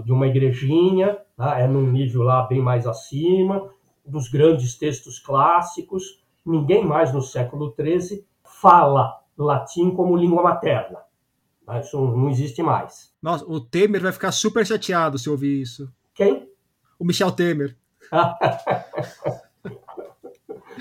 de 0.05 0.13
uma 0.13 0.27
igrejinha, 0.27 1.17
tá? 1.37 1.61
é 1.61 1.69
num 1.69 1.93
nível 1.93 2.25
lá 2.25 2.43
bem 2.43 2.61
mais 2.61 2.85
acima, 2.85 3.71
dos 4.05 4.29
grandes 4.29 4.77
textos 4.77 5.21
clássicos. 5.21 6.21
Ninguém 6.45 6.85
mais 6.85 7.13
no 7.13 7.23
século 7.23 7.73
XIII 7.79 8.27
fala 8.43 9.21
latim 9.39 9.93
como 9.93 10.17
língua 10.17 10.43
materna. 10.43 10.99
Isso 11.81 12.01
não 12.01 12.29
existe 12.29 12.63
mais. 12.63 13.13
Nossa, 13.23 13.45
o 13.47 13.61
Temer 13.61 14.03
vai 14.03 14.13
ficar 14.13 14.33
super 14.33 14.67
chateado 14.67 15.19
se 15.19 15.31
ouvir 15.31 15.61
isso. 15.61 15.89
Quem? 16.15 16.49
O 16.99 17.05
Michel 17.05 17.31
Temer. 17.31 17.77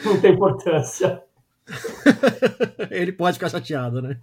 não 0.04 0.20
tem 0.22 0.34
importância. 0.34 1.25
ele 2.92 3.12
pode 3.12 3.34
ficar 3.34 3.50
chateado, 3.50 4.02
né? 4.02 4.20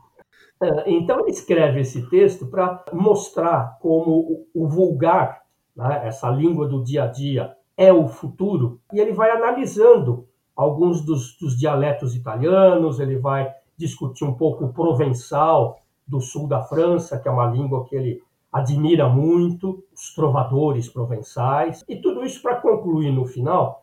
É, 0.62 0.90
então 0.90 1.20
ele 1.20 1.30
escreve 1.30 1.80
esse 1.80 2.08
texto 2.08 2.46
para 2.46 2.84
mostrar 2.92 3.78
como 3.80 4.46
o 4.54 4.68
vulgar, 4.68 5.42
né, 5.74 6.06
essa 6.06 6.28
língua 6.30 6.68
do 6.68 6.84
dia 6.84 7.04
a 7.04 7.06
dia, 7.08 7.56
é 7.76 7.92
o 7.92 8.06
futuro, 8.06 8.80
e 8.92 9.00
ele 9.00 9.12
vai 9.12 9.30
analisando 9.30 10.28
alguns 10.54 11.04
dos, 11.04 11.36
dos 11.38 11.58
dialetos 11.58 12.14
italianos, 12.14 13.00
ele 13.00 13.18
vai 13.18 13.52
discutir 13.76 14.24
um 14.24 14.34
pouco 14.34 14.66
o 14.66 14.72
provençal 14.72 15.80
do 16.06 16.20
sul 16.20 16.46
da 16.46 16.62
França, 16.62 17.18
que 17.18 17.26
é 17.26 17.30
uma 17.30 17.46
língua 17.46 17.84
que 17.84 17.96
ele 17.96 18.22
admira 18.52 19.08
muito, 19.08 19.82
os 19.92 20.14
trovadores 20.14 20.88
provençais, 20.88 21.82
e 21.88 21.96
tudo 21.96 22.22
isso 22.22 22.40
para 22.42 22.60
concluir 22.60 23.10
no 23.10 23.24
final 23.24 23.82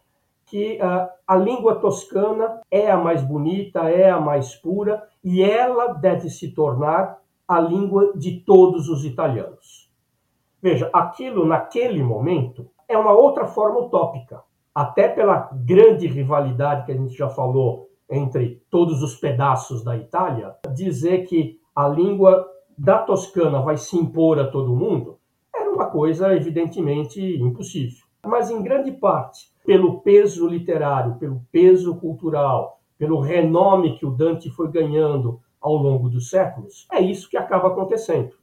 que 0.50 0.80
a 1.28 1.36
língua 1.36 1.76
toscana 1.76 2.62
é 2.72 2.90
a 2.90 2.98
mais 2.98 3.22
bonita, 3.22 3.90
é 3.90 4.10
a 4.10 4.20
mais 4.20 4.56
pura 4.56 5.04
e 5.24 5.44
ela 5.44 5.94
deve 5.94 6.30
se 6.30 6.52
tornar 6.52 7.20
a 7.48 7.60
língua 7.60 8.14
de 8.16 8.40
todos 8.42 8.90
os 8.90 9.06
italianos. 9.06 9.90
Veja, 10.62 10.90
aquilo 10.92 11.46
naquele 11.46 12.04
momento 12.04 12.70
é 12.88 12.98
uma 12.98 13.12
outra 13.12 13.46
forma 13.46 13.80
utópica, 13.80 14.42
até 14.74 15.08
pela 15.08 15.50
grande 15.54 16.08
rivalidade 16.08 16.86
que 16.86 16.92
a 16.92 16.96
gente 16.96 17.16
já 17.16 17.30
falou 17.30 17.90
entre 18.10 18.62
todos 18.70 19.04
os 19.04 19.16
pedaços 19.16 19.84
da 19.84 19.96
Itália, 19.96 20.56
dizer 20.74 21.26
que 21.28 21.60
a 21.76 21.88
língua 21.88 22.46
da 22.78 22.98
Toscana 22.98 23.62
vai 23.62 23.78
se 23.78 23.96
impor 23.96 24.40
a 24.40 24.48
todo 24.48 24.76
mundo 24.76 25.20
era 25.56 25.70
uma 25.70 25.86
coisa 25.88 26.36
evidentemente 26.36 27.22
impossível. 27.22 28.04
Mas 28.26 28.50
em 28.50 28.62
grande 28.62 28.92
parte 28.92 29.52
pelo 29.70 30.00
peso 30.02 30.48
literário, 30.48 31.20
pelo 31.20 31.46
peso 31.52 31.96
cultural, 31.98 32.80
pelo 32.98 33.20
renome 33.20 34.00
que 34.00 34.04
o 34.04 34.10
Dante 34.10 34.50
foi 34.50 34.68
ganhando 34.68 35.40
ao 35.62 35.76
longo 35.76 36.10
dos 36.10 36.32
séculos, 36.32 36.88
é 36.92 37.00
isso 37.00 37.30
que 37.30 37.38
acaba 37.38 37.68
acontecendo. 37.68 38.34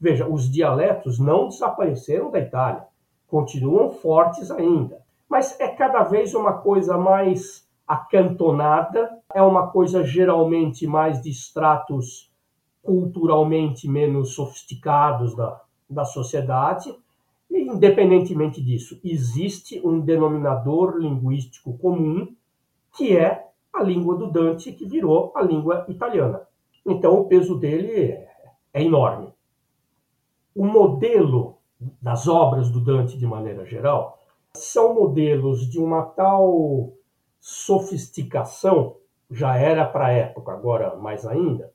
Veja, 0.00 0.28
os 0.28 0.48
dialetos 0.48 1.18
não 1.18 1.48
desapareceram 1.48 2.30
da 2.30 2.38
Itália, 2.38 2.84
continuam 3.26 3.90
fortes 3.90 4.52
ainda, 4.52 5.02
mas 5.28 5.58
é 5.58 5.66
cada 5.66 6.04
vez 6.04 6.32
uma 6.32 6.52
coisa 6.52 6.96
mais 6.96 7.68
acantonada, 7.84 9.10
é 9.34 9.42
uma 9.42 9.66
coisa 9.72 10.04
geralmente 10.04 10.86
mais 10.86 11.20
de 11.20 11.28
estratos 11.28 12.32
culturalmente 12.80 13.88
menos 13.88 14.32
sofisticados 14.32 15.34
da, 15.34 15.60
da 15.90 16.04
sociedade, 16.04 16.96
independentemente 17.50 18.62
disso, 18.62 19.00
existe 19.02 19.80
um 19.86 20.00
denominador 20.00 20.96
linguístico 20.98 21.76
comum, 21.78 22.34
que 22.96 23.16
é 23.16 23.46
a 23.72 23.82
língua 23.82 24.16
do 24.16 24.30
Dante, 24.30 24.72
que 24.72 24.86
virou 24.86 25.32
a 25.34 25.42
língua 25.42 25.84
italiana. 25.88 26.42
Então, 26.84 27.20
o 27.20 27.24
peso 27.26 27.58
dele 27.58 28.18
é 28.72 28.82
enorme. 28.82 29.32
O 30.54 30.66
modelo 30.66 31.58
das 32.02 32.26
obras 32.26 32.70
do 32.70 32.80
Dante, 32.80 33.16
de 33.16 33.26
maneira 33.26 33.64
geral, 33.64 34.18
são 34.54 34.94
modelos 34.94 35.68
de 35.70 35.78
uma 35.78 36.02
tal 36.02 36.92
sofisticação, 37.40 38.96
já 39.30 39.56
era 39.56 39.86
para 39.86 40.06
a 40.06 40.12
época, 40.12 40.52
agora 40.52 40.96
mais 40.96 41.26
ainda, 41.26 41.72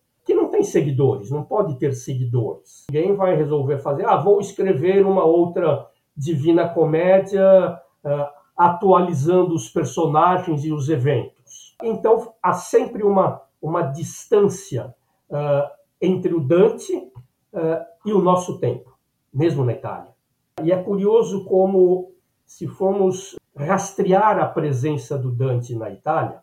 seguidores, 0.64 1.30
não 1.30 1.44
pode 1.44 1.78
ter 1.78 1.94
seguidores. 1.94 2.86
Ninguém 2.92 3.16
vai 3.16 3.36
resolver 3.36 3.80
fazer, 3.80 4.06
ah, 4.06 4.18
vou 4.18 4.40
escrever 4.40 5.06
uma 5.06 5.24
outra 5.24 5.88
Divina 6.16 6.70
Comédia 6.70 7.80
uh, 8.04 8.28
atualizando 8.56 9.56
os 9.56 9.70
personagens 9.70 10.64
e 10.64 10.72
os 10.72 10.90
eventos. 10.90 11.76
Então 11.82 12.34
há 12.42 12.54
sempre 12.54 13.04
uma, 13.04 13.42
uma 13.62 13.82
distância 13.82 14.94
uh, 15.30 15.70
entre 16.02 16.34
o 16.34 16.40
Dante 16.40 16.96
uh, 16.96 17.84
e 18.06 18.14
o 18.14 18.22
nosso 18.22 18.60
tempo, 18.60 18.98
mesmo 19.34 19.66
na 19.66 19.74
Itália. 19.74 20.14
E 20.62 20.72
é 20.72 20.82
curioso 20.82 21.46
como, 21.46 22.12
se 22.46 22.68
formos 22.68 23.36
rastrear 23.56 24.40
a 24.40 24.46
presença 24.46 25.18
do 25.18 25.32
Dante 25.32 25.76
na 25.76 25.90
Itália, 25.90 26.42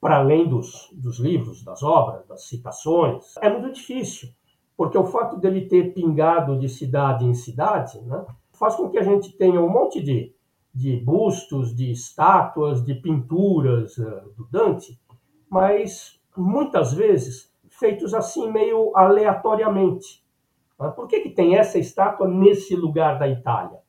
para 0.00 0.16
além 0.16 0.48
dos, 0.48 0.88
dos 0.92 1.18
livros, 1.18 1.62
das 1.62 1.82
obras, 1.82 2.26
das 2.26 2.48
citações, 2.48 3.36
é 3.42 3.50
muito 3.50 3.74
difícil, 3.74 4.30
porque 4.76 4.96
o 4.96 5.04
fato 5.04 5.36
dele 5.36 5.68
ter 5.68 5.92
pingado 5.92 6.58
de 6.58 6.68
cidade 6.68 7.26
em 7.26 7.34
cidade 7.34 8.00
né, 8.00 8.24
faz 8.52 8.74
com 8.74 8.88
que 8.88 8.98
a 8.98 9.02
gente 9.02 9.36
tenha 9.36 9.60
um 9.60 9.68
monte 9.68 10.02
de, 10.02 10.34
de 10.74 10.96
bustos, 10.96 11.76
de 11.76 11.90
estátuas, 11.90 12.82
de 12.82 12.94
pinturas 12.94 13.98
uh, 13.98 14.32
do 14.36 14.48
Dante, 14.50 14.98
mas 15.50 16.18
muitas 16.36 16.94
vezes 16.94 17.52
feitos 17.68 18.14
assim 18.14 18.50
meio 18.50 18.96
aleatoriamente. 18.96 20.24
Por 20.96 21.06
que, 21.06 21.20
que 21.20 21.30
tem 21.30 21.56
essa 21.56 21.78
estátua 21.78 22.26
nesse 22.26 22.74
lugar 22.74 23.18
da 23.18 23.28
Itália? 23.28 23.80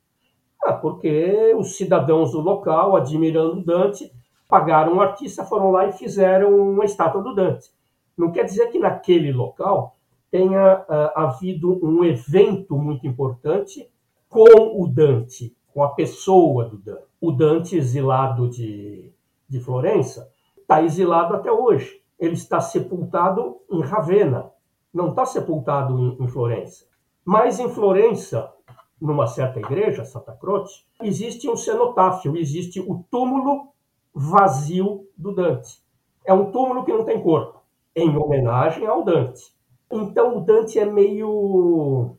Ah, 0.62 0.74
porque 0.74 1.53
os 1.55 1.78
cidadãos 1.78 2.34
do 2.34 2.41
local, 2.41 2.97
admirando 2.97 3.64
Dante, 3.64 4.12
pagaram 4.51 4.95
um 4.95 5.01
artista, 5.01 5.45
foram 5.45 5.71
lá 5.71 5.87
e 5.87 5.93
fizeram 5.93 6.53
uma 6.73 6.83
estátua 6.83 7.23
do 7.23 7.33
Dante. 7.33 7.69
Não 8.17 8.33
quer 8.33 8.43
dizer 8.43 8.67
que 8.67 8.77
naquele 8.77 9.31
local 9.31 9.95
tenha 10.29 10.79
uh, 10.81 11.17
havido 11.17 11.79
um 11.81 12.03
evento 12.03 12.77
muito 12.77 13.07
importante 13.07 13.89
com 14.27 14.81
o 14.81 14.85
Dante, 14.87 15.55
com 15.73 15.81
a 15.81 15.93
pessoa 15.93 16.65
do 16.65 16.77
Dante. 16.77 17.05
O 17.21 17.31
Dante, 17.31 17.77
exilado 17.77 18.49
de, 18.49 19.13
de 19.47 19.59
Florença, 19.61 20.29
está 20.57 20.83
exilado 20.83 21.33
até 21.33 21.49
hoje. 21.49 22.01
Ele 22.19 22.33
está 22.33 22.59
sepultado 22.59 23.55
em 23.71 23.79
Ravenna, 23.79 24.51
não 24.93 25.11
está 25.11 25.25
sepultado 25.25 25.97
em, 25.97 26.25
em 26.25 26.27
Florença. 26.27 26.85
Mas 27.23 27.57
em 27.57 27.69
Florença, 27.69 28.51
numa 28.99 29.27
certa 29.27 29.59
igreja, 29.59 30.03
Santa 30.03 30.33
Croce, 30.33 30.83
existe 31.01 31.49
um 31.49 31.55
cenotáfio, 31.55 32.35
existe 32.35 32.81
o 32.81 33.05
túmulo 33.09 33.71
vazio 34.14 35.07
do 35.18 35.34
Dante. 35.34 35.82
É 36.26 36.34
um 36.34 36.51
túmulo 36.51 36.84
que 36.84 36.93
não 36.93 37.03
tem 37.03 37.22
corpo, 37.22 37.62
em 37.95 38.16
homenagem 38.16 38.86
ao 38.86 39.03
Dante. 39.03 39.43
Então 39.91 40.38
o 40.38 40.41
Dante 40.41 40.80
é 40.80 40.86
meio 40.86 42.16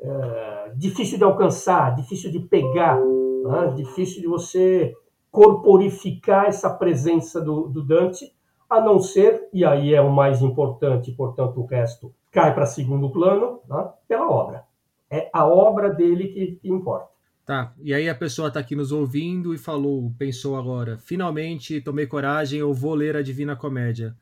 é, 0.00 0.72
difícil 0.76 1.18
de 1.18 1.24
alcançar, 1.24 1.94
difícil 1.94 2.30
de 2.30 2.40
pegar, 2.40 2.98
né? 2.98 3.72
difícil 3.76 4.20
de 4.20 4.26
você 4.26 4.94
corporificar 5.30 6.46
essa 6.46 6.68
presença 6.68 7.40
do, 7.40 7.68
do 7.68 7.84
Dante, 7.84 8.32
a 8.68 8.80
não 8.80 9.00
ser, 9.00 9.48
e 9.52 9.64
aí 9.64 9.94
é 9.94 10.00
o 10.00 10.10
mais 10.10 10.42
importante, 10.42 11.12
portanto 11.12 11.60
o 11.60 11.66
resto 11.66 12.12
cai 12.30 12.54
para 12.54 12.66
segundo 12.66 13.10
plano, 13.10 13.60
né? 13.68 13.90
pela 14.08 14.28
obra. 14.28 14.64
É 15.10 15.28
a 15.32 15.44
obra 15.46 15.90
dele 15.90 16.28
que, 16.28 16.56
que 16.56 16.68
importa. 16.68 17.08
Tá, 17.50 17.74
e 17.82 17.92
aí 17.92 18.08
a 18.08 18.14
pessoa 18.14 18.46
está 18.46 18.60
aqui 18.60 18.76
nos 18.76 18.92
ouvindo 18.92 19.52
e 19.52 19.58
falou, 19.58 20.14
pensou 20.16 20.54
agora, 20.54 20.98
finalmente 20.98 21.80
tomei 21.80 22.06
coragem, 22.06 22.60
eu 22.60 22.72
vou 22.72 22.94
ler 22.94 23.16
a 23.16 23.22
Divina 23.22 23.56
Comédia. 23.56 24.14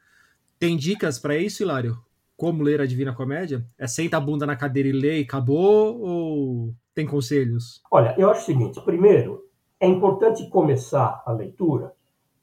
Tem 0.58 0.78
dicas 0.78 1.18
para 1.18 1.36
isso, 1.36 1.62
Hilário? 1.62 1.98
Como 2.38 2.62
ler 2.62 2.80
a 2.80 2.86
Divina 2.86 3.12
Comédia? 3.12 3.66
É 3.76 3.86
senta 3.86 4.16
a 4.16 4.20
bunda 4.20 4.46
na 4.46 4.56
cadeira 4.56 4.88
e 4.88 4.92
lê 4.92 5.18
e 5.18 5.24
acabou? 5.24 6.00
Ou 6.00 6.74
tem 6.94 7.06
conselhos? 7.06 7.82
Olha, 7.90 8.14
eu 8.16 8.30
acho 8.30 8.40
o 8.40 8.46
seguinte: 8.46 8.80
primeiro, 8.80 9.44
é 9.78 9.86
importante 9.86 10.48
começar 10.48 11.22
a 11.26 11.30
leitura 11.30 11.92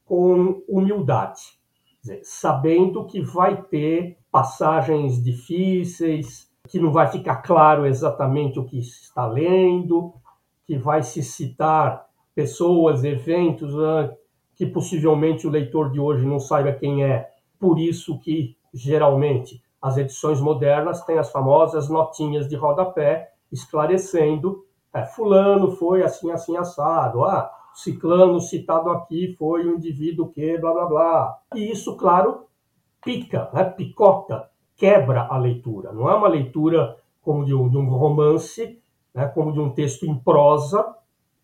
com 0.05 0.63
humildade. 0.69 1.41
dizer, 1.99 2.21
sabendo 2.23 3.07
que 3.07 3.21
vai 3.21 3.59
ter 3.59 4.19
passagens 4.31 5.23
difíceis, 5.23 6.47
que 6.67 6.77
não 6.77 6.91
vai 6.91 7.07
ficar 7.11 7.37
claro 7.37 7.87
exatamente 7.87 8.59
o 8.59 8.65
que 8.65 8.77
está 8.77 9.25
lendo, 9.25 10.13
que 10.65 10.77
vai 10.77 11.03
se 11.03 11.23
citar 11.23 12.05
pessoas, 12.33 13.03
eventos 13.03 13.73
né, 13.73 14.15
que 14.55 14.65
possivelmente 14.65 15.47
o 15.47 15.49
leitor 15.49 15.91
de 15.91 15.99
hoje 15.99 16.25
não 16.25 16.39
saiba 16.39 16.71
quem 16.73 17.03
é. 17.03 17.29
Por 17.59 17.79
isso 17.79 18.19
que 18.19 18.57
geralmente 18.73 19.61
as 19.81 19.97
edições 19.97 20.41
modernas 20.41 21.03
têm 21.05 21.17
as 21.17 21.31
famosas 21.31 21.89
notinhas 21.89 22.47
de 22.47 22.55
rodapé 22.55 23.31
esclarecendo, 23.51 24.65
é, 24.93 25.05
fulano 25.05 25.71
foi 25.71 26.03
assim, 26.03 26.31
assim, 26.31 26.57
assado, 26.57 27.23
ah, 27.23 27.51
ciclano 27.73 28.39
citado 28.39 28.89
aqui 28.89 29.35
foi 29.37 29.67
um 29.67 29.75
indivíduo 29.75 30.29
que, 30.29 30.57
blá, 30.57 30.73
blá, 30.73 30.85
blá. 30.85 31.37
E 31.53 31.71
isso, 31.71 31.95
claro, 31.97 32.45
pica, 33.03 33.49
né, 33.53 33.63
picota, 33.63 34.49
quebra 34.75 35.27
a 35.29 35.37
leitura. 35.37 35.91
Não 35.91 36.09
é 36.09 36.15
uma 36.15 36.27
leitura 36.27 36.97
como 37.21 37.45
de 37.45 37.53
um, 37.53 37.69
de 37.69 37.77
um 37.77 37.89
romance, 37.89 38.81
né, 39.15 39.27
como 39.27 39.53
de 39.53 39.59
um 39.59 39.69
texto 39.69 40.05
em 40.05 40.13
prosa, 40.13 40.93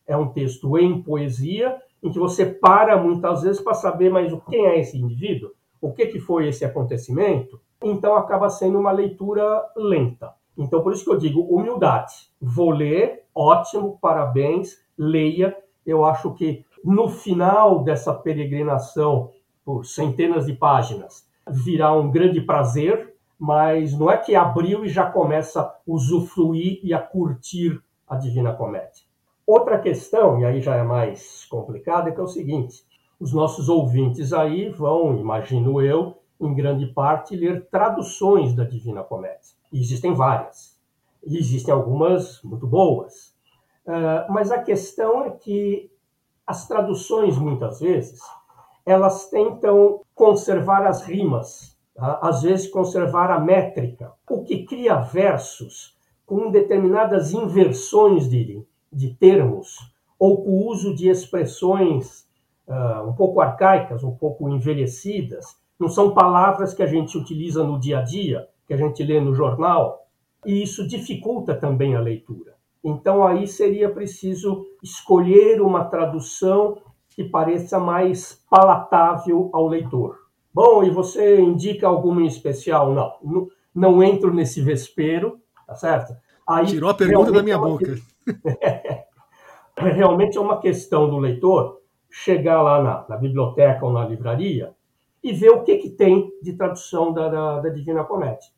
é 0.05 0.15
um 0.17 0.27
texto 0.27 0.77
em 0.77 1.01
poesia, 1.01 1.81
em 2.03 2.11
que 2.11 2.19
você 2.19 2.45
para 2.45 3.01
muitas 3.01 3.43
vezes 3.43 3.61
para 3.61 3.73
saber 3.73 4.11
mais 4.11 4.31
quem 4.49 4.65
é 4.65 4.79
esse 4.79 4.97
indivíduo, 4.97 5.51
o 5.79 5.93
que, 5.93 6.07
que 6.07 6.19
foi 6.19 6.47
esse 6.47 6.65
acontecimento, 6.65 7.59
então 7.81 8.15
acaba 8.15 8.49
sendo 8.49 8.77
uma 8.77 8.91
leitura 8.91 9.65
lenta. 9.75 10.33
Então, 10.57 10.83
por 10.83 10.93
isso 10.93 11.05
que 11.05 11.09
eu 11.11 11.17
digo 11.17 11.41
humildade. 11.41 12.13
Vou 12.39 12.71
ler, 12.71 13.23
ótimo, 13.33 13.97
parabéns, 14.01 14.77
leia. 14.97 15.55
Eu 15.85 16.05
acho 16.05 16.33
que 16.33 16.65
no 16.83 17.07
final 17.07 17.83
dessa 17.83 18.13
peregrinação 18.13 19.31
por 19.63 19.85
centenas 19.85 20.45
de 20.45 20.53
páginas 20.53 21.25
virá 21.47 21.93
um 21.93 22.11
grande 22.11 22.41
prazer, 22.41 23.10
mas 23.41 23.97
não 23.97 24.11
é 24.11 24.19
que 24.19 24.35
abriu 24.35 24.85
e 24.85 24.87
já 24.87 25.09
começa 25.09 25.61
a 25.61 25.75
usufruir 25.87 26.79
e 26.83 26.93
a 26.93 26.99
curtir 26.99 27.81
a 28.07 28.15
Divina 28.15 28.53
Comédia. 28.53 29.03
Outra 29.47 29.79
questão, 29.79 30.39
e 30.39 30.45
aí 30.45 30.61
já 30.61 30.75
é 30.75 30.83
mais 30.83 31.43
complicada, 31.45 32.09
é 32.09 32.11
que 32.11 32.19
é 32.19 32.23
o 32.23 32.27
seguinte: 32.27 32.85
os 33.19 33.33
nossos 33.33 33.67
ouvintes 33.67 34.31
aí 34.31 34.69
vão, 34.69 35.17
imagino 35.17 35.81
eu, 35.81 36.19
em 36.39 36.53
grande 36.53 36.85
parte, 36.85 37.35
ler 37.35 37.67
traduções 37.71 38.53
da 38.53 38.63
Divina 38.63 39.01
Comédia. 39.01 39.55
E 39.73 39.81
existem 39.81 40.13
várias. 40.13 40.79
E 41.25 41.35
existem 41.35 41.73
algumas 41.73 42.43
muito 42.43 42.67
boas. 42.67 43.33
Uh, 43.87 44.31
mas 44.31 44.51
a 44.51 44.61
questão 44.61 45.25
é 45.25 45.31
que 45.31 45.91
as 46.45 46.67
traduções, 46.67 47.39
muitas 47.39 47.79
vezes, 47.79 48.21
elas 48.85 49.31
tentam 49.31 50.01
conservar 50.13 50.85
as 50.85 51.01
rimas? 51.01 51.70
Às 51.97 52.41
vezes 52.41 52.67
conservar 52.67 53.29
a 53.31 53.39
métrica, 53.39 54.11
o 54.29 54.43
que 54.43 54.65
cria 54.65 54.95
versos 54.95 55.95
com 56.25 56.49
determinadas 56.49 57.33
inversões 57.33 58.29
de, 58.29 58.65
de 58.91 59.13
termos 59.15 59.77
ou 60.17 60.43
com 60.43 60.51
o 60.51 60.67
uso 60.67 60.95
de 60.95 61.09
expressões 61.09 62.27
uh, 62.67 63.07
um 63.07 63.13
pouco 63.13 63.41
arcaicas, 63.41 64.03
um 64.03 64.15
pouco 64.15 64.47
envelhecidas, 64.49 65.57
não 65.79 65.89
são 65.89 66.13
palavras 66.13 66.73
que 66.73 66.83
a 66.83 66.87
gente 66.87 67.17
utiliza 67.17 67.63
no 67.63 67.79
dia 67.79 67.99
a 67.99 68.01
dia, 68.01 68.47
que 68.67 68.73
a 68.73 68.77
gente 68.77 69.03
lê 69.03 69.19
no 69.19 69.33
jornal, 69.33 70.07
e 70.45 70.61
isso 70.61 70.87
dificulta 70.87 71.55
também 71.55 71.95
a 71.95 71.99
leitura. 71.99 72.55
Então 72.83 73.25
aí 73.25 73.47
seria 73.47 73.89
preciso 73.89 74.65
escolher 74.81 75.61
uma 75.61 75.85
tradução 75.85 76.77
que 77.09 77.23
pareça 77.23 77.79
mais 77.79 78.43
palatável 78.49 79.49
ao 79.53 79.67
leitor. 79.67 80.17
Bom, 80.53 80.83
e 80.83 80.89
você 80.89 81.39
indica 81.39 81.87
alguma 81.87 82.21
em 82.21 82.27
especial? 82.27 82.93
Não, 82.93 83.13
não, 83.23 83.47
não 83.73 84.03
entro 84.03 84.33
nesse 84.33 84.61
vespero, 84.61 85.39
tá 85.65 85.75
certo? 85.75 86.13
Aí, 86.47 86.65
Tirou 86.65 86.89
a 86.89 86.93
pergunta 86.93 87.31
da 87.31 87.41
minha 87.41 87.55
é 87.55 87.59
boca. 87.59 87.95
realmente 89.77 90.37
é 90.37 90.41
uma 90.41 90.59
questão 90.59 91.09
do 91.09 91.17
leitor 91.17 91.81
chegar 92.09 92.61
lá 92.61 92.81
na, 92.81 93.05
na 93.07 93.17
biblioteca 93.17 93.85
ou 93.85 93.91
na 93.91 94.05
livraria 94.05 94.75
e 95.23 95.31
ver 95.31 95.51
o 95.51 95.63
que, 95.63 95.77
que 95.77 95.89
tem 95.89 96.31
de 96.41 96.53
tradução 96.53 97.13
da, 97.13 97.29
da, 97.29 97.59
da 97.61 97.69
Divina 97.69 98.03
Comédia. 98.03 98.49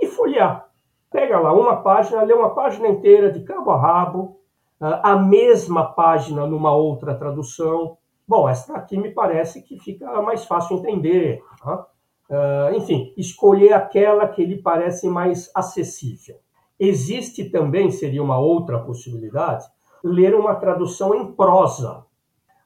E 0.00 0.06
folhear. 0.06 0.66
Pega 1.10 1.38
lá 1.38 1.52
uma 1.52 1.76
página, 1.76 2.22
lê 2.22 2.32
uma 2.32 2.54
página 2.54 2.88
inteira 2.88 3.30
de 3.30 3.40
cabo 3.40 3.70
a 3.70 3.80
rabo, 3.80 4.40
ah, 4.80 5.12
a 5.12 5.16
mesma 5.16 5.84
página 5.84 6.46
numa 6.46 6.72
outra 6.74 7.14
tradução. 7.14 7.96
Bom, 8.28 8.48
essa 8.48 8.74
aqui 8.74 8.98
me 8.98 9.12
parece 9.12 9.62
que 9.62 9.78
fica 9.78 10.20
mais 10.20 10.44
fácil 10.44 10.78
entender. 10.78 11.40
Uh, 11.64 12.74
enfim, 12.74 13.14
escolher 13.16 13.72
aquela 13.72 14.26
que 14.26 14.44
lhe 14.44 14.60
parece 14.60 15.08
mais 15.08 15.48
acessível. 15.54 16.36
Existe 16.78 17.48
também, 17.50 17.90
seria 17.92 18.22
uma 18.22 18.38
outra 18.38 18.80
possibilidade, 18.80 19.64
ler 20.02 20.34
uma 20.34 20.56
tradução 20.56 21.14
em 21.14 21.32
prosa, 21.32 22.04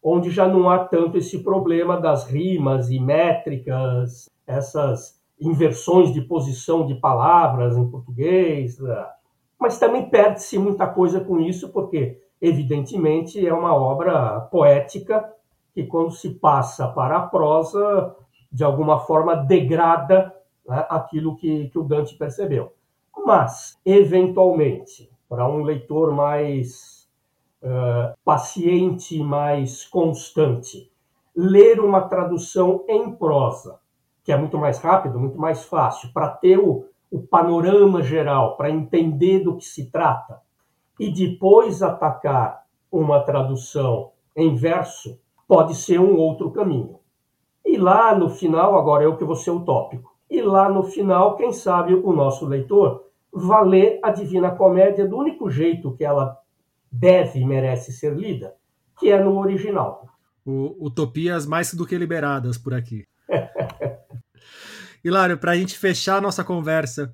onde 0.02 0.30
já 0.30 0.48
não 0.48 0.70
há 0.70 0.78
tanto 0.78 1.18
esse 1.18 1.44
problema 1.44 2.00
das 2.00 2.24
rimas 2.24 2.90
e 2.90 2.98
métricas, 2.98 4.30
essas 4.46 5.20
inversões 5.38 6.10
de 6.12 6.22
posição 6.22 6.86
de 6.86 6.94
palavras 6.94 7.76
em 7.76 7.88
português. 7.90 8.78
Né? 8.78 9.06
Mas 9.58 9.78
também 9.78 10.08
perde-se 10.08 10.58
muita 10.58 10.86
coisa 10.86 11.20
com 11.20 11.38
isso, 11.38 11.68
porque, 11.68 12.18
evidentemente, 12.40 13.46
é 13.46 13.52
uma 13.52 13.74
obra 13.74 14.40
poética 14.40 15.22
que, 15.74 15.84
quando 15.84 16.10
se 16.10 16.30
passa 16.30 16.88
para 16.88 17.18
a 17.18 17.26
prosa, 17.26 18.14
de 18.50 18.64
alguma 18.64 19.00
forma 19.00 19.36
degrada 19.36 20.34
né, 20.66 20.84
aquilo 20.88 21.36
que, 21.36 21.68
que 21.68 21.78
o 21.78 21.84
Dante 21.84 22.16
percebeu. 22.16 22.72
Mas, 23.24 23.78
eventualmente, 23.84 25.10
para 25.28 25.48
um 25.48 25.62
leitor 25.62 26.12
mais 26.12 27.08
uh, 27.62 28.16
paciente, 28.24 29.22
mais 29.22 29.84
constante. 29.84 30.90
Ler 31.34 31.80
uma 31.80 32.02
tradução 32.02 32.84
em 32.88 33.12
prosa, 33.12 33.78
que 34.24 34.32
é 34.32 34.36
muito 34.36 34.58
mais 34.58 34.78
rápido, 34.78 35.18
muito 35.18 35.38
mais 35.38 35.64
fácil, 35.64 36.12
para 36.12 36.28
ter 36.28 36.58
o, 36.58 36.86
o 37.10 37.20
panorama 37.20 38.02
geral, 38.02 38.56
para 38.56 38.70
entender 38.70 39.40
do 39.40 39.56
que 39.56 39.64
se 39.64 39.90
trata, 39.90 40.40
e 40.98 41.12
depois 41.12 41.82
atacar 41.82 42.64
uma 42.90 43.20
tradução 43.20 44.10
em 44.36 44.54
verso, 44.54 45.18
pode 45.50 45.74
ser 45.74 45.98
um 45.98 46.14
outro 46.14 46.52
caminho. 46.52 47.00
E 47.66 47.76
lá 47.76 48.16
no 48.16 48.30
final, 48.30 48.78
agora 48.78 49.02
eu 49.02 49.16
que 49.16 49.24
vou 49.24 49.34
ser 49.34 49.50
utópico, 49.50 50.16
e 50.30 50.40
lá 50.40 50.68
no 50.68 50.84
final, 50.84 51.34
quem 51.34 51.52
sabe 51.52 51.92
o 51.92 52.12
nosso 52.12 52.46
leitor 52.46 53.04
vai 53.32 53.64
ler 53.66 53.98
a 54.00 54.12
Divina 54.12 54.52
Comédia 54.52 55.08
do 55.08 55.16
único 55.16 55.50
jeito 55.50 55.92
que 55.96 56.04
ela 56.04 56.38
deve 56.88 57.40
e 57.40 57.44
merece 57.44 57.92
ser 57.92 58.16
lida, 58.16 58.54
que 58.96 59.10
é 59.10 59.20
no 59.20 59.36
original. 59.40 60.06
O, 60.46 60.86
utopias 60.86 61.46
mais 61.46 61.74
do 61.74 61.84
que 61.84 61.98
liberadas 61.98 62.56
por 62.56 62.72
aqui. 62.72 63.04
Hilário, 65.02 65.36
para 65.36 65.50
a 65.50 65.56
gente 65.56 65.76
fechar 65.76 66.18
a 66.18 66.20
nossa 66.20 66.44
conversa, 66.44 67.12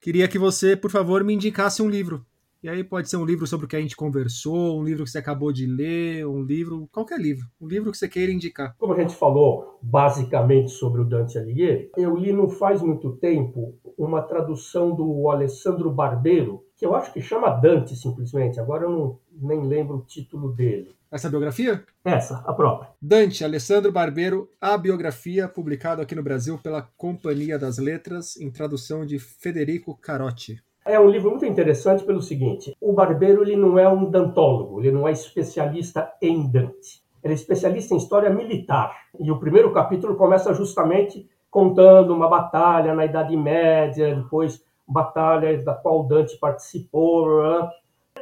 queria 0.00 0.26
que 0.26 0.38
você, 0.38 0.74
por 0.74 0.90
favor, 0.90 1.22
me 1.22 1.34
indicasse 1.34 1.82
um 1.82 1.90
livro 1.90 2.24
e 2.64 2.68
aí 2.70 2.82
pode 2.82 3.10
ser 3.10 3.18
um 3.18 3.26
livro 3.26 3.46
sobre 3.46 3.66
o 3.66 3.68
que 3.68 3.76
a 3.76 3.80
gente 3.80 3.94
conversou, 3.94 4.80
um 4.80 4.82
livro 4.82 5.04
que 5.04 5.10
você 5.10 5.18
acabou 5.18 5.52
de 5.52 5.66
ler, 5.66 6.26
um 6.26 6.42
livro, 6.42 6.88
qualquer 6.90 7.20
livro, 7.20 7.46
um 7.60 7.68
livro 7.68 7.92
que 7.92 7.98
você 7.98 8.08
queira 8.08 8.32
indicar. 8.32 8.74
Como 8.78 8.94
a 8.94 8.98
gente 8.98 9.14
falou 9.14 9.78
basicamente 9.82 10.70
sobre 10.70 11.02
o 11.02 11.04
Dante 11.04 11.36
Alighieri, 11.36 11.90
eu 11.94 12.16
li 12.16 12.32
não 12.32 12.48
faz 12.48 12.80
muito 12.80 13.16
tempo 13.16 13.78
uma 13.98 14.22
tradução 14.22 14.96
do 14.96 15.28
Alessandro 15.28 15.90
Barbeiro, 15.90 16.64
que 16.74 16.86
eu 16.86 16.94
acho 16.94 17.12
que 17.12 17.20
chama 17.20 17.50
Dante 17.50 17.94
simplesmente, 17.94 18.58
agora 18.58 18.84
eu 18.84 18.90
não, 18.90 19.18
nem 19.30 19.60
lembro 19.68 19.98
o 19.98 20.06
título 20.06 20.50
dele. 20.50 20.96
Essa 21.12 21.28
biografia? 21.28 21.84
Essa, 22.02 22.38
a 22.46 22.52
própria. 22.54 22.88
Dante, 23.00 23.44
Alessandro 23.44 23.92
Barbeiro, 23.92 24.48
a 24.58 24.78
biografia, 24.78 25.46
publicado 25.46 26.00
aqui 26.00 26.14
no 26.14 26.22
Brasil 26.22 26.58
pela 26.62 26.88
Companhia 26.96 27.58
das 27.58 27.76
Letras, 27.76 28.38
em 28.38 28.50
tradução 28.50 29.04
de 29.04 29.18
Federico 29.18 29.94
Carotti. 29.94 30.62
É 30.86 31.00
um 31.00 31.08
livro 31.08 31.30
muito 31.30 31.46
interessante 31.46 32.04
pelo 32.04 32.20
seguinte: 32.20 32.76
o 32.80 32.92
Barbeiro 32.92 33.42
ele 33.42 33.56
não 33.56 33.78
é 33.78 33.88
um 33.88 34.10
dantólogo, 34.10 34.80
ele 34.80 34.92
não 34.92 35.08
é 35.08 35.12
especialista 35.12 36.12
em 36.20 36.46
Dante. 36.50 37.02
Ele 37.22 37.32
é 37.32 37.36
especialista 37.36 37.94
em 37.94 37.96
história 37.96 38.28
militar. 38.28 38.94
E 39.18 39.30
o 39.30 39.38
primeiro 39.38 39.72
capítulo 39.72 40.14
começa 40.14 40.52
justamente 40.52 41.26
contando 41.50 42.12
uma 42.12 42.28
batalha 42.28 42.94
na 42.94 43.06
Idade 43.06 43.34
Média, 43.34 44.14
depois 44.14 44.62
batalhas 44.86 45.64
da 45.64 45.72
qual 45.72 46.04
Dante 46.04 46.36
participou. 46.38 47.42
Né? 47.42 47.70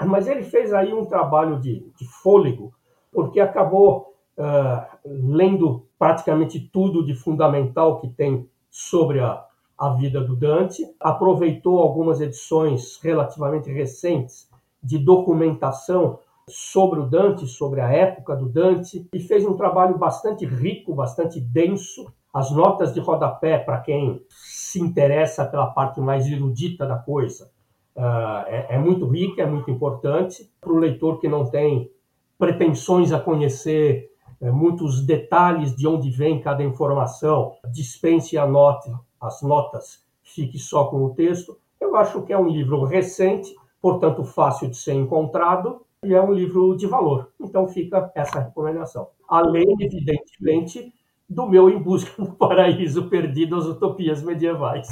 Mas 0.06 0.28
ele 0.28 0.44
fez 0.44 0.72
aí 0.72 0.94
um 0.94 1.04
trabalho 1.04 1.58
de, 1.58 1.84
de 1.96 2.06
fôlego, 2.22 2.72
porque 3.12 3.40
acabou 3.40 4.14
uh, 4.38 4.86
lendo 5.04 5.84
praticamente 5.98 6.60
tudo 6.60 7.04
de 7.04 7.14
fundamental 7.14 8.00
que 8.00 8.08
tem 8.08 8.48
sobre 8.70 9.18
a, 9.18 9.44
a 9.82 9.88
vida 9.94 10.20
do 10.20 10.36
Dante, 10.36 10.86
aproveitou 11.00 11.80
algumas 11.80 12.20
edições 12.20 13.00
relativamente 13.02 13.68
recentes 13.68 14.48
de 14.80 14.96
documentação 14.96 16.20
sobre 16.48 17.00
o 17.00 17.06
Dante, 17.06 17.48
sobre 17.48 17.80
a 17.80 17.88
época 17.88 18.36
do 18.36 18.48
Dante, 18.48 19.08
e 19.12 19.18
fez 19.18 19.44
um 19.44 19.56
trabalho 19.56 19.98
bastante 19.98 20.46
rico, 20.46 20.94
bastante 20.94 21.40
denso, 21.40 22.06
As 22.32 22.50
notas 22.52 22.94
de 22.94 23.00
rodapé, 23.00 23.58
para 23.58 23.80
quem 23.80 24.24
se 24.30 24.80
interessa 24.80 25.44
pela 25.44 25.66
parte 25.66 26.00
mais 26.00 26.26
erudita 26.28 26.86
da 26.86 26.96
coisa, 26.96 27.50
uh, 27.96 28.46
é, 28.46 28.66
é, 28.70 28.78
muito 28.78 29.06
rica, 29.06 29.42
é 29.42 29.46
muito 29.46 29.70
importante. 29.70 30.48
Para 30.60 30.72
o 30.72 30.78
leitor 30.78 31.18
que 31.18 31.28
não 31.28 31.44
tem 31.44 31.90
pretensões 32.38 33.12
a 33.12 33.18
conhecer 33.18 34.08
é, 34.40 34.50
muitos 34.50 35.04
detalhes 35.04 35.76
de 35.76 35.86
onde 35.86 36.08
vem 36.08 36.40
cada 36.40 36.62
informação, 36.62 37.52
dispense 37.70 38.38
a 38.38 38.46
nota, 38.46 38.98
as 39.22 39.42
notas, 39.42 40.04
fique 40.22 40.58
só 40.58 40.84
com 40.84 41.04
o 41.04 41.14
texto. 41.14 41.58
Eu 41.80 41.96
acho 41.96 42.22
que 42.22 42.32
é 42.32 42.38
um 42.38 42.48
livro 42.48 42.84
recente, 42.84 43.54
portanto 43.80 44.24
fácil 44.24 44.68
de 44.68 44.76
ser 44.76 44.94
encontrado, 44.94 45.82
e 46.04 46.14
é 46.14 46.20
um 46.20 46.32
livro 46.32 46.76
de 46.76 46.86
valor. 46.86 47.28
Então 47.40 47.68
fica 47.68 48.10
essa 48.14 48.40
recomendação. 48.40 49.08
Além, 49.28 49.76
evidentemente, 49.80 50.92
do 51.28 51.48
meu 51.48 51.70
Em 51.70 51.80
Busca 51.80 52.22
do 52.22 52.32
Paraíso 52.32 53.08
Perdido 53.08 53.56
às 53.56 53.66
Utopias 53.66 54.22
Medievais. 54.22 54.88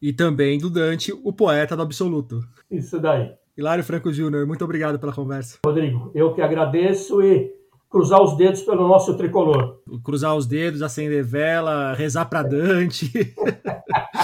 E 0.00 0.12
também 0.12 0.58
do 0.58 0.70
Dante, 0.70 1.12
o 1.24 1.32
poeta 1.32 1.76
do 1.76 1.82
absoluto. 1.82 2.40
Isso 2.70 3.00
daí. 3.00 3.34
Hilário 3.56 3.82
Franco 3.82 4.12
Júnior, 4.12 4.46
muito 4.46 4.64
obrigado 4.64 5.00
pela 5.00 5.12
conversa. 5.12 5.58
Rodrigo, 5.66 6.12
eu 6.14 6.32
que 6.32 6.40
agradeço 6.40 7.20
e 7.20 7.57
cruzar 7.88 8.22
os 8.22 8.36
dedos 8.36 8.62
pelo 8.62 8.86
nosso 8.86 9.16
tricolor. 9.16 9.80
Cruzar 10.02 10.36
os 10.36 10.46
dedos, 10.46 10.82
acender 10.82 11.24
vela, 11.24 11.94
rezar 11.94 12.26
para 12.26 12.42
Dante. 12.42 13.34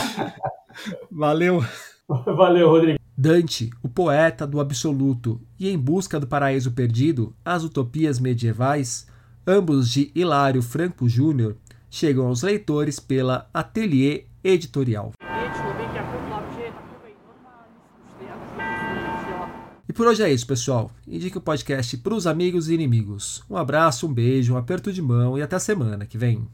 Valeu. 1.10 1.64
Valeu, 2.08 2.68
Rodrigo. 2.68 2.98
Dante, 3.16 3.70
o 3.82 3.88
poeta 3.88 4.46
do 4.46 4.60
absoluto, 4.60 5.40
e 5.58 5.68
Em 5.70 5.78
Busca 5.78 6.18
do 6.18 6.26
Paraíso 6.26 6.72
Perdido, 6.72 7.34
As 7.44 7.62
Utopias 7.62 8.18
Medievais, 8.18 9.06
ambos 9.46 9.88
de 9.88 10.10
Hilário 10.14 10.60
Franco 10.60 11.08
Júnior, 11.08 11.56
chegam 11.88 12.26
aos 12.26 12.42
leitores 12.42 12.98
pela 12.98 13.48
Atelier 13.54 14.26
Editorial. 14.42 15.12
E 19.83 19.83
por 19.94 20.08
hoje 20.08 20.22
é 20.22 20.32
isso, 20.32 20.46
pessoal. 20.46 20.90
Indique 21.06 21.38
o 21.38 21.40
podcast 21.40 21.96
para 21.98 22.14
os 22.14 22.26
amigos 22.26 22.68
e 22.68 22.74
inimigos. 22.74 23.42
Um 23.48 23.56
abraço, 23.56 24.06
um 24.06 24.12
beijo, 24.12 24.54
um 24.54 24.56
aperto 24.56 24.92
de 24.92 25.00
mão 25.00 25.38
e 25.38 25.42
até 25.42 25.56
a 25.56 25.60
semana 25.60 26.04
que 26.04 26.18
vem. 26.18 26.46